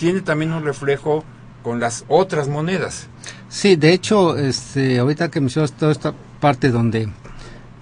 Tiene 0.00 0.22
también 0.22 0.52
un 0.52 0.64
reflejo 0.64 1.22
con 1.62 1.78
las 1.78 2.04
otras 2.08 2.48
monedas. 2.48 3.06
Sí, 3.50 3.76
de 3.76 3.92
hecho, 3.92 4.38
este, 4.38 4.98
ahorita 4.98 5.30
que 5.30 5.40
mencionas 5.40 5.72
toda 5.72 5.92
esta 5.92 6.14
parte 6.40 6.70
donde 6.70 7.10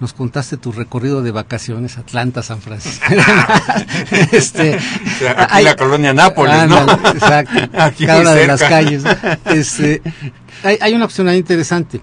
nos 0.01 0.11
contaste 0.11 0.57
tu 0.57 0.73
recorrido 0.73 1.21
de 1.23 1.31
vacaciones, 1.31 1.97
Atlanta, 1.97 2.43
San 2.43 2.59
Francisco. 2.61 3.05
este, 4.33 4.75
O 4.77 5.19
sea, 5.19 5.31
aquí 5.43 5.53
hay- 5.55 5.63
la 5.63 5.75
colonia 5.77 6.13
Nápoles, 6.13 6.67
¿no? 6.67 6.81
Exacto. 6.81 7.57
Aquí 7.79 8.05
cada 8.05 8.19
una 8.21 8.33
de 8.33 8.47
las 8.47 8.61
calles. 8.63 9.03
Este, 9.45 10.01
hay, 10.63 10.77
hay 10.81 10.93
una 10.93 11.05
opción 11.05 11.29
ahí 11.29 11.37
interesante. 11.37 12.01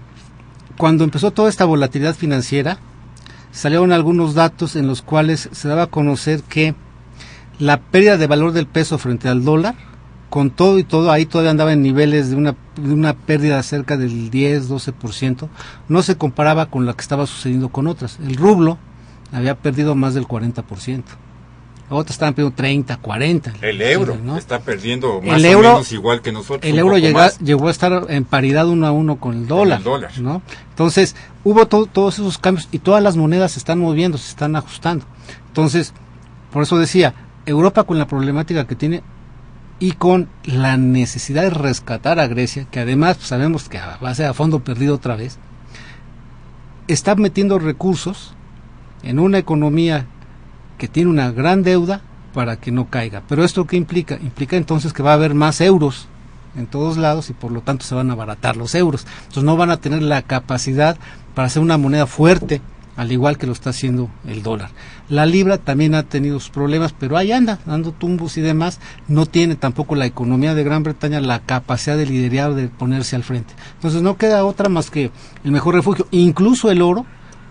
Cuando 0.77 1.03
empezó 1.03 1.29
toda 1.31 1.49
esta 1.49 1.65
volatilidad 1.65 2.15
financiera, 2.15 2.79
salieron 3.51 3.91
algunos 3.91 4.33
datos 4.33 4.75
en 4.75 4.87
los 4.87 5.03
cuales 5.03 5.49
se 5.51 5.67
daba 5.67 5.83
a 5.83 5.87
conocer 5.87 6.41
que 6.41 6.73
la 7.59 7.79
pérdida 7.81 8.17
de 8.17 8.25
valor 8.27 8.51
del 8.51 8.65
peso 8.67 8.97
frente 8.99 9.27
al 9.29 9.43
dólar, 9.43 9.75
con 10.29 10.49
todo 10.51 10.77
y 10.79 10.83
todo, 10.83 11.11
ahí 11.11 11.25
todavía 11.25 11.51
andaba 11.51 11.71
en 11.73 11.81
niveles 11.81 12.29
de 12.29 12.35
una, 12.35 12.55
de 12.75 12.93
una 12.93 13.13
pérdida 13.13 13.61
cerca 13.63 13.95
del 13.97 14.29
10, 14.29 14.69
12%, 14.69 15.47
no 15.87 16.01
se 16.01 16.17
comparaba 16.17 16.65
con 16.67 16.85
la 16.85 16.93
que 16.93 17.01
estaba 17.01 17.25
sucediendo 17.25 17.69
con 17.69 17.87
otras. 17.87 18.19
El 18.19 18.35
rublo 18.35 18.77
había 19.31 19.55
perdido 19.55 19.95
más 19.95 20.13
del 20.13 20.27
40%. 20.27 21.03
Otras 21.89 22.15
estaban 22.15 22.33
perdiendo 22.33 22.53
30, 22.57 22.97
40. 22.97 23.53
El 23.61 23.81
euro 23.81 24.17
¿no? 24.21 24.35
está 24.37 24.59
perdiendo 24.59 25.21
más 25.21 25.37
El 25.39 25.45
o 25.45 25.47
euro- 25.49 25.69
menos 25.75 25.91
igual 25.93 26.21
que 26.21 26.33
nosotros. 26.33 26.69
El 26.69 26.77
euro 26.77 26.97
llega- 26.97 27.31
llegó 27.37 27.69
a 27.69 27.71
estar 27.71 28.07
en 28.09 28.25
paridad 28.25 28.67
uno 28.67 28.85
a 28.87 28.91
uno 28.91 29.21
con 29.21 29.35
el 29.37 29.47
dólar. 29.47 29.77
el 29.77 29.83
dólar. 29.85 30.11
¿no? 30.19 30.41
Entonces, 30.71 31.15
hubo 31.45 31.65
to- 31.67 31.85
todos 31.85 32.15
esos 32.19 32.37
cambios 32.37 32.67
y 32.73 32.79
todas 32.79 33.01
las 33.01 33.15
monedas 33.15 33.53
se 33.53 33.59
están 33.59 33.79
moviendo, 33.79 34.17
se 34.17 34.29
están 34.31 34.57
ajustando. 34.57 35.05
Entonces, 35.47 35.93
por 36.51 36.63
eso 36.63 36.77
decía, 36.77 37.13
Europa 37.45 37.85
con 37.85 37.97
la 37.97 38.05
problemática 38.07 38.67
que 38.67 38.75
tiene 38.75 39.01
y 39.79 39.91
con 39.93 40.27
la 40.43 40.77
necesidad 40.77 41.43
de 41.43 41.49
rescatar 41.51 42.19
a 42.19 42.27
Grecia, 42.27 42.65
que 42.71 42.79
además 42.79 43.17
pues, 43.17 43.27
sabemos 43.27 43.69
que 43.69 43.79
va 43.79 44.09
a 44.09 44.15
ser 44.15 44.27
a 44.27 44.33
fondo 44.33 44.63
perdido 44.63 44.95
otra 44.95 45.15
vez, 45.15 45.37
está 46.87 47.15
metiendo 47.15 47.59
recursos 47.59 48.33
en 49.03 49.19
una 49.19 49.37
economía 49.37 50.05
que 50.77 50.87
tiene 50.87 51.09
una 51.09 51.31
gran 51.31 51.63
deuda 51.63 52.01
para 52.33 52.57
que 52.57 52.71
no 52.71 52.89
caiga. 52.89 53.23
Pero 53.27 53.43
esto 53.43 53.65
qué 53.65 53.77
implica? 53.77 54.15
Implica 54.21 54.57
entonces 54.57 54.93
que 54.93 55.03
va 55.03 55.11
a 55.11 55.15
haber 55.15 55.33
más 55.33 55.61
euros 55.61 56.07
en 56.55 56.67
todos 56.67 56.97
lados 56.97 57.29
y 57.29 57.33
por 57.33 57.51
lo 57.51 57.61
tanto 57.61 57.85
se 57.85 57.95
van 57.95 58.09
a 58.09 58.13
abaratar 58.13 58.57
los 58.57 58.73
euros. 58.75 59.05
Entonces 59.21 59.43
no 59.43 59.57
van 59.57 59.69
a 59.69 59.77
tener 59.77 60.01
la 60.01 60.21
capacidad 60.23 60.97
para 61.35 61.47
hacer 61.47 61.61
una 61.61 61.77
moneda 61.77 62.07
fuerte, 62.07 62.61
al 62.97 63.11
igual 63.11 63.37
que 63.37 63.45
lo 63.45 63.53
está 63.53 63.69
haciendo 63.69 64.09
el 64.27 64.43
dólar. 64.43 64.71
La 65.07 65.25
libra 65.25 65.59
también 65.59 65.95
ha 65.95 66.03
tenido 66.03 66.39
sus 66.39 66.49
problemas, 66.49 66.93
pero 66.93 67.15
ahí 67.15 67.31
anda, 67.31 67.59
dando 67.65 67.91
tumbos 67.91 68.37
y 68.37 68.41
demás. 68.41 68.79
No 69.07 69.27
tiene 69.27 69.55
tampoco 69.55 69.95
la 69.95 70.07
economía 70.07 70.55
de 70.55 70.63
Gran 70.63 70.83
Bretaña 70.83 71.21
la 71.21 71.39
capacidad 71.39 71.95
de 71.95 72.07
liderar, 72.07 72.55
de 72.55 72.67
ponerse 72.67 73.15
al 73.15 73.23
frente. 73.23 73.53
Entonces 73.75 74.01
no 74.01 74.17
queda 74.17 74.43
otra 74.43 74.67
más 74.67 74.89
que 74.89 75.11
el 75.43 75.51
mejor 75.51 75.75
refugio. 75.75 76.07
Incluso 76.11 76.71
el 76.71 76.81
oro 76.81 77.05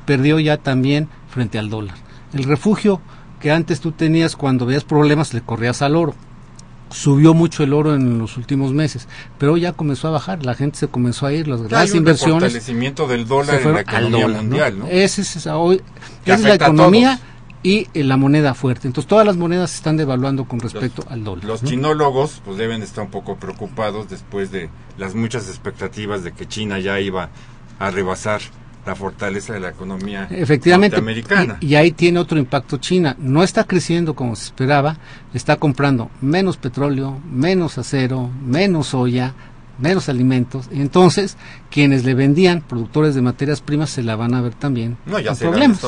perdió 0.04 0.40
ya 0.40 0.56
también 0.59 1.09
frente 1.28 1.59
al 1.59 1.70
dólar. 1.70 1.96
El 2.35 2.44
refugio 2.44 3.00
que 3.40 3.52
antes 3.52 3.80
tú 3.80 3.92
tenías 3.92 4.35
cuando 4.35 4.66
veías 4.66 4.85
problemas 4.85 5.32
le 5.32 5.42
corrías 5.42 5.80
al 5.80 5.94
oro. 5.94 6.14
Subió 6.90 7.35
mucho 7.35 7.64
el 7.64 7.72
oro 7.72 7.94
en 7.94 8.18
los 8.18 8.37
últimos 8.37 8.72
meses, 8.72 9.09
pero 9.38 9.57
ya 9.57 9.72
comenzó 9.72 10.07
a 10.09 10.12
bajar, 10.12 10.44
la 10.44 10.55
gente 10.55 10.79
se 10.79 10.87
comenzó 10.88 11.27
a 11.27 11.33
ir, 11.33 11.49
las 11.49 11.62
grandes 11.62 11.94
inversiones 11.94 12.42
fortalecimiento 12.44 13.09
del 13.09 13.27
dólar 13.27 13.61
en 13.61 13.72
la 13.75 13.81
economía 13.81 14.22
dólar, 14.22 14.42
mundial, 14.42 14.79
¿no? 14.79 14.87
Ese 14.87 15.22
es, 15.22 15.37
esa- 15.37 15.59
hoy, 15.59 15.83
esa 16.25 16.35
es 16.35 16.42
la 16.42 16.55
economía 16.55 17.18
y 17.64 17.88
eh, 17.94 18.05
la 18.05 18.16
moneda 18.16 18.55
fuerte. 18.55 18.87
Entonces 18.87 19.09
todas 19.09 19.27
las 19.27 19.37
monedas 19.37 19.70
se 19.70 19.79
están 19.79 19.96
devaluando 19.96 20.44
con 20.44 20.61
respecto 20.61 21.05
al 21.11 21.25
dólar. 21.25 21.44
Los 21.44 21.64
¿no? 21.64 21.68
chinólogos 21.68 22.40
pues 22.44 22.57
deben 22.57 22.81
estar 22.83 23.03
un 23.05 23.11
poco 23.11 23.35
preocupados 23.37 24.09
después 24.09 24.53
de 24.53 24.70
las 24.96 25.16
muchas 25.16 25.49
expectativas 25.49 26.22
de 26.22 26.33
que 26.33 26.46
China 26.46 26.79
ya 26.79 27.01
iba 27.01 27.31
a 27.81 27.90
rebasar 27.90 28.40
la 28.87 28.94
fortaleza 28.94 29.53
de 29.53 29.61
la 29.61 29.70
economía 29.70 30.29
Efectivamente. 30.31 30.96
norteamericana. 30.96 31.59
Y, 31.61 31.66
y 31.66 31.75
ahí 31.75 31.90
tiene 31.90 32.20
otro 32.20 32.38
impacto 32.38 32.77
China. 32.79 33.16
No 33.18 33.42
está 33.42 33.64
creciendo 33.64 34.14
como 34.14 34.37
se 34.37 34.44
esperaba, 34.44 34.96
está 35.35 35.57
comprando 35.57 36.11
menos 36.20 36.57
petróleo, 36.57 37.18
menos 37.31 37.79
acero, 37.79 38.31
menos 38.44 38.88
soya, 38.88 39.35
menos 39.79 40.09
alimentos. 40.09 40.69
Y 40.73 40.81
entonces, 40.81 41.37
quienes 41.71 42.05
le 42.05 42.15
vendían, 42.15 42.62
productores 42.62 43.15
de 43.15 43.23
materias 43.23 43.61
primas, 43.61 43.91
se 43.91 44.03
la 44.03 44.17
van 44.17 44.35
a 44.35 44.41
ver 44.41 44.55
también. 44.55 44.97
No, 45.07 45.19
ya 45.19 45.35
se 45.35 45.45
problemas, 45.47 45.81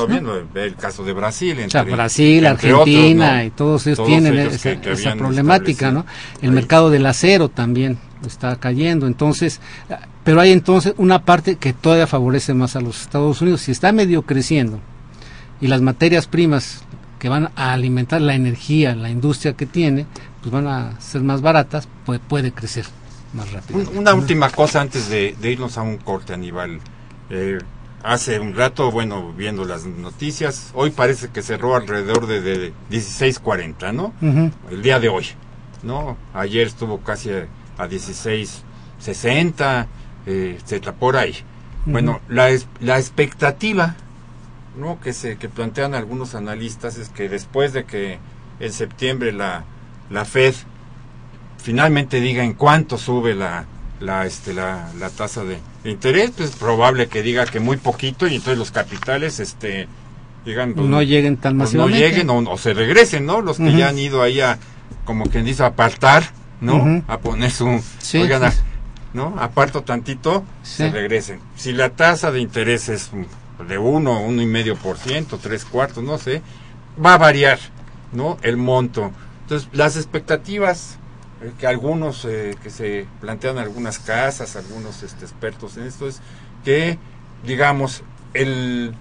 ve 0.53 0.65
el 0.65 0.75
caso 0.75 1.03
de 1.03 1.13
Brasil. 1.13 1.57
O 1.65 1.69
sea, 1.69 1.81
entre- 1.81 1.95
Brasil, 1.95 2.45
entre 2.45 2.49
Argentina 2.71 3.25
otros, 3.25 3.37
¿no? 3.39 3.43
y 3.43 3.49
todos 3.51 3.87
ellos 3.87 3.97
Todos 3.97 4.09
tienen 4.09 4.33
ellos 4.39 4.53
esa, 4.53 4.69
que- 4.75 4.81
que 4.81 4.91
esa 4.91 5.01
habían 5.11 5.17
problemática, 5.17 5.91
¿no? 5.91 6.05
El 6.41 6.49
ahí. 6.49 6.55
mercado 6.55 6.89
del 6.89 7.05
acero 7.05 7.49
también 7.49 7.97
está 8.25 8.55
cayendo, 8.57 9.07
entonces, 9.07 9.61
pero 10.23 10.41
hay 10.41 10.51
entonces 10.51 10.93
una 10.97 11.23
parte 11.25 11.55
que 11.55 11.73
todavía 11.73 12.05
favorece 12.07 12.53
más 12.53 12.75
a 12.75 12.81
los 12.81 13.01
Estados 13.01 13.41
Unidos. 13.41 13.61
Si 13.61 13.71
está 13.71 13.91
medio 13.91 14.23
creciendo 14.23 14.79
y 15.61 15.67
las 15.67 15.81
materias 15.81 16.27
primas 16.27 16.83
que 17.17 17.27
van 17.29 17.49
a 17.55 17.73
alimentar 17.73 18.21
la 18.21 18.33
energía, 18.35 18.95
la 18.95 19.09
industria 19.09 19.53
que 19.53 19.65
tiene, 19.65 20.05
pues 20.41 20.51
van 20.51 20.67
a 20.67 20.99
ser 21.01 21.21
más 21.21 21.41
baratas, 21.41 21.87
pues 22.05 22.19
puede 22.25 22.51
crecer 22.53 22.85
más 23.33 23.51
rápido. 23.51 23.79
Un- 23.79 23.97
Una 23.99 24.13
última 24.13 24.49
cosa 24.49 24.81
antes 24.81 25.09
de, 25.09 25.35
de 25.39 25.51
irnos 25.51 25.77
a 25.77 25.81
un 25.81 25.97
corte, 25.97 26.33
Aníbal. 26.33 26.79
Eh, 27.29 27.59
hace 28.03 28.39
un 28.39 28.55
rato, 28.55 28.91
bueno, 28.91 29.33
viendo 29.33 29.65
las 29.65 29.85
noticias, 29.85 30.71
hoy 30.73 30.89
parece 30.91 31.29
que 31.29 31.41
cerró 31.41 31.75
alrededor 31.75 32.27
de, 32.27 32.41
de 32.41 32.73
16.40, 32.89 33.93
¿no? 33.93 34.13
El 34.71 34.81
día 34.81 34.99
de 34.99 35.09
hoy, 35.09 35.25
¿no? 35.83 36.17
Ayer 36.33 36.67
estuvo 36.67 36.99
casi 37.01 37.29
a, 37.31 37.45
a 37.77 37.87
16.60, 38.99 39.85
eh, 40.25 40.57
etcétera, 40.61 40.93
por 40.93 41.17
ahí. 41.17 41.35
Bueno, 41.85 42.19
la, 42.29 42.49
es- 42.49 42.67
la 42.81 42.97
expectativa, 42.99 43.95
¿no? 44.77 44.99
Que, 45.01 45.13
se, 45.13 45.37
que 45.37 45.49
plantean 45.49 45.93
algunos 45.95 46.35
analistas 46.35 46.97
es 46.97 47.09
que 47.09 47.29
después 47.29 47.73
de 47.73 47.85
que 47.85 48.19
en 48.59 48.73
septiembre 48.73 49.31
la, 49.31 49.63
la 50.09 50.25
Fed 50.25 50.53
finalmente 51.61 52.19
diga 52.21 52.43
en 52.43 52.53
cuánto 52.53 52.97
sube 52.97 53.35
la, 53.35 53.65
la, 53.99 54.25
este, 54.25 54.53
la, 54.53 54.89
la 54.99 55.09
tasa 55.09 55.43
de 55.43 55.57
interés, 55.85 56.31
pues 56.35 56.49
es 56.51 56.55
probable 56.55 57.07
que 57.07 57.21
diga 57.21 57.45
que 57.45 57.59
muy 57.59 57.77
poquito 57.77 58.27
y 58.27 58.35
entonces 58.35 58.57
los 58.57 58.71
capitales 58.71 59.39
este, 59.39 59.87
digan... 60.45 60.73
pues, 60.73 60.87
no 60.87 61.01
lleguen 61.01 61.37
tan 61.37 61.57
pues, 61.57 61.73
no 61.73 61.83
masivamente. 61.83 62.09
lleguen 62.09 62.29
o, 62.29 62.51
o 62.51 62.57
se 62.57 62.73
regresen, 62.73 63.25
¿no? 63.25 63.41
Los 63.41 63.57
que 63.57 63.73
ya 63.75 63.89
han 63.89 63.99
ido 63.99 64.21
ahí 64.21 64.41
a, 64.41 64.57
como 65.05 65.25
quien 65.25 65.45
dice, 65.45 65.63
apartar, 65.63 66.23
¿no? 66.61 67.03
A 67.07 67.17
poner 67.19 67.51
su... 67.51 67.81
Sí, 67.99 68.19
oigan, 68.19 68.51
sí. 68.51 68.57
a- 68.59 68.63
¿no? 69.13 69.35
Aparto 69.39 69.81
tantito, 69.81 70.43
Sí. 70.61 70.77
se 70.83 70.91
regresen. 70.91 71.39
Si 71.55 71.71
la 71.73 71.89
tasa 71.89 72.31
de 72.31 72.41
interés 72.41 72.89
es 72.89 73.09
de 73.67 73.77
1, 73.77 74.21
uno 74.21 74.41
y 74.41 74.45
medio 74.45 74.75
por 74.75 74.97
ciento, 74.97 75.39
tres 75.41 75.65
cuartos, 75.65 76.03
no 76.03 76.17
sé, 76.19 76.41
va 77.03 77.15
a 77.15 77.17
variar, 77.17 77.57
¿no? 78.13 78.37
El 78.43 78.57
monto. 78.57 79.11
Entonces, 79.41 79.67
las 79.73 79.97
expectativas 79.97 80.97
que 81.57 81.67
algunos, 81.67 82.25
eh, 82.25 82.55
que 82.61 82.69
se 82.69 83.05
plantean 83.21 83.57
algunas 83.57 83.99
casas, 83.99 84.55
algunos 84.55 85.03
este, 85.03 85.25
expertos 85.25 85.77
en 85.77 85.83
esto, 85.83 86.07
es 86.07 86.21
que, 86.65 86.97
digamos, 87.45 88.03
el 88.33 88.93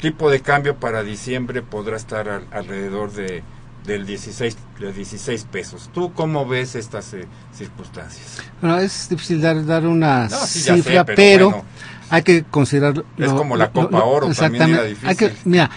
tipo 0.00 0.30
de 0.30 0.40
cambio 0.40 0.76
para 0.76 1.02
diciembre 1.02 1.62
podrá 1.62 1.96
estar 1.96 2.28
al- 2.28 2.46
alrededor 2.52 3.12
de 3.12 3.42
del 3.86 4.04
16 4.04 4.56
de 4.80 4.92
16 4.92 5.44
pesos. 5.44 5.90
¿Tú 5.94 6.12
cómo 6.12 6.44
ves 6.44 6.74
estas 6.74 7.14
eh, 7.14 7.24
circunstancias? 7.54 8.42
Bueno, 8.60 8.78
es 8.80 9.08
difícil 9.08 9.40
dar, 9.40 9.64
dar 9.64 9.86
una 9.86 10.24
No, 10.28 10.36
sí, 10.38 10.60
ya 10.62 10.74
sé, 10.76 10.82
cifra, 10.82 11.04
pero 11.04 11.14
pero, 11.16 11.50
bueno. 11.50 11.64
hay 12.10 12.22
que 12.24 12.42
considerar... 12.42 13.04
Es 13.16 13.32
como 13.32 13.56
la 13.56 13.70
Copa 13.70 14.02
Oro, 14.02 14.28
también 14.34 14.70
era 14.70 14.82
difícil. 14.82 15.08
Hay 15.08 15.14
que, 15.14 15.32
mira, 15.44 15.70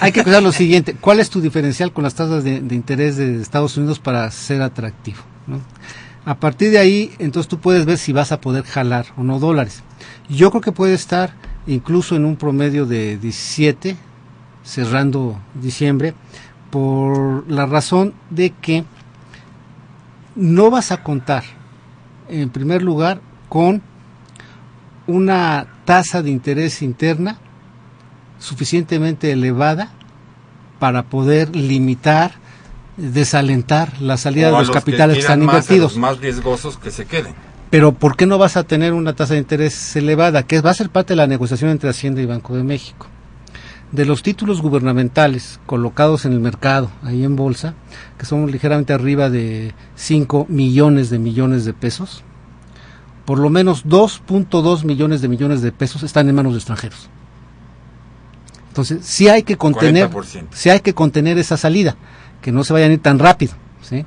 hay 0.00 0.12
que 0.12 0.20
considerar 0.20 0.42
lo 0.42 0.52
siguiente, 0.52 0.94
¿cuál 0.94 1.20
es 1.20 1.30
tu 1.30 1.40
diferencial 1.40 1.92
con 1.92 2.04
las 2.04 2.14
tasas 2.14 2.44
de, 2.44 2.56
interés 2.56 3.16
de 3.16 3.40
Estados 3.40 3.76
Unidos 3.76 3.98
para 3.98 4.30
ser 4.30 4.62
atractivo? 4.62 5.18
A 6.24 6.38
partir 6.38 6.70
de 6.70 6.78
ahí, 6.78 7.12
entonces 7.18 7.48
tú 7.48 7.58
puedes 7.58 7.86
ver 7.86 7.98
si 7.98 8.12
vas 8.12 8.32
a 8.32 8.40
poder 8.40 8.64
jalar 8.64 9.06
o 9.16 9.22
no 9.22 9.38
dólares. 9.38 9.82
Yo 10.28 10.50
creo 10.50 10.60
que 10.60 10.72
puede 10.72 10.94
estar 10.94 11.34
incluso 11.66 12.16
en 12.16 12.24
un 12.24 12.36
promedio 12.36 12.86
de 12.86 13.18
17, 13.18 13.96
cerrando 14.64 15.38
diciembre, 15.54 16.14
por 16.70 17.50
la 17.50 17.66
razón 17.66 18.14
de 18.30 18.50
que 18.50 18.84
no 20.34 20.70
vas 20.70 20.92
a 20.92 21.02
contar 21.02 21.44
en 22.28 22.50
primer 22.50 22.82
lugar, 22.82 23.20
con 23.48 23.82
una 25.06 25.66
tasa 25.84 26.22
de 26.22 26.30
interés 26.30 26.82
interna 26.82 27.38
suficientemente 28.38 29.32
elevada 29.32 29.90
para 30.78 31.04
poder 31.04 31.54
limitar, 31.54 32.32
desalentar 32.96 34.00
la 34.00 34.16
salida 34.16 34.46
de 34.46 34.52
los, 34.52 34.70
capitales 34.70 35.16
que, 35.16 35.20
están 35.20 35.42
invertidos. 35.42 35.92
Los 35.92 35.98
más 35.98 36.18
riesgosos 36.18 36.78
que 36.78 36.90
se 36.90 37.06
queden. 37.06 37.34
Pero 37.70 37.92
¿por 37.92 38.16
qué 38.16 38.26
no 38.26 38.38
vas 38.38 38.56
a 38.56 38.64
tener 38.64 38.94
una 38.94 39.14
tasa 39.14 39.34
de 39.34 39.40
interés 39.40 39.94
elevada? 39.96 40.44
Que 40.44 40.60
va 40.60 40.70
a 40.70 40.74
ser 40.74 40.88
parte 40.88 41.12
de 41.12 41.16
la 41.16 41.26
negociación 41.26 41.70
entre 41.70 41.90
Hacienda 41.90 42.22
y 42.22 42.26
Banco 42.26 42.56
de 42.56 42.62
México. 42.62 43.06
De 43.92 44.04
los 44.04 44.22
títulos 44.22 44.60
gubernamentales 44.62 45.60
colocados 45.66 46.24
en 46.24 46.32
el 46.32 46.40
mercado, 46.40 46.90
ahí 47.02 47.24
en 47.24 47.36
bolsa, 47.36 47.74
que 48.18 48.26
son 48.26 48.50
ligeramente 48.50 48.92
arriba 48.92 49.30
de 49.30 49.74
5 49.96 50.46
millones 50.48 51.08
de 51.10 51.18
millones 51.18 51.64
de 51.64 51.72
pesos, 51.72 52.22
por 53.24 53.38
lo 53.38 53.50
menos 53.50 53.86
2.2 53.86 54.84
millones 54.84 55.20
de 55.20 55.28
millones 55.28 55.62
de 55.62 55.72
pesos 55.72 56.02
están 56.02 56.28
en 56.28 56.34
manos 56.34 56.52
de 56.52 56.58
extranjeros. 56.58 57.08
Entonces, 58.78 59.04
sí 59.04 59.28
hay 59.28 59.42
que 59.42 59.56
contener, 59.56 60.08
sí 60.52 60.70
hay 60.70 60.78
que 60.78 60.94
contener 60.94 61.36
esa 61.36 61.56
salida, 61.56 61.96
que 62.40 62.52
no 62.52 62.62
se 62.62 62.72
vayan 62.72 62.92
a 62.92 62.94
ir 62.94 63.02
tan 63.02 63.18
rápido, 63.18 63.54
¿sí? 63.82 64.04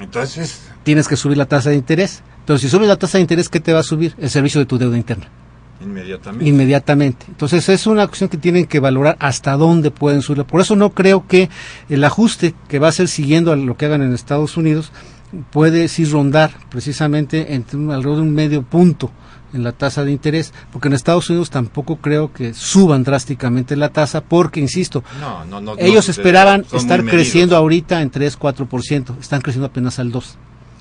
Entonces, 0.00 0.60
tienes 0.82 1.08
que 1.08 1.16
subir 1.16 1.38
la 1.38 1.46
tasa 1.46 1.70
de 1.70 1.76
interés. 1.76 2.22
Entonces, 2.40 2.68
si 2.68 2.76
subes 2.76 2.88
la 2.88 2.96
tasa 2.96 3.16
de 3.16 3.22
interés, 3.22 3.48
¿qué 3.48 3.58
te 3.58 3.72
va 3.72 3.80
a 3.80 3.82
subir? 3.82 4.14
El 4.18 4.28
servicio 4.28 4.60
de 4.60 4.66
tu 4.66 4.76
deuda 4.76 4.98
interna. 4.98 5.28
Inmediatamente. 5.80 6.46
Inmediatamente. 6.46 7.26
Entonces, 7.26 7.66
es 7.70 7.86
una 7.86 8.06
cuestión 8.06 8.28
que 8.28 8.36
tienen 8.36 8.66
que 8.66 8.80
valorar 8.80 9.16
hasta 9.18 9.56
dónde 9.56 9.90
pueden 9.90 10.20
subir. 10.20 10.44
Por 10.44 10.60
eso 10.60 10.76
no 10.76 10.90
creo 10.90 11.26
que 11.26 11.48
el 11.88 12.04
ajuste 12.04 12.54
que 12.68 12.78
va 12.78 12.88
a 12.88 12.92
ser 12.92 13.08
siguiendo 13.08 13.50
a 13.50 13.56
lo 13.56 13.78
que 13.78 13.86
hagan 13.86 14.02
en 14.02 14.12
Estados 14.12 14.58
Unidos 14.58 14.92
puede 15.50 15.88
sí 15.88 16.04
rondar 16.04 16.52
precisamente 16.68 17.54
entre 17.54 17.78
alrededor 17.78 18.16
de 18.16 18.22
un 18.22 18.34
medio 18.34 18.62
punto 18.62 19.10
en 19.52 19.64
la 19.64 19.72
tasa 19.72 20.04
de 20.04 20.12
interés, 20.12 20.52
porque 20.72 20.88
en 20.88 20.94
Estados 20.94 21.28
Unidos 21.30 21.50
tampoco 21.50 21.96
creo 21.96 22.32
que 22.32 22.54
suban 22.54 23.04
drásticamente 23.04 23.76
la 23.76 23.90
tasa, 23.90 24.22
porque, 24.22 24.60
insisto, 24.60 25.02
ellos 25.78 26.08
esperaban 26.08 26.64
estar 26.72 27.04
creciendo 27.04 27.56
ahorita 27.56 28.02
en 28.02 28.10
3, 28.10 28.38
4%, 28.38 29.18
están 29.20 29.40
creciendo 29.40 29.66
apenas 29.66 29.98
al 29.98 30.12
2%. 30.12 30.36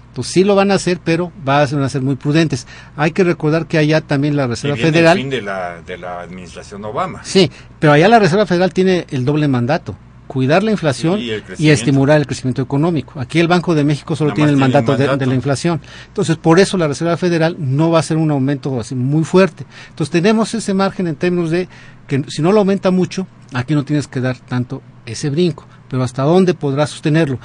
Entonces 0.09 0.33
sí 0.33 0.43
lo 0.43 0.55
van 0.55 0.71
a 0.71 0.73
hacer, 0.73 0.99
pero 1.01 1.31
van 1.45 1.61
a 1.61 1.89
ser 1.89 2.01
muy 2.01 2.17
prudentes. 2.17 2.67
Hay 2.97 3.11
que 3.11 3.23
recordar 3.23 3.65
que 3.65 3.77
allá 3.77 4.01
también 4.01 4.35
la 4.35 4.45
Reserva 4.45 4.75
Federal... 4.75 5.17
El 5.17 5.23
fin 5.23 5.29
de 5.29 5.41
la, 5.41 5.81
de 5.81 5.97
la 5.97 6.19
administración 6.19 6.83
Obama. 6.83 7.21
Sí, 7.23 7.49
pero 7.79 7.93
allá 7.93 8.09
la 8.09 8.19
Reserva 8.19 8.45
Federal 8.45 8.73
tiene 8.73 9.07
el 9.09 9.23
doble 9.23 9.47
mandato 9.47 9.95
cuidar 10.31 10.63
la 10.63 10.71
inflación 10.71 11.19
y, 11.19 11.69
estimular 11.71 12.17
el 12.17 12.25
crecimiento 12.25 12.61
económico. 12.61 13.19
Aquí 13.19 13.41
el 13.41 13.49
Banco 13.49 13.75
de 13.75 13.83
México 13.83 14.15
solo 14.15 14.33
tiene 14.33 14.49
el, 14.49 14.55
mandato, 14.55 14.95
De, 14.95 15.25
la 15.25 15.35
inflación. 15.35 15.81
Entonces, 16.07 16.37
por 16.37 16.57
eso 16.57 16.77
la 16.77 16.87
Reserva 16.87 17.17
Federal 17.17 17.57
no 17.59 17.91
va 17.91 17.99
a 17.99 18.01
ser 18.01 18.15
un 18.15 18.31
aumento 18.31 18.79
así 18.79 18.95
muy 18.95 19.25
fuerte. 19.25 19.65
Entonces, 19.89 20.09
tenemos 20.09 20.53
ese 20.53 20.73
margen 20.73 21.07
en 21.07 21.17
términos 21.17 21.51
de 21.51 21.67
que 22.07 22.23
si 22.29 22.41
no 22.41 22.53
lo 22.53 22.59
aumenta 22.59 22.91
mucho, 22.91 23.27
aquí 23.51 23.75
no 23.75 23.83
tienes 23.83 24.07
que 24.07 24.21
dar 24.21 24.37
tanto 24.37 24.81
ese 25.05 25.29
brinco. 25.29 25.67
Pero 25.89 26.01
hasta 26.01 26.23
dónde 26.23 26.53
podrás 26.53 26.91
sostenerlo. 26.91 27.37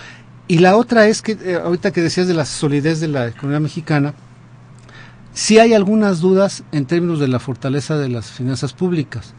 Y 0.46 0.58
la 0.58 0.76
otra 0.76 1.08
es 1.08 1.22
que, 1.22 1.36
eh, 1.42 1.56
ahorita 1.56 1.90
que 1.90 2.02
decías 2.02 2.28
de 2.28 2.34
la 2.34 2.44
solidez 2.44 3.00
de 3.00 3.08
la 3.08 3.26
economía 3.26 3.58
mexicana, 3.58 4.14
sí 5.32 5.58
hay 5.58 5.74
algunas 5.74 6.20
dudas 6.20 6.62
en 6.70 6.86
términos 6.86 7.18
de 7.18 7.26
la 7.26 7.40
fortaleza 7.40 7.98
de 7.98 8.10
las 8.10 8.30
finanzas 8.30 8.74
públicas, 8.74 9.34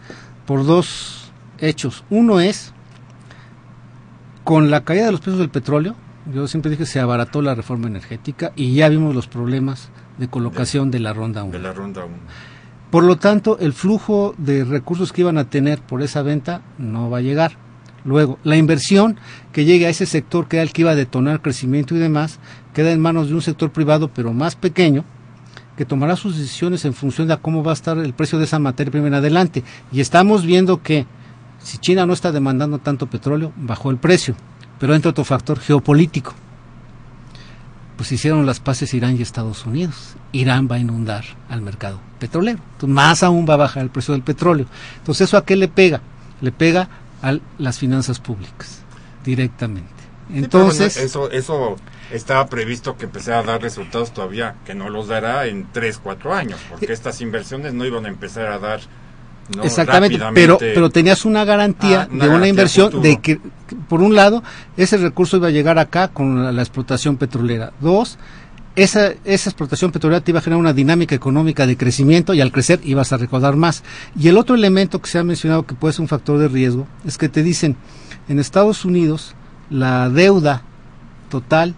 por 0.46 0.66
dos 0.66 1.32
hechos. 1.60 2.04
Uno 2.10 2.42
es 2.42 2.74
con 4.48 4.72
la 4.72 4.86
caída 4.86 5.08
de 5.08 5.12
los 5.12 5.20
precios 5.20 5.40
del 5.40 5.50
petróleo, 5.50 5.94
yo 6.34 6.48
siempre 6.48 6.72
dije 6.72 6.86
se 6.86 7.02
abarató 7.02 7.42
la 7.42 7.54
reforma 7.54 7.88
energética 7.88 8.54
y 8.56 8.74
ya 8.74 8.88
vimos 8.88 9.14
los 9.14 9.28
problemas 9.28 9.90
de 10.18 10.30
colocación 10.30 10.90
de, 10.90 11.02
la 11.02 11.12
ronda 11.12 11.44
1. 11.44 11.52
De 11.52 11.60
la 11.60 11.74
ronda 11.74 12.06
1. 12.06 12.16
Por 12.90 13.04
lo 13.04 13.18
tanto, 13.18 13.60
el 13.60 13.74
flujo 13.74 14.36
de 14.38 14.64
recursos 14.64 15.12
que 15.12 15.20
iban 15.20 15.38
a 15.38 15.50
tener 15.50 15.82
por 15.82 16.02
esa 16.02 16.22
venta 16.22 16.62
no 16.78 17.10
va 17.10 17.18
a 17.18 17.22
llegar. 17.22 17.58
Luego, 18.06 18.40
la 18.46 18.56
inversión 18.56 19.20
que 19.52 19.66
llegue 19.66 19.86
a 19.86 19.90
ese 19.90 20.06
sector 20.06 20.48
que 20.48 20.56
era 20.56 20.64
el 20.64 20.72
que 20.72 20.84
iba 20.84 20.92
a 20.92 20.96
detonar 20.96 21.42
crecimiento 21.42 21.94
y 21.94 22.00
demás, 22.00 22.40
queda 22.74 22.94
en 22.94 23.02
manos 23.02 23.28
de 23.28 23.36
un 23.36 23.42
sector 23.42 23.74
privado, 23.74 24.12
pero 24.14 24.32
más 24.32 24.56
pequeño, 24.56 25.04
que 25.76 25.84
tomará 25.84 26.16
sus 26.16 26.38
decisiones 26.38 26.86
en 26.86 26.94
función 26.94 27.28
de 27.28 27.36
cómo 27.36 27.66
va 27.66 27.72
a 27.72 27.74
estar 27.74 27.98
el 27.98 28.14
precio 28.14 28.40
de 28.40 28.46
esa 28.46 28.60
materia 28.60 28.92
prima 28.92 29.08
en 29.08 29.16
adelante. 29.16 29.66
Y 29.92 30.00
estamos 30.00 30.46
viendo 30.46 30.82
que 30.82 31.06
si 31.68 31.80
China 31.80 32.06
no 32.06 32.14
está 32.14 32.32
demandando 32.32 32.80
tanto 32.80 33.08
petróleo, 33.08 33.52
bajó 33.58 33.92
el 33.92 33.98
precio. 33.98 34.38
Pero 34.80 34.96
entra 34.96 35.12
otro 35.12 35.26
factor 35.26 35.60
geopolítico. 35.60 36.34
Pues 37.98 38.10
hicieron 38.14 38.46
las 38.46 38.62
paces 38.62 38.94
Irán 38.94 39.18
y 39.18 39.22
Estados 39.22 39.66
Unidos. 39.66 40.16
Irán 40.32 40.70
va 40.72 40.78
a 40.78 40.80
inundar 40.80 41.26
al 41.50 41.62
mercado 41.62 42.00
petrolero. 42.20 42.60
Entonces, 42.72 42.96
más 42.96 43.22
aún 43.22 43.46
va 43.50 43.56
a 43.56 43.58
bajar 43.58 43.84
el 43.84 43.90
precio 43.90 44.14
del 44.14 44.24
petróleo. 44.24 44.66
Entonces, 45.00 45.28
¿eso 45.28 45.36
a 45.36 45.44
qué 45.44 45.58
le 45.58 45.68
pega? 45.68 46.00
Le 46.40 46.54
pega 46.54 46.88
a 47.22 47.38
las 47.58 47.80
finanzas 47.80 48.22
públicas, 48.22 48.84
directamente. 49.26 49.92
Entonces, 50.34 50.96
eso, 50.96 51.30
eso 51.32 51.76
estaba 52.14 52.48
previsto 52.48 52.96
que 52.96 53.06
empezara 53.06 53.40
a 53.40 53.44
dar 53.44 53.62
resultados 53.62 54.14
todavía, 54.14 54.56
que 54.66 54.74
no 54.74 54.90
los 54.90 55.10
dará 55.10 55.48
en 55.48 55.68
3, 55.74 56.00
4 56.02 56.34
años, 56.34 56.62
porque 56.70 56.94
estas 56.94 57.20
inversiones 57.20 57.74
no 57.74 57.84
iban 57.84 58.06
a 58.06 58.10
empezar 58.10 58.46
a 58.54 58.58
dar 58.58 58.80
Exactamente, 59.64 60.20
pero, 60.34 60.58
pero 60.58 60.90
tenías 60.90 61.26
una 61.26 61.46
garantía 61.46 62.08
ah, 62.12 62.16
de 62.16 62.28
una 62.30 62.48
inversión 62.48 63.02
de 63.02 63.20
que, 63.22 63.40
por 63.88 64.02
un 64.02 64.16
lado, 64.16 64.44
ese 64.76 64.98
recurso 64.98 65.38
iba 65.38 65.48
a 65.48 65.52
llegar 65.52 65.80
acá 65.80 66.10
con 66.10 66.56
la, 66.56 66.62
explotación 66.62 67.18
petrolera. 67.18 67.72
Dos, 67.80 68.18
esa, 68.76 69.14
esa 69.24 69.50
explotación 69.50 69.92
petrolera 69.92 70.22
te 70.22 70.32
iba 70.32 70.40
a 70.40 70.44
generar 70.44 70.60
una 70.60 70.74
dinámica 70.74 71.16
económica 71.16 71.66
de 71.66 71.78
crecimiento 71.78 72.34
y 72.34 72.42
al 72.42 72.52
crecer 72.52 72.82
ibas 72.84 73.14
a 73.14 73.18
recaudar 73.18 73.56
más. 73.56 73.84
Y 74.20 74.28
el 74.28 74.38
otro 74.38 74.56
elemento 74.56 75.02
que 75.02 75.10
se 75.10 75.18
ha 75.18 75.24
mencionado 75.24 75.66
que 75.66 75.76
puede 75.76 75.94
ser 75.94 76.02
un 76.02 76.08
factor 76.08 76.40
de 76.40 76.50
riesgo 76.50 76.88
es 77.06 77.18
que 77.18 77.30
te 77.30 77.42
dicen, 77.42 77.78
en 78.28 78.40
Estados 78.40 78.84
Unidos 78.84 79.34
la 79.70 80.10
deuda 80.10 80.64
total 81.30 81.76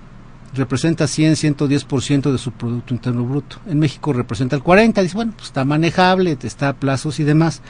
representa 0.54 1.08
100, 1.08 1.34
110% 1.34 2.32
de 2.32 2.38
su 2.38 2.52
Producto 2.52 2.94
Interno 2.94 3.24
Bruto. 3.26 3.58
En 3.68 3.80
México 3.80 4.14
representa 4.14 4.56
el 4.56 4.64
40%, 4.64 5.02
dice, 5.02 5.16
bueno, 5.16 5.34
pues 5.36 5.48
está 5.48 5.66
manejable, 5.66 6.38
está 6.42 6.70
a 6.70 6.74
plazos 6.74 7.20
y 7.20 7.24
demás. 7.24 7.62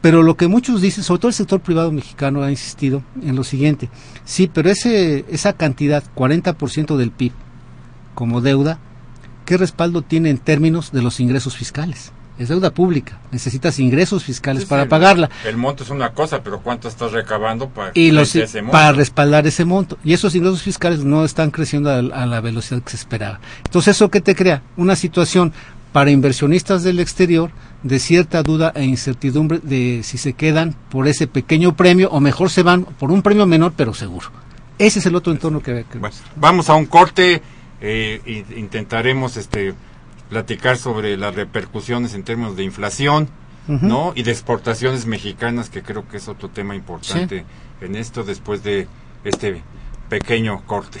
Pero 0.00 0.22
lo 0.22 0.36
que 0.36 0.48
muchos 0.48 0.80
dicen, 0.80 1.04
sobre 1.04 1.20
todo 1.20 1.28
el 1.28 1.34
sector 1.34 1.60
privado 1.60 1.90
mexicano 1.90 2.42
ha 2.42 2.50
insistido 2.50 3.02
en 3.22 3.34
lo 3.34 3.44
siguiente, 3.44 3.88
sí, 4.24 4.50
pero 4.52 4.70
ese, 4.70 5.24
esa 5.28 5.54
cantidad, 5.54 6.04
40% 6.14 6.96
del 6.96 7.10
PIB 7.10 7.32
como 8.14 8.40
deuda, 8.40 8.78
¿qué 9.44 9.56
respaldo 9.56 10.02
tiene 10.02 10.30
en 10.30 10.38
términos 10.38 10.92
de 10.92 11.02
los 11.02 11.18
ingresos 11.20 11.56
fiscales? 11.56 12.12
Es 12.38 12.48
deuda 12.48 12.70
pública, 12.70 13.18
necesitas 13.32 13.78
ingresos 13.78 14.24
fiscales 14.24 14.64
para 14.66 14.86
pagarla. 14.88 15.30
El 15.44 15.56
monto 15.56 15.84
es 15.84 15.90
una 15.90 16.12
cosa, 16.12 16.42
pero 16.42 16.60
¿cuánto 16.60 16.88
estás 16.88 17.12
recabando 17.12 17.68
para, 17.68 17.92
y 17.94 18.12
para 18.70 18.92
respaldar 18.92 19.46
ese 19.46 19.64
monto? 19.64 19.98
Y 20.04 20.12
esos 20.12 20.34
ingresos 20.34 20.62
fiscales 20.62 21.04
no 21.04 21.24
están 21.24 21.50
creciendo 21.50 21.90
a, 21.90 22.02
la 22.02 22.40
velocidad 22.40 22.82
que 22.82 22.90
se 22.90 22.96
esperaba. 22.96 23.40
Entonces, 23.64 23.96
¿eso 23.96 24.10
qué 24.10 24.20
te 24.20 24.34
crea? 24.34 24.62
Una 24.76 24.96
situación 24.96 25.52
para 25.92 26.10
inversionistas 26.10 26.82
del 26.82 27.00
exterior 27.00 27.50
de 27.82 27.98
cierta 27.98 28.42
duda 28.42 28.72
e 28.74 28.84
incertidumbre 28.84 29.60
de 29.62 30.02
si 30.02 30.18
se 30.18 30.34
quedan 30.34 30.74
por 30.90 31.08
ese 31.08 31.26
pequeño 31.26 31.74
premio 31.74 32.10
o 32.10 32.20
mejor 32.20 32.50
se 32.50 32.62
van 32.62 32.84
por 32.84 33.10
un 33.10 33.22
premio 33.22 33.46
menor 33.46 33.72
pero 33.76 33.94
seguro. 33.94 34.30
Ese 34.78 34.98
es 34.98 35.06
el 35.06 35.14
otro 35.14 35.32
entorno 35.32 35.62
que... 35.62 35.86
que... 35.90 35.98
vamos 36.36 36.68
a 36.68 36.74
un 36.74 36.84
corte, 36.84 37.40
eh, 37.80 38.44
intentaremos 38.56 39.38
este 39.38 39.74
platicar 40.28 40.76
sobre 40.76 41.16
las 41.16 41.34
repercusiones 41.34 42.14
en 42.14 42.24
términos 42.24 42.56
de 42.56 42.64
inflación, 42.64 43.28
¿no? 43.68 44.12
Y 44.14 44.22
de 44.22 44.30
exportaciones 44.30 45.06
mexicanas, 45.06 45.70
que 45.70 45.82
creo 45.82 46.06
que 46.08 46.18
es 46.18 46.28
otro 46.28 46.48
tema 46.48 46.74
importante 46.76 47.44
en 47.80 47.96
esto 47.96 48.22
después 48.22 48.62
de 48.62 48.86
este 49.24 49.62
pequeño 50.08 50.64
corte. 50.66 51.00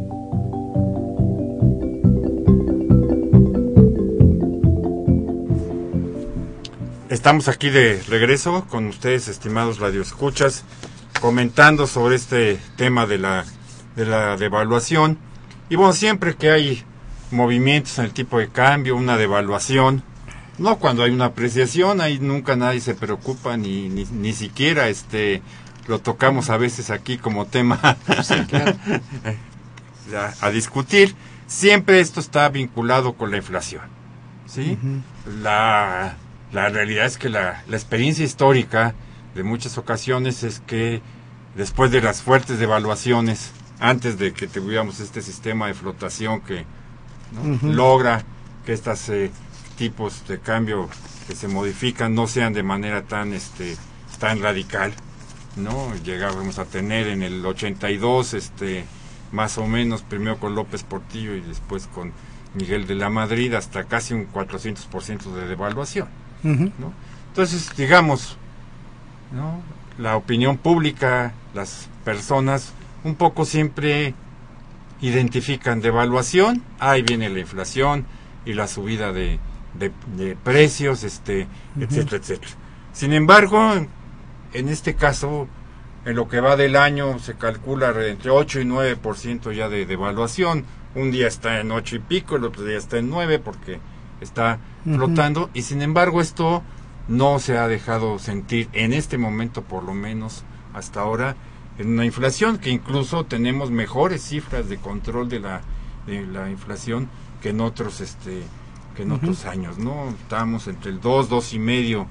Estamos 7.11 7.49
aquí 7.49 7.69
de 7.69 8.01
regreso 8.07 8.65
con 8.69 8.87
ustedes, 8.87 9.27
estimados 9.27 9.79
radioescuchas, 9.79 10.63
comentando 11.19 11.85
sobre 11.85 12.15
este 12.15 12.57
tema 12.77 13.05
de 13.05 13.17
la, 13.17 13.43
de 13.97 14.05
la 14.05 14.37
devaluación. 14.37 15.17
Y 15.67 15.75
bueno, 15.75 15.91
siempre 15.91 16.37
que 16.37 16.51
hay 16.51 16.85
movimientos 17.29 17.99
en 17.99 18.05
el 18.05 18.13
tipo 18.13 18.39
de 18.39 18.47
cambio, 18.47 18.95
una 18.95 19.17
devaluación, 19.17 20.03
no 20.57 20.77
cuando 20.77 21.03
hay 21.03 21.11
una 21.11 21.25
apreciación, 21.25 21.99
ahí 21.99 22.17
nunca 22.17 22.55
nadie 22.55 22.79
se 22.79 22.95
preocupa, 22.95 23.57
ni, 23.57 23.89
ni, 23.89 24.05
ni 24.05 24.31
siquiera 24.31 24.87
este 24.87 25.41
lo 25.87 25.99
tocamos 25.99 26.49
a 26.49 26.55
veces 26.55 26.91
aquí 26.91 27.17
como 27.17 27.45
tema 27.45 27.77
a, 27.83 27.97
a 30.39 30.49
discutir. 30.49 31.13
Siempre 31.45 31.99
esto 31.99 32.21
está 32.21 32.47
vinculado 32.47 33.15
con 33.17 33.31
la 33.31 33.37
inflación. 33.37 33.83
¿sí? 34.45 34.77
la, 35.43 36.15
la 36.51 36.69
realidad 36.69 37.05
es 37.05 37.17
que 37.17 37.29
la, 37.29 37.63
la 37.67 37.77
experiencia 37.77 38.25
histórica 38.25 38.93
de 39.35 39.43
muchas 39.43 39.77
ocasiones 39.77 40.43
es 40.43 40.59
que 40.59 41.01
después 41.55 41.91
de 41.91 42.01
las 42.01 42.21
fuertes 42.21 42.59
devaluaciones, 42.59 43.51
antes 43.81 44.19
de 44.19 44.31
que 44.31 44.47
tuviéramos 44.47 44.99
este 44.99 45.21
sistema 45.21 45.67
de 45.67 45.73
flotación 45.73 46.41
que 46.41 46.65
logra 47.63 48.23
que 48.65 48.73
estos 48.73 49.11
tipos 49.77 50.27
de 50.27 50.39
cambio 50.39 50.87
que 51.27 51.35
se 51.35 51.47
modifican 51.47 52.13
no 52.13 52.27
sean 52.27 52.53
de 52.53 52.61
manera 52.61 53.03
tan 53.03 53.33
este 53.33 53.75
tan 54.19 54.41
radical 54.41 54.93
no 55.55 55.95
llegábamos 56.03 56.59
a 56.59 56.65
tener 56.65 57.07
en 57.07 57.23
el 57.23 57.43
82 57.43 58.35
este 58.35 58.85
más 59.31 59.57
o 59.57 59.65
menos 59.65 60.03
primero 60.03 60.37
con 60.37 60.53
López 60.53 60.83
Portillo 60.83 61.35
y 61.35 61.41
después 61.41 61.87
con 61.87 62.11
Miguel 62.53 62.85
de 62.85 62.95
la 62.95 63.09
Madrid 63.09 63.53
hasta 63.55 63.85
casi 63.85 64.13
un 64.13 64.31
400% 64.31 65.33
de 65.33 65.47
devaluación 65.47 66.07
¿no? 66.43 66.93
Entonces, 67.29 67.69
digamos, 67.77 68.37
¿no? 69.31 69.61
la 69.97 70.15
opinión 70.17 70.57
pública, 70.57 71.33
las 71.53 71.87
personas, 72.03 72.73
un 73.03 73.15
poco 73.15 73.45
siempre 73.45 74.13
identifican 75.01 75.81
devaluación, 75.81 76.61
ahí 76.79 77.01
viene 77.01 77.29
la 77.29 77.39
inflación 77.39 78.05
y 78.45 78.53
la 78.53 78.67
subida 78.67 79.11
de, 79.11 79.39
de- 79.77 79.91
de 80.17 80.35
precios, 80.35 81.03
este, 81.03 81.47
etcétera, 81.79 82.17
etcétera. 82.17 82.51
Sin 82.93 83.13
embargo, 83.13 83.73
en 84.53 84.69
este 84.69 84.95
caso, 84.95 85.47
en 86.05 86.15
lo 86.15 86.27
que 86.27 86.39
va 86.41 86.55
del 86.55 86.75
año 86.75 87.19
se 87.19 87.35
calcula 87.35 87.93
entre 88.07 88.31
8 88.31 88.59
y 88.61 88.65
9% 88.65 89.51
ya 89.53 89.69
de 89.69 89.85
devaluación. 89.85 90.65
Un 90.93 91.11
día 91.11 91.27
está 91.27 91.59
en 91.61 91.71
8 91.71 91.95
y 91.95 91.99
pico, 91.99 92.35
el 92.35 92.43
otro 92.43 92.63
día 92.65 92.77
está 92.77 92.97
en 92.97 93.09
9 93.09 93.39
porque 93.39 93.79
está 94.19 94.59
Flotando 94.83 95.49
y 95.53 95.61
sin 95.63 95.81
embargo 95.81 96.21
esto 96.21 96.63
no 97.07 97.39
se 97.39 97.57
ha 97.57 97.67
dejado 97.67 98.17
sentir 98.19 98.69
en 98.73 98.93
este 98.93 99.17
momento 99.17 99.61
por 99.63 99.83
lo 99.83 99.93
menos 99.93 100.43
hasta 100.73 101.01
ahora 101.01 101.35
en 101.77 101.89
una 101.89 102.05
inflación 102.05 102.57
que 102.57 102.69
incluso 102.69 103.25
tenemos 103.25 103.69
mejores 103.71 104.21
cifras 104.23 104.69
de 104.69 104.77
control 104.77 105.29
de 105.29 105.39
la 105.39 105.61
de 106.07 106.25
la 106.25 106.49
inflación 106.49 107.09
que 107.41 107.49
en 107.49 107.61
otros 107.61 108.01
este 108.01 108.41
que 108.95 109.03
en 109.03 109.11
otros 109.11 109.45
años 109.45 109.77
no 109.77 110.09
estábamos 110.09 110.67
entre 110.67 110.91
el 110.91 110.99
2 110.99 111.29
dos 111.29 111.53
y 111.53 111.59
medio 111.59 112.07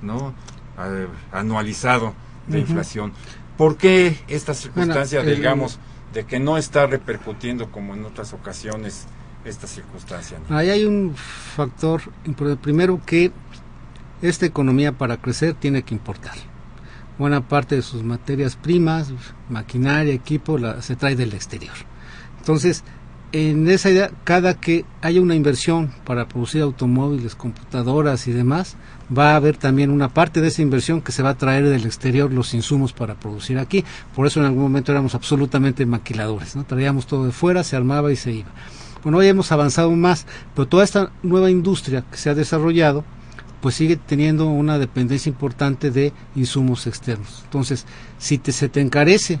no 0.00 0.32
A- 0.78 1.38
anualizado 1.38 2.14
de 2.46 2.58
inflación. 2.60 3.12
¿por 3.58 3.76
qué 3.76 4.16
esta 4.28 4.54
circunstancia 4.54 5.20
digamos 5.36 5.78
de 6.14 6.24
que 6.24 6.40
no 6.40 6.56
está 6.56 6.86
repercutiendo 6.86 7.70
como 7.70 7.94
en 7.94 8.04
otras 8.04 8.32
ocasiones 8.32 9.06
esta 9.44 9.66
circunstancia 9.66 10.38
¿no? 10.48 10.56
Ahí 10.56 10.70
hay 10.70 10.84
un 10.84 11.14
factor. 11.14 12.02
Primero 12.60 13.00
que 13.04 13.32
esta 14.22 14.46
economía 14.46 14.92
para 14.92 15.16
crecer 15.16 15.54
tiene 15.54 15.82
que 15.82 15.94
importar. 15.94 16.34
Buena 17.18 17.46
parte 17.46 17.76
de 17.76 17.82
sus 17.82 18.02
materias 18.02 18.56
primas, 18.56 19.12
maquinaria, 19.48 20.14
equipo, 20.14 20.58
la, 20.58 20.80
se 20.80 20.96
trae 20.96 21.16
del 21.16 21.34
exterior. 21.34 21.74
Entonces, 22.38 22.84
en 23.32 23.68
esa 23.68 23.90
idea, 23.90 24.10
cada 24.24 24.54
que 24.60 24.84
haya 25.00 25.20
una 25.20 25.34
inversión 25.34 25.90
para 26.04 26.28
producir 26.28 26.62
automóviles, 26.62 27.34
computadoras 27.34 28.26
y 28.28 28.32
demás, 28.32 28.76
va 29.16 29.32
a 29.32 29.36
haber 29.36 29.56
también 29.56 29.90
una 29.90 30.10
parte 30.10 30.40
de 30.40 30.48
esa 30.48 30.62
inversión 30.62 31.00
que 31.00 31.12
se 31.12 31.22
va 31.22 31.30
a 31.30 31.38
traer 31.38 31.68
del 31.68 31.86
exterior 31.86 32.32
los 32.32 32.52
insumos 32.54 32.92
para 32.92 33.14
producir 33.14 33.58
aquí. 33.58 33.84
Por 34.14 34.26
eso 34.26 34.40
en 34.40 34.46
algún 34.46 34.62
momento 34.62 34.92
éramos 34.92 35.14
absolutamente 35.14 35.86
maquiladores, 35.86 36.56
¿no? 36.56 36.64
Traíamos 36.64 37.06
todo 37.06 37.24
de 37.24 37.32
fuera, 37.32 37.64
se 37.64 37.74
armaba 37.74 38.12
y 38.12 38.16
se 38.16 38.32
iba. 38.32 38.50
Bueno, 39.02 39.18
hoy 39.18 39.26
hemos 39.26 39.50
avanzado 39.52 39.90
más, 39.90 40.26
pero 40.54 40.68
toda 40.68 40.84
esta 40.84 41.10
nueva 41.22 41.50
industria 41.50 42.04
que 42.10 42.16
se 42.16 42.30
ha 42.30 42.34
desarrollado, 42.34 43.04
pues 43.60 43.74
sigue 43.74 43.96
teniendo 43.96 44.46
una 44.46 44.78
dependencia 44.78 45.30
importante 45.30 45.90
de 45.90 46.12
insumos 46.34 46.86
externos. 46.86 47.42
Entonces, 47.44 47.86
si 48.18 48.38
te, 48.38 48.52
se 48.52 48.68
te 48.68 48.80
encarece 48.80 49.40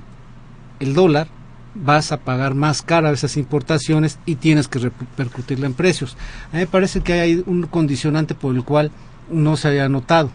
el 0.80 0.94
dólar, 0.94 1.28
vas 1.74 2.12
a 2.12 2.18
pagar 2.18 2.54
más 2.54 2.82
cara 2.82 3.10
esas 3.10 3.36
importaciones 3.36 4.18
y 4.26 4.36
tienes 4.36 4.68
que 4.68 4.78
repercutirla 4.78 5.66
en 5.66 5.74
precios. 5.74 6.16
A 6.50 6.56
mí 6.56 6.60
me 6.60 6.66
parece 6.66 7.00
que 7.00 7.14
hay 7.14 7.42
un 7.46 7.62
condicionante 7.62 8.34
por 8.34 8.54
el 8.54 8.64
cual 8.64 8.90
no 9.30 9.56
se 9.56 9.68
haya 9.68 9.88
notado. 9.88 10.30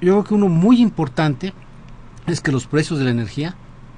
Yo 0.00 0.12
creo 0.12 0.24
que 0.24 0.34
uno 0.34 0.48
muy 0.48 0.80
importante 0.80 1.52
es 2.26 2.40
que 2.40 2.52
los 2.52 2.66
precios 2.66 2.98
de 2.98 3.06
la 3.06 3.10
energía, 3.10 3.54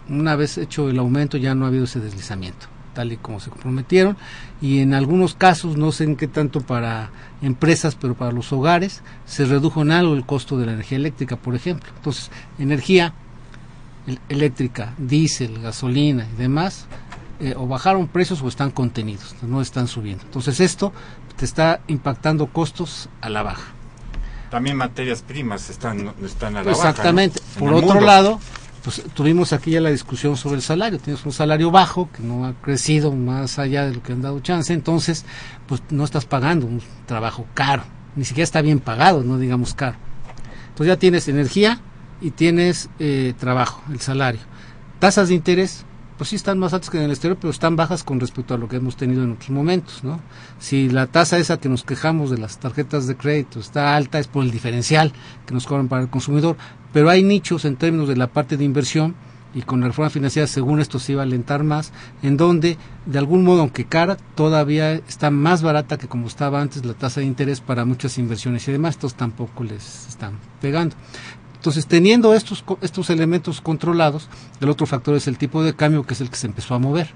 una 0.08 0.36
vez 0.36 0.58
hecho 0.58 0.88
el 0.88 0.98
aumento, 0.98 1.36
ya 1.36 1.54
no 1.54 1.64
ha 1.64 1.68
habido 1.68 1.84
ese 1.84 2.00
deslizamiento, 2.00 2.66
tal 2.98 3.12
y 3.12 3.16
como 3.16 3.38
se 3.38 3.48
comprometieron, 3.50 4.16
y 4.60 4.80
en 4.80 4.92
algunos 4.92 5.34
casos, 5.36 5.76
no 5.76 5.92
sé 5.92 6.02
en 6.02 6.16
qué 6.16 6.26
tanto 6.26 6.62
para 6.62 7.10
empresas, 7.42 7.94
pero 7.94 8.14
para 8.14 8.32
los 8.32 8.52
hogares, 8.52 9.02
se 9.24 9.44
redujo 9.44 9.82
en 9.82 9.92
algo 9.92 10.14
el 10.14 10.26
costo 10.26 10.58
de 10.58 10.66
la 10.66 10.72
energía 10.72 10.98
eléctrica, 10.98 11.36
por 11.36 11.54
ejemplo. 11.54 11.88
Entonces, 11.96 12.32
energía 12.58 13.14
el- 14.08 14.18
eléctrica, 14.28 14.94
diésel, 14.98 15.60
gasolina 15.62 16.26
y 16.34 16.36
demás, 16.38 16.86
eh, 17.38 17.54
o 17.56 17.68
bajaron 17.68 18.08
precios 18.08 18.42
o 18.42 18.48
están 18.48 18.72
contenidos, 18.72 19.36
no 19.42 19.60
están 19.60 19.86
subiendo. 19.86 20.24
Entonces, 20.24 20.58
esto 20.58 20.92
te 21.36 21.44
está 21.44 21.78
impactando 21.86 22.48
costos 22.48 23.08
a 23.20 23.28
la 23.28 23.44
baja. 23.44 23.62
También 24.50 24.76
materias 24.76 25.22
primas 25.22 25.70
están, 25.70 26.14
están 26.24 26.56
a 26.56 26.64
la 26.64 26.70
baja, 26.72 26.82
¿no? 26.82 26.88
Exactamente. 26.90 27.40
En 27.54 27.60
Por 27.60 27.74
otro 27.74 27.90
mundo. 27.94 28.06
lado, 28.06 28.40
pues 28.88 29.02
tuvimos 29.12 29.52
aquí 29.52 29.72
ya 29.72 29.82
la 29.82 29.90
discusión 29.90 30.38
sobre 30.38 30.56
el 30.56 30.62
salario. 30.62 30.98
Tienes 30.98 31.22
un 31.26 31.32
salario 31.32 31.70
bajo 31.70 32.08
que 32.10 32.22
no 32.22 32.46
ha 32.46 32.54
crecido 32.54 33.12
más 33.12 33.58
allá 33.58 33.84
de 33.84 33.92
lo 33.92 34.02
que 34.02 34.14
han 34.14 34.22
dado 34.22 34.40
chance, 34.40 34.72
entonces 34.72 35.26
pues 35.66 35.82
no 35.90 36.04
estás 36.04 36.24
pagando 36.24 36.64
un 36.64 36.80
trabajo 37.04 37.44
caro, 37.52 37.82
ni 38.16 38.24
siquiera 38.24 38.44
está 38.44 38.62
bien 38.62 38.80
pagado, 38.80 39.22
no 39.22 39.36
digamos 39.36 39.74
caro. 39.74 39.98
Entonces 40.68 40.86
ya 40.86 40.98
tienes 40.98 41.28
energía 41.28 41.82
y 42.22 42.30
tienes 42.30 42.88
eh, 42.98 43.34
trabajo, 43.38 43.82
el 43.92 44.00
salario. 44.00 44.40
Tasas 45.00 45.28
de 45.28 45.34
interés, 45.34 45.84
pues 46.18 46.30
sí 46.30 46.36
están 46.36 46.58
más 46.58 46.74
altas 46.74 46.90
que 46.90 46.98
en 46.98 47.04
el 47.04 47.12
exterior, 47.12 47.38
pero 47.40 47.52
están 47.52 47.76
bajas 47.76 48.02
con 48.02 48.18
respecto 48.18 48.52
a 48.52 48.58
lo 48.58 48.68
que 48.68 48.76
hemos 48.76 48.96
tenido 48.96 49.22
en 49.22 49.32
otros 49.32 49.50
momentos, 49.50 50.02
¿no? 50.02 50.20
Si 50.58 50.90
la 50.90 51.06
tasa 51.06 51.38
esa 51.38 51.58
que 51.58 51.68
nos 51.68 51.84
quejamos 51.84 52.30
de 52.30 52.38
las 52.38 52.58
tarjetas 52.58 53.06
de 53.06 53.16
crédito 53.16 53.60
está 53.60 53.96
alta 53.96 54.18
es 54.18 54.26
por 54.26 54.44
el 54.44 54.50
diferencial 54.50 55.12
que 55.46 55.54
nos 55.54 55.66
cobran 55.66 55.88
para 55.88 56.02
el 56.02 56.10
consumidor, 56.10 56.56
pero 56.92 57.08
hay 57.08 57.22
nichos 57.22 57.64
en 57.64 57.76
términos 57.76 58.08
de 58.08 58.16
la 58.16 58.26
parte 58.26 58.56
de 58.56 58.64
inversión 58.64 59.14
y 59.54 59.62
con 59.62 59.80
la 59.80 59.86
reforma 59.86 60.10
financiera 60.10 60.46
según 60.46 60.80
esto 60.80 60.98
se 60.98 61.12
iba 61.12 61.22
a 61.22 61.24
alentar 61.24 61.62
más, 61.62 61.92
en 62.22 62.36
donde 62.36 62.76
de 63.06 63.18
algún 63.18 63.44
modo, 63.44 63.60
aunque 63.60 63.86
cara, 63.86 64.16
todavía 64.34 64.92
está 64.92 65.30
más 65.30 65.62
barata 65.62 65.96
que 65.96 66.08
como 66.08 66.26
estaba 66.26 66.60
antes 66.60 66.84
la 66.84 66.94
tasa 66.94 67.20
de 67.20 67.26
interés 67.26 67.60
para 67.60 67.84
muchas 67.84 68.18
inversiones 68.18 68.68
y 68.68 68.72
demás, 68.72 68.96
estos 68.96 69.14
tampoco 69.14 69.64
les 69.64 70.08
están 70.08 70.34
pegando. 70.60 70.96
Entonces, 71.58 71.88
teniendo 71.88 72.34
estos, 72.34 72.64
estos 72.82 73.10
elementos 73.10 73.60
controlados, 73.60 74.28
el 74.60 74.68
otro 74.68 74.86
factor 74.86 75.16
es 75.16 75.26
el 75.26 75.38
tipo 75.38 75.62
de 75.64 75.74
cambio, 75.74 76.04
que 76.04 76.14
es 76.14 76.20
el 76.20 76.30
que 76.30 76.36
se 76.36 76.46
empezó 76.46 76.74
a 76.74 76.78
mover. 76.78 77.10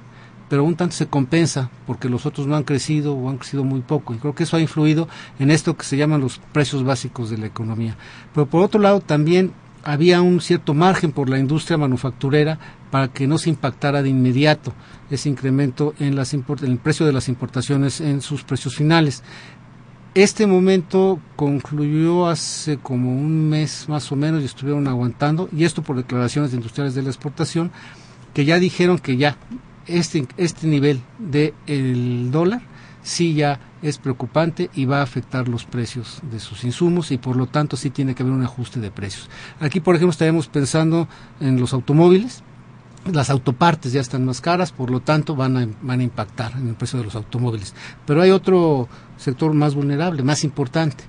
Pero 0.49 0.65
un 0.65 0.75
tanto 0.75 0.97
se 0.97 1.07
compensa 1.07 1.71
porque 1.87 2.09
los 2.09 2.27
otros 2.27 2.47
no 2.47 2.57
han 2.57 2.65
crecido 2.65 3.15
o 3.15 3.31
han 3.31 3.39
crecido 3.39 3.63
muy 3.63 3.81
poco. 3.81 4.13
Y 4.13 4.19
creo 4.19 4.35
que 4.35 4.43
eso 4.43 4.57
ha 4.57 4.61
influido 4.61 5.09
en 5.39 5.51
esto 5.51 5.77
que 5.77 5.85
se 5.85 5.97
llaman 5.97 6.21
los 6.21 6.41
precios 6.53 6.83
básicos 6.83 7.31
de 7.31 7.39
la 7.39 7.47
economía. 7.47 7.97
Pero 8.35 8.47
por 8.47 8.63
otro 8.63 8.81
lado, 8.81 9.01
también 9.01 9.53
había 9.85 10.21
un 10.23 10.41
cierto 10.41 10.75
margen 10.75 11.13
por 11.13 11.29
la 11.29 11.39
industria 11.39 11.79
manufacturera 11.79 12.59
para 12.91 13.09
que 13.09 13.27
no 13.27 13.39
se 13.39 13.49
impactara 13.49 14.03
de 14.03 14.11
inmediato 14.11 14.73
ese 15.11 15.29
incremento 15.29 15.95
en, 15.99 16.17
las 16.17 16.35
en 16.35 16.45
el 16.63 16.79
precio 16.79 17.07
de 17.07 17.13
las 17.13 17.29
importaciones 17.29 18.01
en 18.01 18.21
sus 18.21 18.45
precios 18.45 18.77
finales 18.77 19.23
Este 20.15 20.47
momento 20.47 21.21
concluyó 21.37 22.29
hace 22.29 22.77
como 22.77 23.17
un 23.17 23.49
mes 23.49 23.89
más 23.89 24.13
o 24.13 24.17
menos 24.17 24.43
y 24.43 24.45
estuvieron 24.45 24.87
aguantando, 24.87 25.49
y 25.57 25.65
esto 25.65 25.83
por 25.83 25.97
declaraciones 25.97 26.51
de 26.51 26.59
industriales 26.59 26.95
de 26.95 27.01
la 27.01 27.09
exportación, 27.09 27.71
que 28.35 28.45
ya 28.45 28.59
dijeron 28.59 28.99
que 28.99 29.17
ya 29.17 29.39
este, 29.87 30.29
este 30.37 30.67
nivel 30.67 31.01
del 31.19 31.55
el 31.67 32.31
dólar 32.31 32.61
sí 33.03 33.33
ya 33.33 33.59
es 33.81 33.97
preocupante 33.97 34.69
y 34.75 34.85
va 34.85 34.99
a 34.99 35.03
afectar 35.03 35.49
los 35.49 35.65
precios 35.65 36.21
de 36.31 36.41
sus 36.41 36.63
insumos 36.65 37.11
y 37.11 37.17
por 37.17 37.37
lo 37.37 37.47
tanto 37.47 37.79
sí 37.79 37.89
tiene 37.89 38.15
que 38.15 38.23
haber 38.23 38.35
un 38.35 38.45
ajuste 38.45 38.81
de 38.81 38.91
precios. 38.91 39.31
Aquí, 39.61 39.81
por 39.81 39.95
ejemplo, 39.95 40.13
estaremos 40.13 40.47
pensando 40.47 41.09
en 41.41 41.59
los 41.59 41.73
automóviles, 41.73 42.43
las 43.11 43.31
autopartes 43.31 43.93
ya 43.93 44.01
están 44.01 44.25
más 44.25 44.41
caras, 44.41 44.71
por 44.71 44.91
lo 44.91 45.01
tanto 45.01 45.35
van 45.35 45.57
a, 45.57 45.67
van 45.83 46.01
a 46.01 46.05
impactar 46.05 46.53
en 46.53 46.69
el 46.69 46.75
precio 46.75 46.99
de 46.99 47.07
los 47.07 47.17
automóviles. 47.17 47.75
Pero 48.07 48.23
hay 48.23 48.31
otro 48.31 48.89
sector 49.23 49.55
más 49.55 49.75
vulnerable, 49.75 50.23
más 50.23 50.45
importante. 50.45 51.05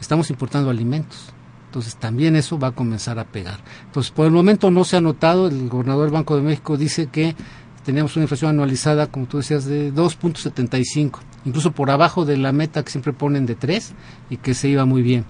Estamos 0.00 0.30
importando 0.30 0.70
alimentos. 0.70 1.32
Entonces 1.66 1.96
también 1.96 2.36
eso 2.36 2.58
va 2.58 2.68
a 2.68 2.72
comenzar 2.72 3.18
a 3.18 3.24
pegar. 3.24 3.58
Entonces 3.86 4.12
por 4.12 4.26
el 4.26 4.32
momento 4.32 4.70
no 4.70 4.84
se 4.84 4.96
ha 4.96 5.00
notado, 5.00 5.48
el 5.48 5.68
gobernador 5.68 6.04
del 6.04 6.12
Banco 6.12 6.36
de 6.36 6.42
México 6.42 6.76
dice 6.76 7.08
que 7.08 7.34
teníamos 7.84 8.16
una 8.16 8.24
inflación 8.24 8.50
anualizada, 8.50 9.08
como 9.08 9.26
tú 9.26 9.38
decías, 9.38 9.64
de 9.64 9.92
2.75, 9.92 11.20
incluso 11.44 11.72
por 11.72 11.90
abajo 11.90 12.24
de 12.24 12.36
la 12.36 12.52
meta 12.52 12.82
que 12.82 12.90
siempre 12.90 13.12
ponen 13.12 13.46
de 13.46 13.54
3 13.54 13.92
y 14.30 14.36
que 14.38 14.54
se 14.54 14.68
iba 14.68 14.84
muy 14.84 15.02
bien. 15.02 15.24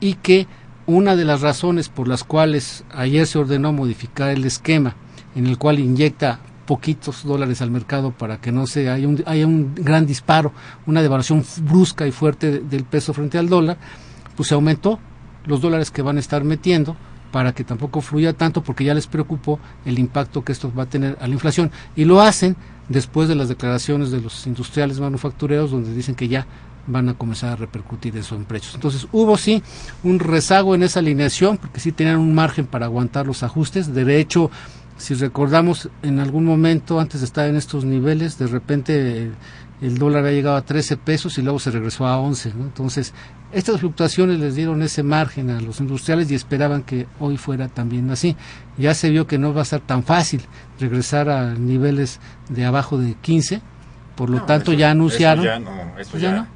Y 0.00 0.14
que 0.14 0.46
una 0.86 1.16
de 1.16 1.24
las 1.24 1.40
razones 1.40 1.88
por 1.88 2.08
las 2.08 2.24
cuales 2.24 2.84
ayer 2.92 3.26
se 3.26 3.38
ordenó 3.38 3.72
modificar 3.72 4.30
el 4.30 4.44
esquema 4.44 4.96
en 5.34 5.46
el 5.46 5.58
cual 5.58 5.78
inyecta 5.78 6.40
poquitos 6.66 7.24
dólares 7.24 7.60
al 7.62 7.70
mercado 7.70 8.10
para 8.12 8.40
que 8.40 8.52
no 8.52 8.66
se 8.66 8.88
haya 8.88 9.06
un, 9.06 9.22
haya 9.26 9.46
un 9.46 9.74
gran 9.74 10.06
disparo, 10.06 10.52
una 10.86 11.02
devaluación 11.02 11.44
brusca 11.62 12.06
y 12.06 12.12
fuerte 12.12 12.60
del 12.60 12.84
peso 12.84 13.12
frente 13.12 13.38
al 13.38 13.48
dólar, 13.48 13.76
pues 14.36 14.48
se 14.48 14.54
aumentó 14.54 14.98
los 15.46 15.60
dólares 15.60 15.90
que 15.90 16.02
van 16.02 16.16
a 16.16 16.20
estar 16.20 16.44
metiendo 16.44 16.96
para 17.30 17.52
que 17.52 17.64
tampoco 17.64 18.00
fluya 18.00 18.32
tanto 18.32 18.62
porque 18.62 18.84
ya 18.84 18.94
les 18.94 19.06
preocupó 19.06 19.58
el 19.84 19.98
impacto 19.98 20.44
que 20.44 20.52
esto 20.52 20.72
va 20.72 20.84
a 20.84 20.86
tener 20.86 21.18
a 21.20 21.26
la 21.26 21.34
inflación 21.34 21.70
y 21.96 22.04
lo 22.04 22.20
hacen 22.20 22.56
después 22.88 23.28
de 23.28 23.34
las 23.34 23.48
declaraciones 23.48 24.10
de 24.10 24.20
los 24.20 24.46
industriales 24.46 25.00
manufactureros 25.00 25.70
donde 25.70 25.92
dicen 25.92 26.14
que 26.14 26.28
ya 26.28 26.46
van 26.86 27.08
a 27.08 27.14
comenzar 27.14 27.52
a 27.52 27.56
repercutir 27.56 28.16
eso 28.16 28.36
en 28.36 28.44
precios. 28.44 28.74
Entonces 28.74 29.08
hubo 29.10 29.36
sí 29.36 29.62
un 30.02 30.18
rezago 30.18 30.74
en 30.74 30.82
esa 30.82 31.00
alineación 31.00 31.56
porque 31.56 31.80
sí 31.80 31.92
tenían 31.92 32.18
un 32.18 32.34
margen 32.34 32.66
para 32.66 32.86
aguantar 32.86 33.26
los 33.26 33.42
ajustes. 33.42 33.92
De 33.92 34.20
hecho, 34.20 34.50
si 34.96 35.14
recordamos 35.14 35.88
en 36.02 36.20
algún 36.20 36.44
momento 36.44 37.00
antes 37.00 37.20
de 37.20 37.26
estar 37.26 37.48
en 37.48 37.56
estos 37.56 37.84
niveles, 37.84 38.38
de 38.38 38.46
repente 38.46 39.30
el 39.82 39.98
dólar 39.98 40.20
había 40.20 40.32
llegado 40.32 40.56
a 40.56 40.62
13 40.62 40.96
pesos 40.96 41.36
y 41.38 41.42
luego 41.42 41.58
se 41.58 41.70
regresó 41.70 42.06
a 42.06 42.18
11. 42.18 42.50
Entonces, 42.50 43.12
estas 43.52 43.80
fluctuaciones 43.80 44.38
les 44.38 44.54
dieron 44.54 44.82
ese 44.82 45.02
margen 45.02 45.50
a 45.50 45.60
los 45.60 45.80
industriales 45.80 46.30
y 46.30 46.34
esperaban 46.34 46.82
que 46.82 47.06
hoy 47.20 47.36
fuera 47.36 47.68
también 47.68 48.10
así. 48.10 48.36
Ya 48.78 48.94
se 48.94 49.10
vio 49.10 49.26
que 49.26 49.38
no 49.38 49.52
va 49.52 49.62
a 49.62 49.64
ser 49.64 49.80
tan 49.80 50.04
fácil 50.04 50.42
regresar 50.78 51.28
a 51.28 51.54
niveles 51.54 52.20
de 52.48 52.64
abajo 52.64 52.98
de 52.98 53.14
15, 53.14 53.60
por 54.16 54.30
lo 54.30 54.42
tanto 54.42 54.72
ya 54.72 54.90
anunciaron. 54.90 55.44
ya 55.44 55.58
no, 55.58 55.98
eso 55.98 56.18
ya, 56.18 56.32
no. 56.32 56.46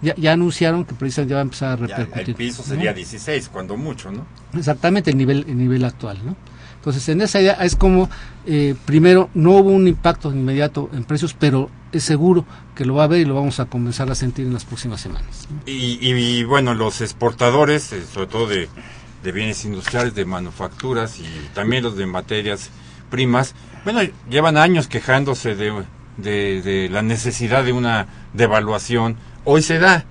ya, 0.00 0.14
ya, 0.16 0.32
anunciaron 0.32 0.84
que 0.84 0.94
precisamente 0.94 1.30
ya 1.30 1.36
va 1.36 1.40
a 1.40 1.44
empezar 1.44 1.72
a 1.72 1.76
repercutir. 1.76 2.28
el 2.30 2.34
piso 2.34 2.62
sería 2.62 2.92
16, 2.92 3.48
cuando 3.48 3.76
mucho, 3.76 4.10
¿no? 4.10 4.26
Exactamente, 4.54 5.10
el 5.10 5.18
nivel, 5.18 5.44
el 5.48 5.56
nivel 5.56 5.84
actual, 5.84 6.18
¿no? 6.24 6.36
Entonces, 6.82 7.08
en 7.10 7.20
esa 7.20 7.40
idea 7.40 7.52
es 7.52 7.76
como, 7.76 8.10
eh, 8.44 8.74
primero, 8.86 9.30
no 9.34 9.52
hubo 9.52 9.70
un 9.70 9.86
impacto 9.86 10.32
inmediato 10.32 10.90
en 10.92 11.04
precios, 11.04 11.32
pero 11.32 11.70
es 11.92 12.02
seguro 12.02 12.44
que 12.74 12.84
lo 12.84 12.94
va 12.94 13.02
a 13.02 13.04
haber 13.04 13.20
y 13.20 13.24
lo 13.24 13.36
vamos 13.36 13.60
a 13.60 13.66
comenzar 13.66 14.10
a 14.10 14.16
sentir 14.16 14.46
en 14.46 14.52
las 14.52 14.64
próximas 14.64 15.00
semanas. 15.00 15.46
Y, 15.64 16.42
bueno, 16.42 16.74
los 16.74 17.00
exportadores, 17.00 17.92
eh, 17.92 18.02
sobre 18.12 18.26
todo 18.26 18.48
de, 18.48 18.68
bienes 19.32 19.64
industriales, 19.64 20.16
de 20.16 20.24
manufacturas 20.24 21.20
y 21.20 21.26
también 21.54 21.84
los 21.84 21.96
de 21.96 22.04
materias 22.06 22.70
primas, 23.10 23.54
bueno, 23.84 24.00
llevan 24.28 24.56
años 24.56 24.88
quejándose 24.88 25.54
de, 25.54 25.84
de, 26.16 26.88
la 26.90 27.02
necesidad 27.02 27.62
de 27.62 27.72
una 27.72 28.08
devaluación. 28.32 29.14
Hoy 29.44 29.62
se 29.62 29.78
da, 29.78 30.04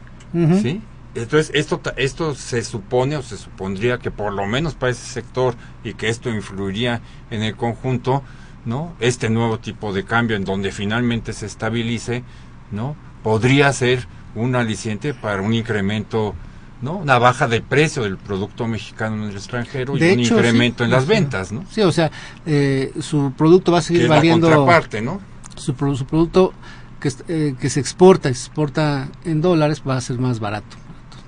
¿sí? 0.61 0.82
Entonces, 1.14 1.51
esto, 1.53 1.82
esto 1.97 2.36
se 2.36 2.64
supone 2.64 3.18
o 3.18 3.22
se 3.22 3.38
supondría 3.38 3.97
que 3.97 4.12
por 4.12 4.32
lo 4.32 4.45
menos 4.45 4.76
para 4.76 4.91
ese 4.91 5.05
sector 5.05 5.55
y 5.84 5.93
que 5.93 6.07
esto 6.07 6.30
influiría 6.30 7.01
en 7.30 7.43
el 7.43 7.55
conjunto, 7.57 8.24
¿no? 8.66 8.93
Este 9.01 9.30
nuevo 9.30 9.59
tipo 9.59 9.91
de 9.91 10.05
cambio 10.05 10.38
en 10.38 10.45
donde 10.45 10.72
finalmente 10.72 11.34
se 11.34 11.47
estabilice, 11.47 12.24
¿no? 12.72 12.95
Podría 13.24 13.74
ser 13.74 14.07
un 14.36 14.55
aliciente 14.55 15.14
para 15.14 15.41
un 15.41 15.53
incremento, 15.53 16.34
¿no? 16.82 16.97
Una 16.97 17.20
baja 17.20 17.49
de 17.49 17.59
precio 17.59 18.03
del 18.03 18.18
producto 18.18 18.66
mexicano 18.66 19.18
en 19.18 19.32
el 19.32 19.36
extranjero 19.36 19.97
y 19.97 20.03
un 20.14 20.20
incremento 20.22 20.86
en 20.86 20.91
las 20.91 21.07
ventas, 21.07 21.51
¿no? 21.51 21.66
Sí, 21.70 21.82
o 21.82 21.91
sea, 21.91 22.09
eh, 22.45 22.93
su 23.01 23.34
producto 23.36 23.74
va 23.74 23.80
a 23.80 23.82
seguir 23.82 24.03
que 24.03 24.07
valiendo... 24.07 24.49
La 24.49 24.55
contraparte, 24.55 25.01
¿no? 25.01 25.20
Su, 25.57 25.74
su 25.74 26.05
producto 26.05 26.53
que, 27.01 27.12
eh, 27.28 27.55
que 27.59 27.70
se 27.70 27.82
exporta 27.82 28.30
exporta 28.30 29.09
en 29.26 29.41
dólares 29.41 29.84
va 29.86 29.97
a 29.97 30.01
ser 30.01 30.18
más 30.18 30.39
barato 30.39 30.81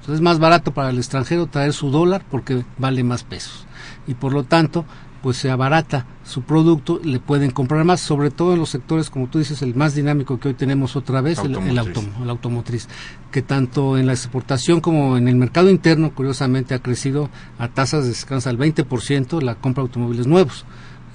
entonces 0.04 0.16
es 0.16 0.22
más 0.22 0.38
barato 0.40 0.74
para 0.74 0.90
el 0.90 0.98
extranjero 0.98 1.48
traer 1.48 1.72
su 1.72 1.90
dólar 1.90 2.26
porque 2.30 2.66
vale 2.78 3.06
más 3.06 3.24
pesos. 3.24 3.66
Y 4.06 4.16
por 4.16 4.34
lo 4.34 4.44
tanto, 4.44 4.84
pues 5.22 5.38
se 5.38 5.50
abarata 5.50 6.06
su 6.26 6.42
producto, 6.42 7.00
le 7.02 7.22
pueden 7.22 7.52
comprar 7.52 7.86
más, 7.86 8.02
sobre 8.02 8.30
todo 8.30 8.52
en 8.52 8.60
los 8.60 8.70
sectores, 8.70 9.10
como 9.10 9.28
tú 9.28 9.40
dices, 9.40 9.62
el 9.62 9.76
más 9.76 9.96
dinámico 9.96 10.42
que 10.42 10.50
hoy 10.50 10.56
tenemos 10.56 10.98
otra 10.98 11.22
vez, 11.22 11.40
el, 11.40 11.56
el, 11.56 11.70
el, 11.70 12.30
automotriz, 12.30 12.90
que 13.32 13.42
tanto 13.42 13.98
en 13.98 14.06
la 14.06 14.12
exportación 14.12 14.82
como 14.82 15.16
en 15.16 15.30
el 15.30 15.38
mercado 15.38 15.70
interno, 15.70 16.14
curiosamente, 16.14 16.74
ha 16.74 16.80
crecido 16.80 17.30
a 17.58 17.70
tasas 17.70 18.04
de 18.04 18.10
descanso 18.10 18.50
al 18.50 18.58
20% 18.58 19.42
la 19.42 19.56
compra 19.56 19.84
de 19.84 19.88
automóviles 19.88 20.28
nuevos 20.28 20.66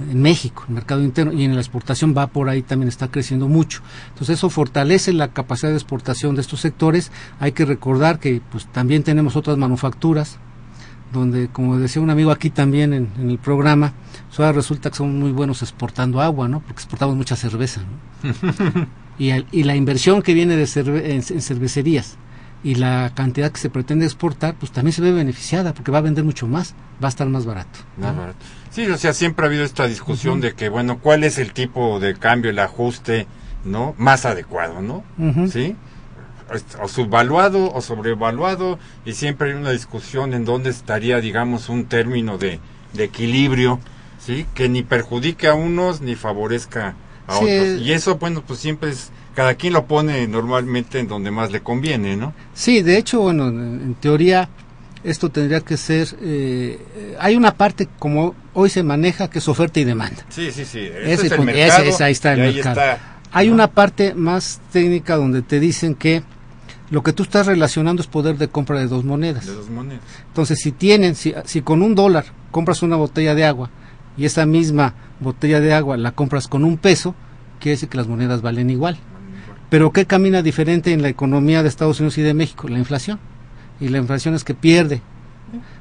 en 0.01 0.23
México, 0.23 0.65
el 0.69 0.75
mercado 0.75 1.03
interno, 1.03 1.33
y 1.33 1.45
en 1.45 1.55
la 1.55 1.61
exportación 1.61 2.15
va 2.17 2.29
por 2.29 2.49
ahí 2.49 2.63
también 2.63 2.89
está 2.89 3.09
creciendo 3.09 3.49
mucho. 3.49 3.83
Entonces 4.09 4.39
eso 4.39 4.51
fortalece 4.51 5.13
la 5.13 5.29
capacidad 5.29 5.71
de 5.71 5.77
exportación 5.77 6.35
de 6.35 6.41
estos 6.43 6.61
sectores. 6.61 7.11
Hay 7.41 7.53
que 7.53 7.65
recordar 7.65 8.19
que 8.19 8.41
pues 8.51 8.67
también 8.67 9.03
tenemos 9.03 9.37
otras 9.37 9.57
manufacturas, 9.57 10.39
donde 11.13 11.49
como 11.49 11.79
decía 11.79 12.03
un 12.03 12.11
amigo 12.11 12.31
aquí 12.31 12.51
también 12.51 12.93
en, 12.93 13.09
el 13.31 13.39
programa, 13.39 13.95
pues 14.29 14.41
ahora 14.41 14.53
resulta 14.53 14.91
que 14.91 14.97
son 14.97 15.19
muy 15.19 15.33
buenos 15.33 15.63
exportando 15.63 16.21
agua, 16.21 16.49
¿no? 16.49 16.61
Porque 16.61 16.81
exportamos 16.83 17.17
mucha 17.17 17.35
cerveza, 17.35 17.81
y, 19.19 19.31
y, 19.31 19.63
la 19.63 19.75
inversión 19.75 20.23
que 20.23 20.35
viene 20.35 20.57
de 20.57 20.69
en 21.15 21.23
cervecerías 21.23 22.19
y 22.65 22.75
la 22.75 23.13
cantidad 23.15 23.53
que 23.53 23.59
se 23.61 23.71
pretende 23.71 24.05
exportar, 24.05 24.57
pues 24.57 24.73
también 24.73 24.93
se 24.93 25.03
ve 25.03 25.13
beneficiada 25.13 25.75
porque 25.75 25.93
va 25.93 25.99
a 25.99 26.03
vender 26.03 26.25
mucho 26.25 26.47
más, 26.47 26.75
va 27.03 27.07
a 27.07 27.11
estar 27.11 27.29
más 27.29 27.47
barato. 27.47 27.79
Sí, 28.71 28.87
o 28.87 28.99
sea, 28.99 29.13
siempre 29.13 29.45
ha 29.45 29.49
habido 29.49 29.65
esta 29.65 29.87
discusión 29.87 30.41
de 30.41 30.55
que, 30.55 30.69
bueno, 30.69 30.99
¿cuál 30.99 31.25
es 31.25 31.39
el 31.39 31.53
tipo 31.53 32.01
de 32.01 32.15
cambio, 32.15 32.51
el 32.51 32.59
ajuste, 32.59 33.27
¿no? 33.65 33.95
Más 33.99 34.25
adecuado, 34.25 34.81
¿no? 34.83 35.05
¿Sí? 35.49 35.77
O 36.83 36.89
subvaluado 36.89 37.73
o 37.73 37.81
sobrevaluado 37.83 38.79
y 39.05 39.13
siempre 39.13 39.51
hay 39.51 39.57
una 39.57 39.71
discusión 39.71 40.33
en 40.33 40.45
dónde 40.45 40.71
estaría, 40.71 41.21
digamos, 41.21 41.69
un 41.69 41.87
término 41.87 42.39
de, 42.39 42.59
de 42.95 43.05
equilibrio, 43.05 43.81
¿sí? 44.19 44.47
Que 44.55 44.69
ni 44.69 44.83
perjudique 44.83 45.47
a 45.47 45.55
unos 45.55 46.01
ni 46.01 46.15
favorezca 46.15 46.97
a 47.27 47.37
otros. 47.37 47.81
Y 47.81 47.93
eso, 47.93 48.17
bueno, 48.17 48.43
pues 48.47 48.59
siempre 48.61 48.91
es 48.91 49.11
cada 49.39 49.55
quien 49.55 49.73
lo 49.73 49.87
pone 49.87 50.27
normalmente 50.27 50.99
en 50.99 51.07
donde 51.07 51.31
más 51.31 51.53
le 51.53 51.61
conviene, 51.61 52.17
¿no? 52.17 52.35
Sí, 52.55 52.83
de 52.83 52.99
hecho, 52.99 53.21
bueno, 53.21 53.47
en, 53.47 53.95
teoría 54.01 54.49
esto 55.05 55.29
tendría 55.29 55.61
que 55.61 55.77
ser, 55.77 56.09
eh, 56.21 57.15
hay 57.21 57.37
una 57.37 57.55
parte 57.55 57.89
como 58.01 58.35
hoy 58.53 58.69
se 58.69 58.83
maneja 58.83 59.31
que 59.31 59.39
es 59.39 59.47
oferta 59.47 59.79
y 59.79 59.85
demanda. 59.85 60.25
Sí, 60.29 60.51
sí, 60.51 60.65
sí. 60.65 60.81
Ese, 60.81 61.29
es 61.29 61.33
el 61.33 61.43
mercado, 61.43 61.85
ahí 62.01 62.11
está 62.11 62.33
el 62.33 62.53
mercado. 62.53 62.81
hay 63.31 63.49
una 63.49 63.71
parte 63.71 64.13
más 64.13 64.61
técnica 64.73 65.15
donde 65.15 65.43
te 65.43 65.61
dicen 65.61 65.95
que 65.95 66.25
lo 66.91 67.05
que 67.05 67.13
tú 67.13 67.23
estás 67.23 67.47
relacionando 67.47 68.03
es 68.03 68.09
poder 68.09 68.39
de 68.39 68.49
compra 68.49 68.81
de 68.81 68.89
dos 68.89 69.05
monedas. 69.05 69.47
De 69.47 69.55
dos 69.55 69.71
monedas. 69.71 70.03
Entonces, 70.27 70.59
si 70.59 70.73
tienen, 70.73 71.15
si, 71.15 71.33
si 71.45 71.63
con 71.63 71.83
un 71.83 71.95
dólar 71.95 72.25
compras 72.51 72.83
una 72.83 72.97
botella 72.97 73.37
de 73.37 73.45
agua 73.45 73.71
y 74.17 74.25
esa 74.25 74.47
misma 74.47 74.95
botella 75.21 75.61
de 75.61 75.75
agua 75.75 75.97
la 75.97 76.11
compras 76.11 76.49
con 76.49 76.65
un 76.65 76.77
peso, 76.77 77.15
quiere 77.61 77.77
decir 77.77 77.89
que 77.89 77.99
las 77.99 78.09
monedas 78.09 78.43
valen 78.43 78.69
igual. 78.71 78.99
Pero 79.71 79.93
¿qué 79.93 80.07
camina 80.07 80.43
diferente 80.43 80.93
en 80.93 81.03
la 81.03 81.09
economía 81.09 81.63
de 81.63 81.69
Estados 81.69 82.01
Unidos 82.01 82.19
y 82.19 82.23
de 82.23 82.35
México? 82.35 82.69
La 82.69 82.79
inflación. 82.79 83.19
Y 83.81 83.89
la 83.89 83.99
inflación 83.99 84.35
es 84.35 84.45
que 84.45 84.55
pierde 84.55 85.03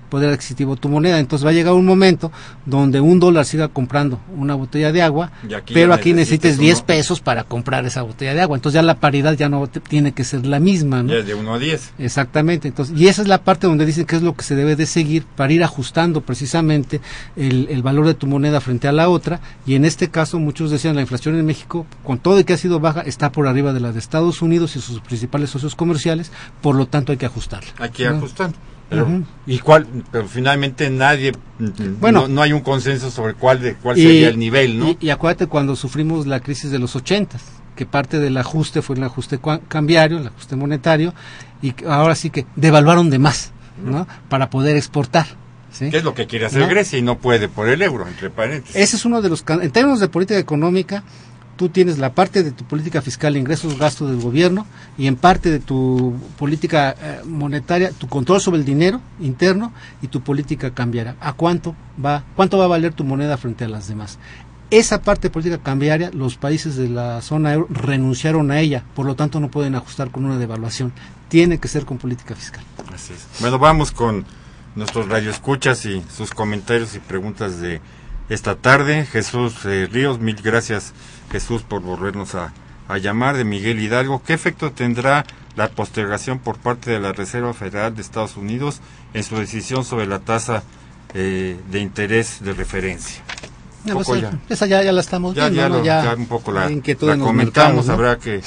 poder 0.09 0.29
adquisitivo 0.31 0.75
tu 0.75 0.89
moneda. 0.89 1.19
Entonces 1.19 1.45
va 1.45 1.51
a 1.51 1.53
llegar 1.53 1.73
un 1.73 1.85
momento 1.85 2.31
donde 2.65 2.99
un 2.99 3.19
dólar 3.19 3.45
siga 3.45 3.67
comprando 3.67 4.19
una 4.35 4.55
botella 4.55 4.91
de 4.91 5.01
agua, 5.01 5.31
aquí 5.55 5.73
pero 5.73 5.93
aquí 5.93 6.13
necesites 6.13 6.57
necesitas 6.57 6.59
10 6.59 6.77
uno. 6.79 6.85
pesos 6.85 7.19
para 7.21 7.43
comprar 7.43 7.85
esa 7.85 8.01
botella 8.01 8.33
de 8.33 8.41
agua. 8.41 8.57
Entonces 8.57 8.75
ya 8.75 8.81
la 8.81 8.99
paridad 8.99 9.33
ya 9.33 9.49
no 9.49 9.67
te- 9.67 9.79
tiene 9.79 10.11
que 10.13 10.23
ser 10.23 10.45
la 10.45 10.59
misma. 10.59 11.03
¿no? 11.03 11.13
Ya 11.13 11.21
de 11.21 11.33
1 11.35 11.53
a 11.53 11.59
10. 11.59 11.93
Exactamente, 11.99 12.67
entonces, 12.67 12.97
y 12.99 13.07
esa 13.07 13.21
es 13.21 13.27
la 13.27 13.43
parte 13.43 13.67
donde 13.67 13.85
dicen 13.85 14.05
que 14.05 14.15
es 14.15 14.21
lo 14.21 14.35
que 14.35 14.43
se 14.43 14.55
debe 14.55 14.75
de 14.75 14.85
seguir 14.85 15.25
para 15.35 15.53
ir 15.53 15.63
ajustando 15.63 16.21
precisamente 16.21 17.01
el, 17.35 17.67
el 17.69 17.81
valor 17.83 18.05
de 18.07 18.13
tu 18.13 18.27
moneda 18.27 18.61
frente 18.61 18.87
a 18.87 18.91
la 18.91 19.09
otra, 19.09 19.39
y 19.65 19.75
en 19.75 19.85
este 19.85 20.09
caso 20.09 20.39
muchos 20.39 20.71
decían 20.71 20.95
la 20.95 21.01
inflación 21.01 21.35
en 21.37 21.45
México, 21.45 21.85
con 22.03 22.17
todo 22.19 22.39
y 22.39 22.43
que 22.43 22.53
ha 22.53 22.57
sido 22.57 22.79
baja, 22.79 23.01
está 23.01 23.31
por 23.31 23.47
arriba 23.47 23.73
de 23.73 23.79
la 23.79 23.91
de 23.91 23.99
Estados 23.99 24.41
Unidos 24.41 24.75
y 24.75 24.81
sus 24.81 24.99
principales 25.01 25.49
socios 25.49 25.75
comerciales, 25.75 26.31
por 26.61 26.75
lo 26.75 26.87
tanto 26.87 27.11
hay 27.11 27.17
que 27.17 27.25
ajustarla. 27.25 27.69
Hay 27.79 27.89
que. 27.89 28.07
Pero. 28.89 29.07
¿y 29.45 29.59
cuál? 29.59 29.85
Pero 30.11 30.27
finalmente 30.27 30.89
nadie, 30.89 31.33
Bueno. 31.99 32.21
no, 32.21 32.27
no 32.29 32.41
hay 32.41 32.53
un 32.53 32.61
consenso 32.61 33.11
sobre 33.11 33.33
cuál 33.33 33.61
de 33.61 33.75
cuál 33.75 33.97
Y- 33.97 34.03
sería 34.03 34.29
el 34.29 34.39
nivel, 34.39 34.79
¿no? 34.79 34.89
Y, 34.89 34.97
y 35.01 35.09
acuérdate 35.09 35.47
cuando 35.47 35.75
sufrimos 35.75 36.25
la 36.25 36.39
crisis 36.39 36.71
de 36.71 36.79
los 36.79 36.95
ochentas, 36.95 37.43
que 37.75 37.85
parte 37.85 38.17
del 38.19 38.37
ajuste 38.37 38.81
fue 38.81 38.95
el 38.95 39.03
ajuste 39.03 39.39
cambiario, 39.67 40.17
el 40.19 40.27
ajuste 40.27 40.55
monetario, 40.55 41.13
y 41.61 41.73
ahora 41.85 42.15
sí 42.15 42.29
que 42.29 42.45
devaluaron 42.55 43.09
de 43.09 43.19
más, 43.19 43.51
¿no? 43.83 44.07
Para 44.29 44.49
poder 44.49 44.77
exportar. 44.77 45.27
¿sí? 45.71 45.89
¿Qué 45.91 45.97
es 45.97 46.03
lo 46.03 46.13
que 46.15 46.25
quiere 46.25 46.45
hacer 46.45 46.61
¿No? 46.61 46.67
Grecia 46.69 46.97
y 46.97 47.01
no 47.01 47.17
puede 47.19 47.49
por 47.49 47.67
el 47.69 47.81
euro, 47.81 48.07
entre 48.07 48.29
paréntesis? 48.29 48.75
Ese 48.75 48.95
es 48.95 49.05
uno 49.05 49.21
de 49.21 49.29
los... 49.29 49.43
En 49.47 49.69
términos 49.71 49.99
de 49.99 50.07
política 50.07 50.39
económica, 50.39 51.03
tú 51.57 51.69
tienes 51.69 51.97
la 51.97 52.13
parte 52.13 52.43
de 52.43 52.51
tu 52.51 52.63
política 52.63 53.01
fiscal, 53.01 53.35
ingresos, 53.35 53.77
gastos 53.77 54.09
del 54.09 54.21
gobierno, 54.21 54.65
y 54.97 55.07
en 55.07 55.15
parte 55.15 55.49
de 55.51 55.59
tu 55.59 56.15
política 56.37 56.95
eh, 57.01 57.21
monetaria, 57.25 57.91
tu 57.91 58.07
control 58.07 58.39
sobre 58.39 58.59
el 58.59 58.65
dinero 58.65 59.01
interno 59.19 59.73
y 60.01 60.07
tu 60.07 60.21
política 60.21 60.73
cambiaria. 60.73 61.15
¿A 61.19 61.33
cuánto 61.33 61.75
va, 62.03 62.23
cuánto 62.35 62.57
va 62.57 62.65
a 62.65 62.67
valer 62.67 62.93
tu 62.93 63.03
moneda 63.03 63.37
frente 63.37 63.65
a 63.65 63.67
las 63.67 63.87
demás? 63.87 64.19
Esa 64.69 65.01
parte 65.01 65.27
de 65.27 65.31
política 65.31 65.57
cambiaria, 65.57 66.11
los 66.13 66.37
países 66.37 66.75
de 66.75 66.89
la 66.89 67.21
zona 67.21 67.53
euro 67.53 67.67
renunciaron 67.69 68.51
a 68.51 68.59
ella, 68.59 68.83
por 68.95 69.05
lo 69.05 69.15
tanto 69.15 69.39
no 69.39 69.49
pueden 69.49 69.75
ajustar 69.75 70.11
con 70.11 70.25
una 70.25 70.37
devaluación. 70.37 70.93
Tiene 71.29 71.57
que 71.57 71.67
ser 71.67 71.85
con 71.85 71.97
política 71.97 72.35
fiscal. 72.35 72.63
Así 72.93 73.13
es. 73.13 73.27
Bueno, 73.39 73.59
vamos 73.59 73.91
con 73.91 74.25
nuestros 74.75 75.07
radioescuchas 75.07 75.85
y 75.85 76.03
sus 76.13 76.31
comentarios 76.31 76.95
y 76.95 76.99
preguntas 76.99 77.59
de 77.59 77.81
esta 78.29 78.55
tarde. 78.55 79.05
Jesús 79.05 79.65
eh, 79.65 79.87
Ríos, 79.91 80.19
mil 80.19 80.35
gracias 80.35 80.93
Jesús 81.31 81.63
por 81.63 81.81
volvernos 81.81 82.35
a, 82.35 82.53
a 82.87 82.97
llamar. 82.97 83.37
De 83.37 83.43
Miguel 83.43 83.79
Hidalgo, 83.79 84.21
¿qué 84.25 84.33
efecto 84.33 84.71
tendrá 84.71 85.25
la 85.55 85.69
postergación 85.69 86.39
por 86.39 86.57
parte 86.57 86.91
de 86.91 86.99
la 86.99 87.13
Reserva 87.13 87.53
Federal 87.53 87.95
de 87.95 88.01
Estados 88.01 88.37
Unidos 88.37 88.81
en 89.13 89.23
su 89.23 89.35
decisión 89.37 89.83
sobre 89.85 90.05
la 90.07 90.19
tasa 90.19 90.63
eh, 91.13 91.59
de 91.71 91.79
interés 91.79 92.39
de 92.43 92.53
referencia? 92.53 93.23
Pues, 93.91 94.21
ya. 94.21 94.31
Esa 94.49 94.65
ya, 94.65 94.83
ya 94.83 94.91
la 94.91 94.99
estamos 95.01 95.33
Ya, 95.35 95.47
viendo, 95.49 95.83
ya, 95.83 96.01
¿no? 96.01 96.05
lo- 96.05 96.11
ya 96.11 96.15
un 96.15 96.25
poco 96.27 96.51
la, 96.51 96.69
la 96.69 97.17
comentamos, 97.17 97.87
habrá 97.89 98.17
que 98.17 98.41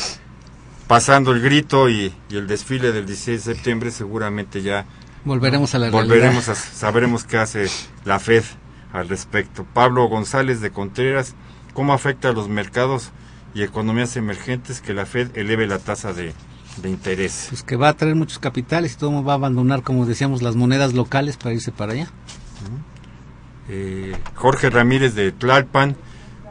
pasando 0.87 1.33
el 1.33 1.41
grito 1.41 1.89
y, 1.89 2.12
y 2.28 2.37
el 2.37 2.47
desfile 2.47 2.93
del 2.93 3.07
16 3.07 3.45
de 3.45 3.55
septiembre 3.55 3.91
seguramente 3.91 4.62
ya 4.62 4.87
Volveremos 5.24 5.74
a 5.74 5.78
la 5.78 5.91
volveremos 5.91 6.47
realidad. 6.47 6.51
a 6.72 6.76
sabremos 6.76 7.24
qué 7.24 7.37
hace 7.39 7.66
la 8.05 8.18
Fed 8.18 8.43
al 8.93 9.09
respecto. 9.09 9.64
Pablo 9.72 10.07
González 10.09 10.61
de 10.61 10.70
Contreras, 10.70 11.35
¿cómo 11.73 11.93
afecta 11.93 12.29
a 12.29 12.33
los 12.33 12.49
mercados 12.49 13.11
y 13.55 13.62
economías 13.62 14.16
emergentes 14.16 14.81
que 14.81 14.95
la 14.95 15.07
Fed 15.07 15.37
eleve 15.37 15.66
la 15.66 15.79
tasa 15.79 16.12
de, 16.12 16.33
de 16.83 16.91
interés? 16.91 17.47
Pues 17.51 17.62
que 17.62 17.77
va 17.77 17.89
a 17.89 17.95
traer 17.95 18.14
muchos 18.14 18.39
capitales 18.39 18.93
y 18.93 18.97
todo 18.97 19.11
el 19.11 19.16
mundo 19.16 19.29
va 19.29 19.35
a 19.35 19.37
abandonar, 19.37 19.83
como 19.83 20.07
decíamos, 20.07 20.43
las 20.43 20.57
monedas 20.57 20.95
locales 20.95 21.37
para 21.37 21.55
irse 21.55 21.73
para 21.73 21.93
allá. 21.93 22.09
Eh, 23.68 24.16
Jorge 24.35 24.71
Ramírez 24.71 25.14
de 25.14 25.33
Tlalpan, 25.33 25.97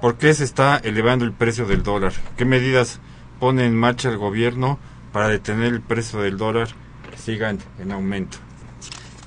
¿por 0.02 0.18
qué 0.18 0.34
se 0.34 0.44
está 0.44 0.78
elevando 0.78 1.26
el 1.26 1.34
precio 1.34 1.66
del 1.66 1.84
dólar? 1.84 2.14
¿Qué 2.38 2.46
medidas 2.46 3.00
pone 3.40 3.66
en 3.66 3.76
marcha 3.76 4.10
el 4.10 4.18
gobierno 4.18 4.80
para 5.12 5.28
detener 5.28 5.74
el 5.74 5.82
precio 5.82 6.20
del 6.22 6.38
dólar 6.38 6.70
que 7.10 7.18
siga 7.18 7.50
en, 7.50 7.60
en 7.80 7.92
aumento? 7.92 8.38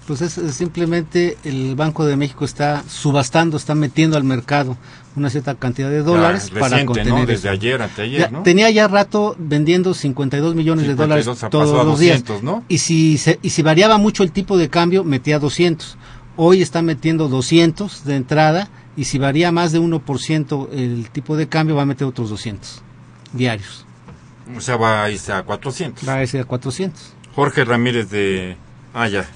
Pues 0.07 0.21
es, 0.21 0.39
es 0.39 0.55
simplemente 0.55 1.37
el 1.45 1.77
Banco 1.77 2.05
de 2.05 2.17
México 2.17 2.45
está 2.45 2.83
subastando, 2.89 3.57
está 3.57 3.75
metiendo 3.75 4.17
al 4.17 4.25
mercado 4.25 4.77
una 5.15 5.29
cierta 5.31 5.55
cantidad 5.55 5.91
de 5.91 6.03
dólares 6.03 6.47
Ya, 6.49 6.55
para 6.55 6.65
reciente, 6.77 6.87
contener 6.87 7.13
¿no? 7.13 7.21
Desde 7.27 7.35
eso. 7.49 7.51
ayer, 7.51 7.83
anteayer, 7.83 8.21
Ya, 8.21 8.31
¿no? 8.31 8.43
Tenía 8.43 8.71
ya 8.71 8.89
rato 8.89 9.37
vendiendo 9.39 9.93
52 9.95 10.55
millones 10.55 10.87
de 10.87 10.93
52, 10.93 11.27
dólares 11.27 11.51
todos 11.51 11.71
los 11.73 11.87
200, 11.99 12.29
días. 12.37 12.43
¿no? 12.43 12.65
Y 12.69 12.79
si, 12.79 13.19
se- 13.19 13.39
y 13.43 13.51
si 13.51 13.63
variaba 13.63 13.99
mucho 13.99 14.23
el 14.23 14.33
tipo 14.33 14.57
de 14.57 14.71
cambio, 14.71 15.05
metía 15.05 15.39
200. 15.39 15.99
Hoy 16.37 16.63
está 16.63 16.81
metiendo 16.81 17.29
200 17.29 18.05
de 18.05 18.17
entrada 18.17 18.71
y 18.97 19.05
si 19.05 19.19
varía 19.19 19.53
más 19.53 19.73
de 19.73 19.81
1% 19.81 20.69
el 20.73 21.11
tipo 21.11 21.37
de 21.37 21.47
cambio, 21.49 21.77
va 21.77 21.83
a 21.83 21.87
meter 21.87 22.07
otros 22.07 22.31
200 22.31 22.81
diarios. 23.35 23.85
O 24.57 24.61
sea, 24.61 24.77
va 24.77 25.05
a 25.05 25.11
irse 25.11 25.33
a 25.33 25.43
400. 25.43 26.09
Va 26.09 26.15
a 26.15 26.23
irse 26.23 26.41
a 26.41 26.45
400. 26.45 27.13
Jorge 27.35 27.65
Ramírez 27.65 28.11
de... 28.11 28.57
Ah, 28.95 29.09
ya. 29.09 29.27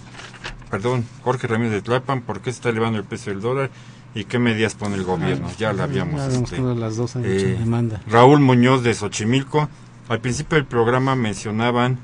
Perdón, 0.71 1.05
Jorge 1.23 1.47
Ramírez 1.47 1.73
de 1.73 1.83
Tlalpan, 1.83 2.23
¿por 2.23 2.41
qué 2.41 2.51
se 2.51 2.57
está 2.57 2.69
elevando 2.71 2.99
el 2.99 3.05
precio 3.05 3.33
del 3.33 3.41
dólar 3.41 3.71
y 4.15 4.25
qué 4.25 4.39
medidas 4.39 4.75
pone 4.75 4.97
el 4.97 5.05
gobierno? 5.05 5.49
Ya 5.59 5.73
la 5.73 5.85
habíamos... 5.85 6.21
Ya 6.33 6.39
este, 6.41 6.61
las 6.61 6.97
dos 6.97 7.17
eh, 7.17 7.21
hecho 7.25 7.61
demanda. 7.61 8.01
Raúl 8.09 8.41
Muñoz 8.41 8.83
de 8.83 8.95
Xochimilco, 8.95 9.69
al 10.09 10.21
principio 10.21 10.57
del 10.57 10.65
programa 10.67 11.15
mencionaban 11.17 11.99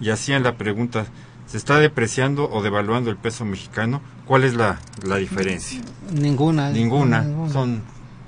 y 0.00 0.10
hacían 0.10 0.42
la 0.42 0.56
pregunta, 0.56 1.06
¿se 1.46 1.56
está 1.56 1.78
depreciando 1.78 2.50
o 2.50 2.62
devaluando 2.62 3.10
el 3.10 3.16
peso 3.16 3.44
mexicano? 3.44 4.02
¿Cuál 4.26 4.44
es 4.44 4.54
la, 4.54 4.78
la 5.04 5.16
diferencia? 5.16 5.80
Ninguna. 6.12 6.70
Ninguna, 6.70 7.24
son 7.52 7.82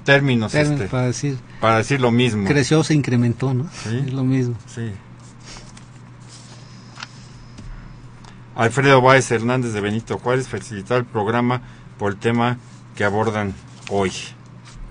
términos, 0.05 0.53
Términos 0.53 0.81
este, 0.81 0.91
para 0.91 1.07
decir, 1.07 1.39
para 1.61 1.79
decir 1.79 2.01
lo 2.01 2.11
mismo. 2.11 2.47
creció 2.47 2.83
se 2.83 2.95
incrementó, 2.95 3.53
¿no? 3.53 3.65
Sí. 3.85 4.05
Es 4.07 4.13
lo 4.13 4.25
mismo. 4.25 4.55
Sí. 4.67 4.91
Alfredo 8.55 9.01
Báez 9.03 9.31
Hernández 9.31 9.73
de 9.73 9.81
Benito 9.81 10.19
Juárez 10.19 10.49
felicitar 10.49 10.99
el 10.99 11.05
programa 11.05 11.61
por 11.99 12.13
el 12.13 12.19
tema 12.19 12.59
que 12.99 13.05
abordan 13.05 13.55
hoy. 13.91 14.11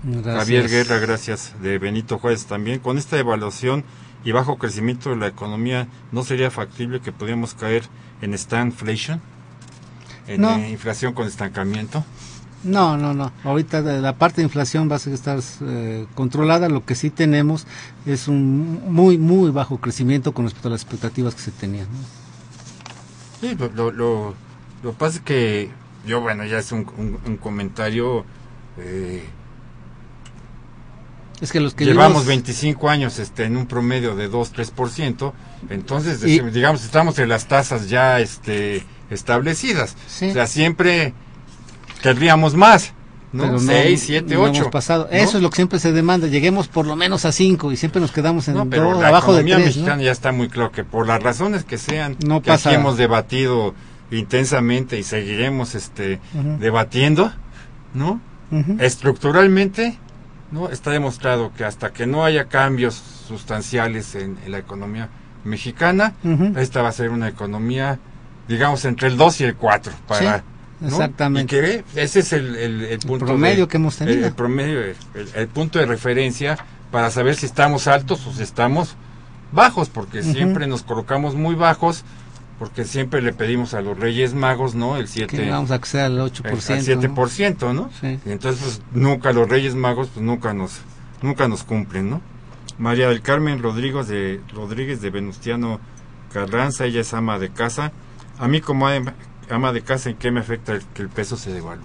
Gracias. 0.02 0.36
Javier 0.36 0.68
Guerra, 0.70 0.98
gracias, 0.98 1.52
de 1.60 1.78
Benito 1.78 2.18
Juárez 2.18 2.46
también. 2.46 2.78
Con 2.78 2.96
esta 2.96 3.18
evaluación 3.18 3.84
y 4.24 4.32
bajo 4.32 4.56
crecimiento 4.56 5.10
de 5.10 5.16
la 5.16 5.26
economía, 5.26 5.88
¿no 6.10 6.24
sería 6.24 6.50
factible 6.50 7.00
que 7.00 7.12
pudiéramos 7.12 7.52
caer 7.52 7.84
en 8.22 8.36
stagflation? 8.36 9.20
En 10.26 10.40
No. 10.40 10.56
eh, 10.56 10.70
inflación 10.70 11.12
con 11.12 11.26
estancamiento. 11.26 12.02
No, 12.64 12.96
no, 12.96 13.12
no. 13.12 13.30
Ahorita 13.44 13.82
la 13.82 14.16
parte 14.16 14.36
de 14.40 14.44
inflación 14.44 14.90
va 14.90 14.94
a 14.96 15.10
estar 15.10 15.38
eh, 15.60 16.06
controlada. 16.14 16.70
Lo 16.70 16.86
que 16.86 16.94
sí 16.94 17.10
tenemos 17.10 17.66
es 18.06 18.26
un 18.26 18.80
muy, 18.90 19.18
muy 19.18 19.50
bajo 19.50 19.78
crecimiento 19.78 20.32
con 20.32 20.46
respecto 20.46 20.68
a 20.68 20.70
las 20.72 20.80
expectativas 20.82 21.34
que 21.34 21.42
se 21.42 21.50
tenían. 21.50 21.86
¿no? 21.92 21.98
Sí, 23.48 23.54
lo, 23.54 23.68
lo, 23.68 23.92
lo, 23.92 24.34
lo 24.82 24.92
pasa 24.94 25.18
es 25.18 25.22
que 25.22 25.70
yo, 26.06 26.20
bueno, 26.20 26.44
ya 26.44 26.58
es 26.58 26.72
un, 26.72 26.86
un- 26.96 27.18
un 27.26 27.36
comentario. 27.36 28.24
eh, 28.78 29.24
Es 31.40 31.52
que 31.52 31.60
los 31.60 31.74
que 31.74 31.84
Llevamos 31.84 32.22
vimos- 32.24 32.26
25 32.26 32.88
años 32.90 33.18
este, 33.20 33.44
en 33.44 33.56
un 33.56 33.66
promedio 33.66 34.16
de 34.16 34.28
2-3%, 34.28 35.32
entonces, 35.70 36.22
Y- 36.24 36.40
digamos, 36.40 36.84
estamos 36.84 37.16
en 37.20 37.28
las 37.28 37.46
tasas 37.46 37.88
ya 37.88 38.18
este, 38.18 38.84
establecidas. 39.08 39.96
Sí. 40.08 40.30
O 40.30 40.32
sea, 40.32 40.48
siempre 40.48 41.14
querríamos 42.02 42.54
más, 42.56 42.92
¿no? 43.32 43.44
pero 43.44 43.58
6, 43.60 44.02
7, 44.04 44.34
no 44.34 44.42
8. 44.42 44.58
hemos 44.62 44.72
pasado. 44.72 45.08
¿no? 45.08 45.16
Eso 45.16 45.36
es 45.36 45.42
lo 45.44 45.50
que 45.50 45.56
siempre 45.56 45.78
se 45.78 45.92
demanda. 45.92 46.26
Lleguemos 46.26 46.66
por 46.66 46.86
lo 46.86 46.96
menos 46.96 47.24
a 47.24 47.30
5 47.30 47.70
y 47.70 47.76
siempre 47.76 48.00
nos 48.00 48.10
quedamos 48.10 48.48
en 48.48 48.54
No, 48.54 48.68
pero 48.68 48.90
dos, 48.90 49.00
la 49.00 49.06
abajo 49.08 49.32
de 49.32 49.42
economía 49.42 49.64
3. 49.64 49.76
mexicana 49.76 50.02
ya 50.02 50.10
está 50.10 50.32
muy 50.32 50.48
claro 50.48 50.72
que 50.72 50.82
por 50.82 51.06
las 51.06 51.22
razones 51.22 51.62
que 51.64 51.78
sean, 51.78 52.16
No 52.26 52.42
que 52.42 52.48
pasa. 52.48 52.70
aquí 52.70 52.76
hemos 52.80 52.96
debatido 52.96 53.74
intensamente 54.10 54.98
y 54.98 55.02
seguiremos 55.02 55.74
este, 55.74 56.20
debatiendo, 56.58 57.32
¿no? 57.94 58.20
Estructuralmente, 58.80 59.98
no 60.50 60.70
está 60.70 60.90
demostrado 60.90 61.52
que 61.54 61.64
hasta 61.64 61.92
que 61.92 62.06
no 62.06 62.24
haya 62.24 62.46
cambios 62.46 62.94
sustanciales 63.28 64.14
en, 64.14 64.38
en 64.44 64.52
la 64.52 64.58
economía 64.58 65.08
mexicana, 65.44 66.14
esta 66.56 66.82
va 66.82 66.88
a 66.88 66.92
ser 66.92 67.10
una 67.10 67.28
economía, 67.28 67.98
digamos, 68.48 68.84
entre 68.86 69.08
el 69.08 69.16
2 69.16 69.40
y 69.42 69.44
el 69.44 69.54
4. 69.56 69.92
Para, 70.08 70.38
Sí, 70.38 70.44
¿no? 70.80 70.88
exactamente. 70.88 71.56
Y 71.56 71.60
que 71.60 71.84
ese 72.02 72.20
es 72.20 72.32
el, 72.32 72.56
el- 72.56 72.82
el 72.84 72.98
punto. 73.00 73.26
promedio 73.26 73.66
de- 73.66 73.68
que 73.68 73.76
hemos 73.76 73.96
tenido. 73.96 74.26
El, 74.26 74.32
promedio, 74.32 74.80
el, 75.34 75.48
punto 75.48 75.78
de 75.78 75.86
referencia 75.86 76.56
para 76.90 77.10
saber 77.10 77.34
si 77.36 77.46
estamos 77.46 77.86
altos 77.86 78.26
o 78.26 78.32
si 78.32 78.42
estamos 78.42 78.96
bajos, 79.52 79.88
porque 79.90 80.22
siempre 80.22 80.66
nos 80.66 80.82
colocamos 80.82 81.34
muy 81.34 81.54
bajos, 81.54 82.04
porque 82.58 82.84
siempre 82.84 83.22
le 83.22 83.32
pedimos 83.32 83.74
a 83.74 83.80
los 83.80 83.98
Reyes 83.98 84.34
Magos, 84.34 84.74
¿no? 84.74 84.96
El 84.96 85.06
7%. 85.06 85.26
Que 85.26 85.50
vamos 85.50 85.70
a 85.70 85.76
acceder 85.76 86.06
al 86.06 86.18
8%. 86.18 86.46
al 86.46 86.82
7%, 86.82 87.74
¿no? 87.74 87.90
Sí. 88.00 88.18
Y 88.26 88.30
entonces, 88.32 88.62
pues, 88.62 89.02
nunca 89.02 89.32
los 89.32 89.48
Reyes 89.48 89.74
Magos, 89.74 90.08
pues, 90.12 90.24
nunca 90.24 90.52
nos, 90.52 90.80
nunca 91.22 91.46
nos 91.46 91.62
cumplen, 91.62 92.10
¿no? 92.10 92.20
María 92.78 93.08
del 93.08 93.22
Carmen 93.22 93.62
Rodríguez 93.62 94.08
de, 94.08 94.40
Rodríguez 94.52 95.00
de 95.00 95.10
Venustiano 95.10 95.80
Carranza, 96.32 96.84
ella 96.84 97.00
es 97.00 97.14
ama 97.14 97.38
de 97.38 97.50
casa. 97.50 97.92
A 98.38 98.48
mí 98.48 98.60
como 98.60 98.88
ama, 98.88 99.72
de 99.72 99.82
casa, 99.82 100.10
¿en 100.10 100.16
qué 100.16 100.30
me 100.30 100.40
afecta 100.40 100.74
el, 100.74 100.82
que 100.94 101.02
el 101.02 101.08
peso 101.08 101.36
se 101.36 101.52
devalúe? 101.52 101.84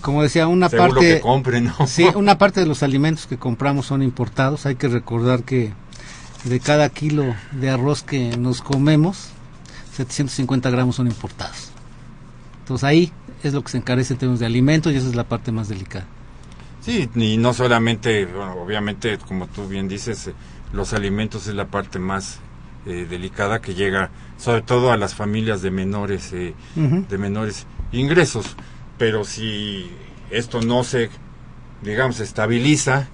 Como 0.00 0.22
decía, 0.22 0.48
una 0.48 0.68
Según 0.68 0.88
lo 0.88 0.94
parte... 0.94 1.14
que 1.14 1.20
compre, 1.20 1.60
¿no? 1.60 1.74
Sí, 1.86 2.06
una 2.14 2.38
parte 2.38 2.60
de 2.60 2.66
los 2.66 2.82
alimentos 2.82 3.26
que 3.26 3.38
compramos 3.38 3.86
son 3.86 4.02
importados. 4.02 4.66
Hay 4.66 4.76
que 4.76 4.88
recordar 4.88 5.44
que 5.44 5.72
de 6.44 6.60
cada 6.60 6.88
kilo 6.88 7.34
de 7.52 7.70
arroz 7.70 8.02
que 8.02 8.36
nos 8.36 8.62
comemos, 8.62 9.30
750 9.96 10.70
gramos 10.70 10.96
son 10.96 11.06
importados. 11.06 11.70
Entonces 12.60 12.84
ahí 12.84 13.12
es 13.42 13.54
lo 13.54 13.62
que 13.62 13.70
se 13.70 13.78
encarece 13.78 14.14
en 14.14 14.18
términos 14.18 14.40
de 14.40 14.46
alimentos 14.46 14.92
y 14.92 14.96
esa 14.96 15.08
es 15.08 15.14
la 15.14 15.24
parte 15.24 15.52
más 15.52 15.68
delicada. 15.68 16.06
Sí, 16.80 17.08
y 17.14 17.36
no 17.36 17.52
solamente, 17.52 18.26
bueno, 18.26 18.54
obviamente, 18.54 19.18
como 19.18 19.46
tú 19.48 19.66
bien 19.66 19.88
dices, 19.88 20.28
eh, 20.28 20.34
los 20.72 20.92
alimentos 20.92 21.46
es 21.46 21.54
la 21.54 21.66
parte 21.66 21.98
más 21.98 22.38
eh, 22.86 23.06
delicada 23.08 23.60
que 23.60 23.74
llega 23.74 24.10
sobre 24.38 24.62
todo 24.62 24.92
a 24.92 24.96
las 24.96 25.14
familias 25.14 25.62
de 25.62 25.70
menores 25.70 26.32
eh, 26.32 26.54
de 26.74 27.18
menores 27.18 27.66
ingresos 27.90 28.54
pero 28.98 29.24
si 29.24 29.90
esto 30.30 30.60
no 30.60 30.84
se 30.84 31.10
digamos 31.82 32.20
estabiliza. 32.20 33.08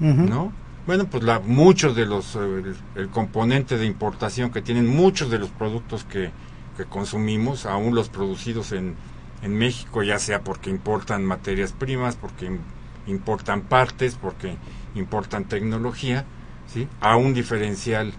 ¿no? 0.00 0.52
Bueno, 0.86 1.06
pues 1.06 1.22
la, 1.22 1.40
muchos 1.40 1.96
de 1.96 2.04
los, 2.06 2.36
eh, 2.36 2.38
el, 2.40 2.76
el 2.94 3.08
componente 3.08 3.78
de 3.78 3.86
importación 3.86 4.50
que 4.50 4.60
tienen 4.62 4.86
muchos 4.86 5.30
de 5.30 5.38
los 5.38 5.48
productos 5.48 6.04
que, 6.04 6.30
que 6.76 6.84
consumimos, 6.84 7.64
aún 7.64 7.94
los 7.94 8.08
producidos 8.10 8.72
en, 8.72 8.94
en 9.42 9.56
México, 9.56 10.02
ya 10.02 10.18
sea 10.18 10.42
porque 10.42 10.68
importan 10.70 11.24
materias 11.24 11.72
primas, 11.72 12.16
porque 12.16 12.46
im- 12.50 12.58
importan 13.06 13.62
partes, 13.62 14.16
porque 14.20 14.56
importan 14.94 15.44
tecnología, 15.44 16.24
¿sí? 16.72 16.86
A 17.00 17.16
un 17.16 17.32
diferencial, 17.34 18.12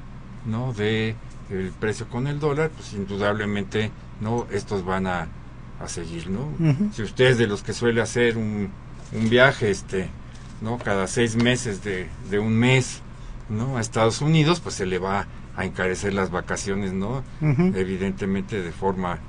¿no? 0.45 0.73
De 0.73 1.15
el 1.51 1.69
precio 1.79 2.07
con 2.07 2.25
el 2.25 2.39
dólar, 2.39 2.71
pues 2.75 2.93
indudablemente, 2.93 3.91
¿no? 4.21 4.47
Estos 4.51 4.83
van 4.83 5.05
a, 5.05 5.27
a 5.79 5.87
seguir, 5.87 6.31
¿no? 6.31 6.49
Si 6.93 7.03
usted 7.03 7.25
es 7.25 7.37
de 7.37 7.45
los 7.45 7.61
que 7.61 7.73
suele 7.73 8.01
hacer 8.01 8.37
un, 8.37 8.71
un 9.13 9.29
viaje, 9.29 9.69
este, 9.69 10.09
¿no? 10.65 10.79
Cada 10.79 11.05
seis 11.05 11.35
meses 11.35 11.83
de, 11.83 12.09
de 12.31 12.39
un 12.39 12.57
mes, 12.57 13.01
¿no? 13.49 13.77
A 13.77 13.81
Estados 13.81 14.19
Unidos, 14.21 14.59
pues 14.59 14.75
se 14.75 14.87
le 14.87 14.97
va 14.97 15.27
a 15.55 15.63
encarecer 15.63 16.13
las 16.13 16.31
vacaciones, 16.31 16.91
¿no? 16.91 17.23
Evidentemente 17.39 18.61
de 18.61 18.71
forma, 18.71 19.19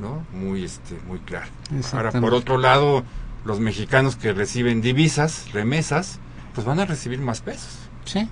¿no? 0.00 0.24
Muy, 0.32 0.64
este, 0.64 0.98
muy 1.06 1.18
clara. 1.18 1.48
Ahora, 1.92 2.10
por 2.12 2.32
otro 2.32 2.56
lado, 2.56 3.04
los 3.44 3.60
mexicanos 3.60 4.16
que 4.16 4.32
reciben 4.32 4.80
divisas, 4.80 5.52
remesas, 5.52 6.18
pues 6.54 6.66
van 6.66 6.80
a 6.80 6.86
recibir 6.86 7.20
más 7.20 7.42
pesos. 7.42 7.78
Sí. 8.06 8.28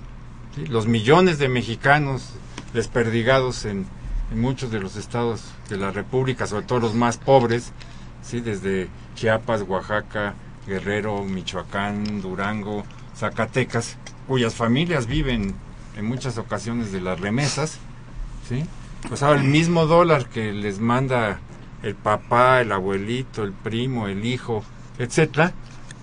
¿sí? 0.55 0.65
Los 0.65 0.87
millones 0.87 1.37
de 1.37 1.47
mexicanos 1.47 2.31
desperdigados 2.73 3.65
en, 3.65 3.85
en 4.31 4.41
muchos 4.41 4.71
de 4.71 4.79
los 4.79 4.95
estados 4.95 5.43
de 5.69 5.77
la 5.77 5.91
República, 5.91 6.47
sobre 6.47 6.65
todo 6.65 6.79
los 6.79 6.95
más 6.95 7.17
pobres, 7.17 7.71
¿sí? 8.23 8.41
desde 8.41 8.89
Chiapas, 9.13 9.61
Oaxaca, 9.61 10.33
Guerrero, 10.67 11.23
Michoacán, 11.23 12.21
Durango, 12.21 12.83
Zacatecas, 13.15 13.97
cuyas 14.27 14.55
familias 14.55 15.07
viven 15.07 15.55
en 15.97 16.05
muchas 16.05 16.37
ocasiones 16.37 16.91
de 16.91 17.01
las 17.01 17.19
remesas, 17.19 17.77
¿sí? 18.49 18.65
pues 19.07 19.21
ahora 19.23 19.39
el 19.39 19.47
mismo 19.47 19.85
dólar 19.85 20.27
que 20.27 20.51
les 20.51 20.79
manda 20.79 21.39
el 21.83 21.95
papá, 21.95 22.61
el 22.61 22.71
abuelito, 22.71 23.43
el 23.43 23.53
primo, 23.53 24.07
el 24.07 24.25
hijo, 24.25 24.63
etcétera, 24.97 25.53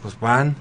pues 0.03 0.19
van, 0.21 0.55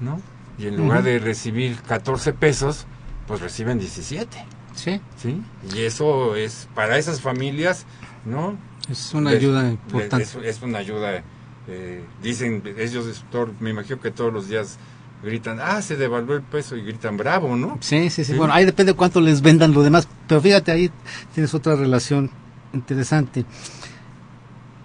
¿no? 0.00 0.20
Y 0.58 0.66
en 0.66 0.76
lugar 0.76 1.02
de 1.02 1.18
recibir 1.18 1.78
14 1.80 2.32
pesos, 2.34 2.86
pues 3.26 3.40
reciben 3.40 3.78
17, 3.78 4.44
Sí. 4.74 5.00
¿sí? 5.16 5.42
Y 5.74 5.80
eso 5.82 6.34
es 6.36 6.68
para 6.74 6.98
esas 6.98 7.20
familias, 7.20 7.84
¿no? 8.24 8.56
Es 8.88 9.12
una 9.14 9.30
ayuda 9.30 9.68
importante. 9.68 10.24
Es, 10.24 10.34
es 10.36 10.62
una 10.62 10.78
ayuda. 10.78 11.22
Eh, 11.68 12.02
dicen 12.22 12.62
ellos, 12.78 13.24
me 13.60 13.70
imagino 13.70 14.00
que 14.00 14.10
todos 14.10 14.32
los 14.32 14.48
días 14.48 14.78
gritan, 15.22 15.58
ah, 15.60 15.80
se 15.82 15.96
devaluó 15.96 16.34
el 16.34 16.42
peso 16.42 16.76
y 16.76 16.82
gritan 16.82 17.16
bravo, 17.16 17.56
¿no? 17.56 17.78
Sí, 17.80 18.10
sí, 18.10 18.24
sí. 18.24 18.32
Sí. 18.32 18.38
Bueno, 18.38 18.52
ahí 18.52 18.64
depende 18.64 18.94
cuánto 18.94 19.20
les 19.20 19.40
vendan 19.40 19.72
lo 19.72 19.82
demás. 19.82 20.08
Pero 20.26 20.40
fíjate, 20.40 20.72
ahí 20.72 20.90
tienes 21.32 21.54
otra 21.54 21.76
relación 21.76 22.30
interesante. 22.72 23.44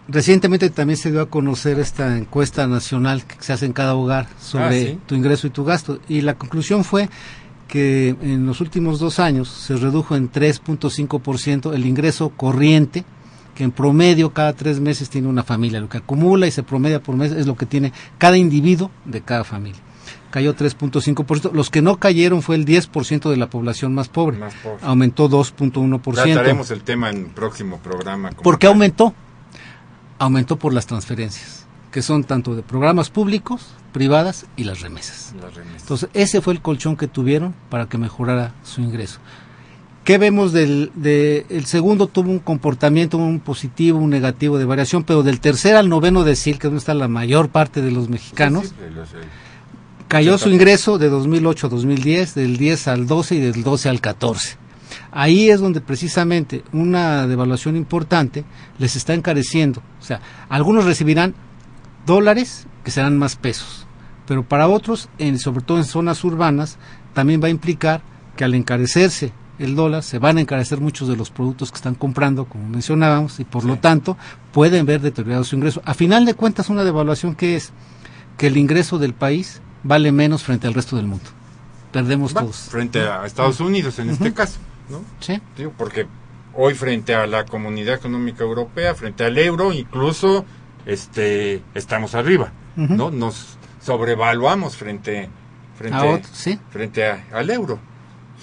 Recientemente 0.09 0.69
también 0.69 0.95
se 0.97 1.11
dio 1.11 1.21
a 1.21 1.30
conocer 1.30 1.80
esta 1.80 2.17
encuesta 2.17 2.65
nacional 2.65 3.25
que 3.25 3.36
se 3.39 3.51
hace 3.51 3.65
en 3.65 3.73
cada 3.73 3.93
hogar 3.95 4.28
sobre 4.39 4.65
Ah, 4.65 4.71
sí. 4.91 4.99
tu 5.05 5.15
ingreso 5.15 5.47
y 5.47 5.49
tu 5.49 5.65
gasto. 5.65 5.99
Y 6.07 6.21
la 6.21 6.36
conclusión 6.36 6.86
fue 6.86 7.09
que 7.67 8.15
en 8.21 8.45
los 8.45 8.61
últimos 8.61 8.99
dos 8.99 9.19
años 9.19 9.49
se 9.49 9.75
redujo 9.75 10.15
en 10.15 10.32
3.5% 10.32 11.73
el 11.73 11.86
ingreso 11.86 12.30
corriente, 12.30 13.03
que 13.57 13.63
en 13.63 13.71
promedio 13.71 14.33
cada 14.33 14.53
tres 14.53 14.79
meses 14.79 15.09
tiene 15.09 15.27
una 15.27 15.41
familia. 15.41 15.79
Lo 15.79 15.89
que 15.89 15.97
acumula 15.97 16.45
y 16.45 16.51
se 16.51 16.61
promedia 16.61 17.01
por 17.01 17.15
mes 17.15 17.31
es 17.31 17.47
lo 17.47 17.55
que 17.55 17.65
tiene 17.65 17.91
cada 18.19 18.37
individuo 18.37 18.91
de 19.03 19.21
cada 19.21 19.43
familia. 19.43 19.81
Cayó 20.29 20.55
3.5%. 20.55 21.51
Los 21.53 21.71
que 21.71 21.81
no 21.81 21.97
cayeron 21.97 22.43
fue 22.43 22.55
el 22.55 22.67
10% 22.67 23.31
de 23.31 23.35
la 23.35 23.49
población 23.49 23.95
más 23.95 24.09
pobre. 24.09 24.37
Más 24.37 24.53
pobre. 24.53 24.77
Aumentó 24.83 25.27
2.1%. 25.27 26.13
Trataremos 26.13 26.69
el 26.69 26.83
tema 26.83 27.09
en 27.09 27.17
el 27.17 27.25
próximo 27.25 27.79
programa. 27.79 28.29
¿Por 28.29 28.59
qué 28.59 28.67
aumentó? 28.67 29.15
Aumentó 30.19 30.57
por 30.57 30.71
las 30.71 30.85
transferencias, 30.85 31.65
que 31.91 32.03
son 32.03 32.25
tanto 32.25 32.53
de 32.53 32.61
programas 32.61 33.09
públicos, 33.09 33.73
privadas 33.91 34.45
y 34.55 34.65
las 34.65 34.81
remesas. 34.81 35.33
Las 35.41 35.55
remesas. 35.55 35.81
Entonces, 35.81 36.09
ese 36.13 36.41
fue 36.41 36.53
el 36.53 36.61
colchón 36.61 36.95
que 36.95 37.07
tuvieron 37.07 37.55
para 37.71 37.87
que 37.87 37.97
mejorara 37.97 38.53
su 38.61 38.81
ingreso. 38.81 39.19
¿Qué 40.07 40.17
vemos 40.17 40.53
del 40.53 40.89
de, 40.95 41.45
el 41.49 41.65
segundo? 41.65 42.07
Tuvo 42.07 42.31
un 42.31 42.39
comportamiento, 42.39 43.17
un 43.17 43.41
positivo, 43.41 43.99
un 43.99 44.09
negativo 44.09 44.57
de 44.57 44.63
variación, 44.63 45.03
pero 45.03 45.21
del 45.21 45.41
tercer 45.41 45.75
al 45.75 45.89
noveno 45.89 46.23
decil, 46.23 46.53
que 46.53 46.67
es 46.67 46.71
donde 46.71 46.77
está 46.77 46.93
la 46.93 47.09
mayor 47.09 47.49
parte 47.49 47.81
de 47.81 47.91
los 47.91 48.07
mexicanos, 48.07 48.67
Sí, 48.67 48.69
sí, 48.69 48.95
los, 48.95 49.09
eh, 49.09 49.27
cayó 50.07 50.37
su 50.37 50.47
80%. 50.47 50.53
ingreso 50.53 50.97
de 50.97 51.09
2008 51.09 51.67
a 51.67 51.69
2010, 51.71 52.35
del 52.35 52.55
10 52.55 52.87
al 52.87 53.05
12 53.05 53.35
y 53.35 53.39
del 53.41 53.63
12 53.63 53.89
al 53.89 53.99
14. 53.99 54.55
Ahí 55.11 55.49
es 55.49 55.59
donde 55.59 55.81
precisamente 55.81 56.63
una 56.71 57.27
devaluación 57.27 57.75
importante 57.75 58.45
les 58.79 58.95
está 58.95 59.13
encareciendo. 59.13 59.81
O 59.99 60.05
sea, 60.05 60.21
algunos 60.47 60.85
recibirán 60.85 61.35
dólares 62.05 62.65
que 62.85 62.91
serán 62.91 63.17
más 63.17 63.35
pesos, 63.35 63.85
pero 64.25 64.43
para 64.43 64.69
otros, 64.69 65.09
en, 65.17 65.37
sobre 65.37 65.65
todo 65.65 65.79
en 65.79 65.83
zonas 65.83 66.23
urbanas, 66.23 66.77
también 67.13 67.43
va 67.43 67.47
a 67.47 67.51
implicar 67.51 68.01
que 68.37 68.45
al 68.45 68.55
encarecerse 68.55 69.33
el 69.59 69.75
dólar, 69.75 70.03
se 70.03 70.19
van 70.19 70.37
a 70.37 70.41
encarecer 70.41 70.79
muchos 70.79 71.07
de 71.07 71.15
los 71.15 71.29
productos 71.31 71.71
que 71.71 71.77
están 71.77 71.95
comprando, 71.95 72.45
como 72.45 72.67
mencionábamos, 72.69 73.39
y 73.39 73.43
por 73.43 73.63
Sí. 73.63 73.67
lo 73.67 73.77
tanto 73.77 74.17
pueden 74.51 74.85
ver 74.85 75.01
deteriorado 75.01 75.43
su 75.43 75.55
ingreso. 75.55 75.81
A 75.85 75.93
final 75.93 76.25
de 76.25 76.33
cuentas, 76.35 76.69
una 76.69 76.83
devaluación 76.83 77.35
que 77.35 77.55
es 77.55 77.71
que 78.37 78.47
el 78.47 78.57
ingreso 78.57 78.99
del 78.99 79.13
país 79.13 79.61
vale 79.83 80.11
menos 80.11 80.43
frente 80.43 80.67
al 80.67 80.73
resto 80.73 80.95
del 80.95 81.07
mundo. 81.07 81.25
Perdemos 81.91 82.35
va, 82.35 82.41
todos. 82.41 82.55
frente 82.69 82.99
a 83.01 83.25
Estados 83.25 83.59
Unidos 83.59 83.97
en 83.99 84.09
este 84.11 84.33
caso, 84.33 84.59
¿no? 84.89 85.01
Sí, 85.19 85.41
Digo, 85.57 85.73
porque 85.77 86.05
hoy 86.53 86.73
frente 86.75 87.15
a 87.15 87.25
la 87.25 87.45
Comunidad 87.45 87.95
Económica 87.95 88.43
Europea, 88.43 88.93
frente 88.93 89.23
al 89.23 89.37
euro, 89.37 89.71
incluso 89.73 90.45
este 90.85 91.63
estamos 91.73 92.13
arriba. 92.15 92.51
¿no? 92.75 93.09
Nos 93.09 93.57
sobrevaluamos 93.81 94.75
frente 94.77 95.29
frente 95.77 95.97
a 95.97 96.05
otros, 96.05 96.29
sí. 96.31 96.59
frente 96.69 97.05
a- 97.07 97.23
al 97.33 97.49
euro, 97.49 97.79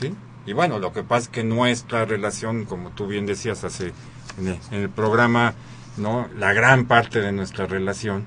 ¿sí? 0.01 0.13
Y 0.47 0.53
bueno, 0.53 0.79
lo 0.79 0.93
que 0.93 1.03
pasa 1.03 1.25
es 1.25 1.29
que 1.29 1.45
nuestra 1.45 2.05
relación, 2.05 2.65
como 2.65 2.91
tú 2.91 3.07
bien 3.07 3.27
decías 3.27 3.65
hace 3.65 3.93
en 4.39 4.49
el, 4.49 4.59
en 4.71 4.81
el 4.83 4.91
programa, 4.91 5.55
¿no? 5.97 6.29
La 6.39 6.53
gran 6.53 6.87
parte 6.87 7.21
de 7.21 7.33
nuestra 7.33 7.67
relación, 7.67 8.25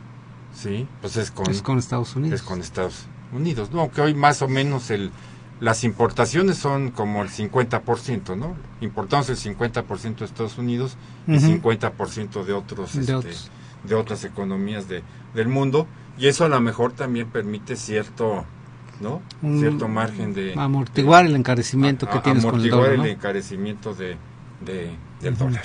¿sí? 0.55 0.88
Pues 1.01 1.15
es 1.18 1.32
con, 1.32 1.49
es 1.51 1.61
con 1.61 1.78
Estados 1.78 2.15
Unidos. 2.15 2.39
es 2.41 2.45
con 2.45 2.59
Estados 2.61 3.05
Unidos, 3.34 3.72
¿no? 3.72 3.91
Que 3.91 4.01
hoy 4.01 4.13
más 4.13 4.41
o 4.41 4.47
menos 4.47 4.89
el 4.89 5.11
las 5.59 5.84
importaciones 5.84 6.57
son 6.59 6.91
como 6.91 7.24
el 7.24 7.30
50%, 7.30 8.38
¿no? 8.38 8.55
Importamos 8.80 9.28
el 9.30 9.38
50% 9.38 10.18
de 10.20 10.26
Estados 10.26 10.59
Unidos 10.59 10.97
y 11.28 11.38
Ujú. 11.38 11.47
50% 11.47 12.43
de 12.45 12.53
otros 12.53 12.93
De 12.93 12.99
este, 13.01 13.15
otros. 13.15 13.51
de 13.84 13.95
otras 13.95 14.24
economías 14.24 14.88
de, 14.88 15.01
del 15.34 15.47
mundo 15.47 15.88
y 16.18 16.28
eso 16.28 16.45
a 16.45 16.47
lo 16.49 16.61
mejor 16.61 16.93
también 16.93 17.28
permite 17.32 17.76
cierto 17.76 18.45
no 19.02 19.22
Un- 19.41 19.60
cierto 19.60 19.88
margen 19.88 20.34
de 20.34 20.54
amortiguar 20.58 21.26
el 21.26 21.36
encarecimiento 21.36 22.06
a- 22.08 22.10
que 22.12 22.18
a- 22.18 22.24
tienes 22.24 22.43
con 22.45 22.56
el 22.56 22.62
amortiguar 22.62 22.82
dólar. 22.89 22.93
el 22.93 23.00
¿no? 23.00 23.06
encarecimiento 23.18 23.93
de, 23.93 24.18
de- 24.62 24.91
del 25.22 25.38
dólar 25.38 25.64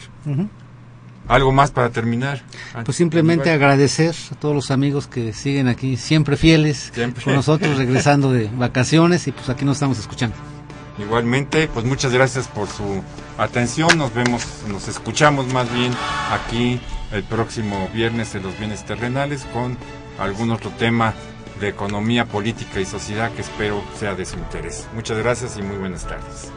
algo 1.28 1.52
más 1.52 1.70
para 1.70 1.90
terminar 1.90 2.42
Pues 2.84 2.96
simplemente 2.96 3.50
agradecer 3.50 4.14
a 4.32 4.34
todos 4.34 4.54
los 4.54 4.70
amigos 4.72 5.06
que 5.06 5.32
siguen 5.32 5.68
aquí, 5.68 5.96
siempre 5.96 6.36
fieles 6.36 6.90
Siempre. 6.92 7.22
con 7.24 7.34
nosotros, 7.34 7.76
regresando 7.78 8.32
de 8.32 8.50
vacaciones 8.56 9.26
y 9.28 9.32
pues 9.32 9.48
aquí 9.48 9.64
nos 9.64 9.76
estamos 9.76 9.98
escuchando. 10.00 10.34
igualmente 10.98 11.68
pues 11.72 11.86
muchas 11.86 12.12
gracias 12.12 12.48
por 12.48 12.68
su 12.68 13.02
atención 13.38 13.96
nos 13.96 14.12
vemos 14.12 14.44
nos 14.68 14.88
escuchamos 14.88 15.50
más 15.54 15.72
bien 15.72 15.92
aquí 16.32 16.80
el 17.12 17.22
próximo 17.22 17.88
viernes 17.94 18.34
en 18.34 18.42
los 18.42 18.58
bienes 18.58 18.84
terrenales 18.84 19.44
con 19.52 19.76
algún 20.18 20.50
otro 20.50 20.70
tema 20.70 21.14
de 21.62 21.68
Economía, 21.68 22.26
Política 22.26 22.80
y 22.80 22.84
Sociedad 22.84 23.32
que 23.32 23.42
espero 23.42 23.82
sea 23.96 24.14
de 24.14 24.26
su 24.26 24.36
interés. 24.36 24.88
Muchas 24.94 25.16
gracias 25.18 25.56
y 25.56 25.62
muy 25.62 25.76
buenas 25.76 26.04
tardes. 26.04 26.52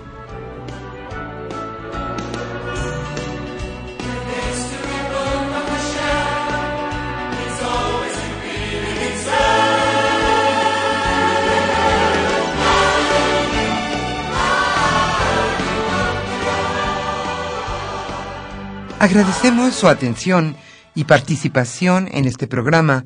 Agradecemos 18.97 19.76
su 19.76 19.88
atención 19.88 20.56
y 20.95 21.03
participación 21.03 22.10
en 22.12 22.26
este 22.26 22.47
programa 22.47 23.06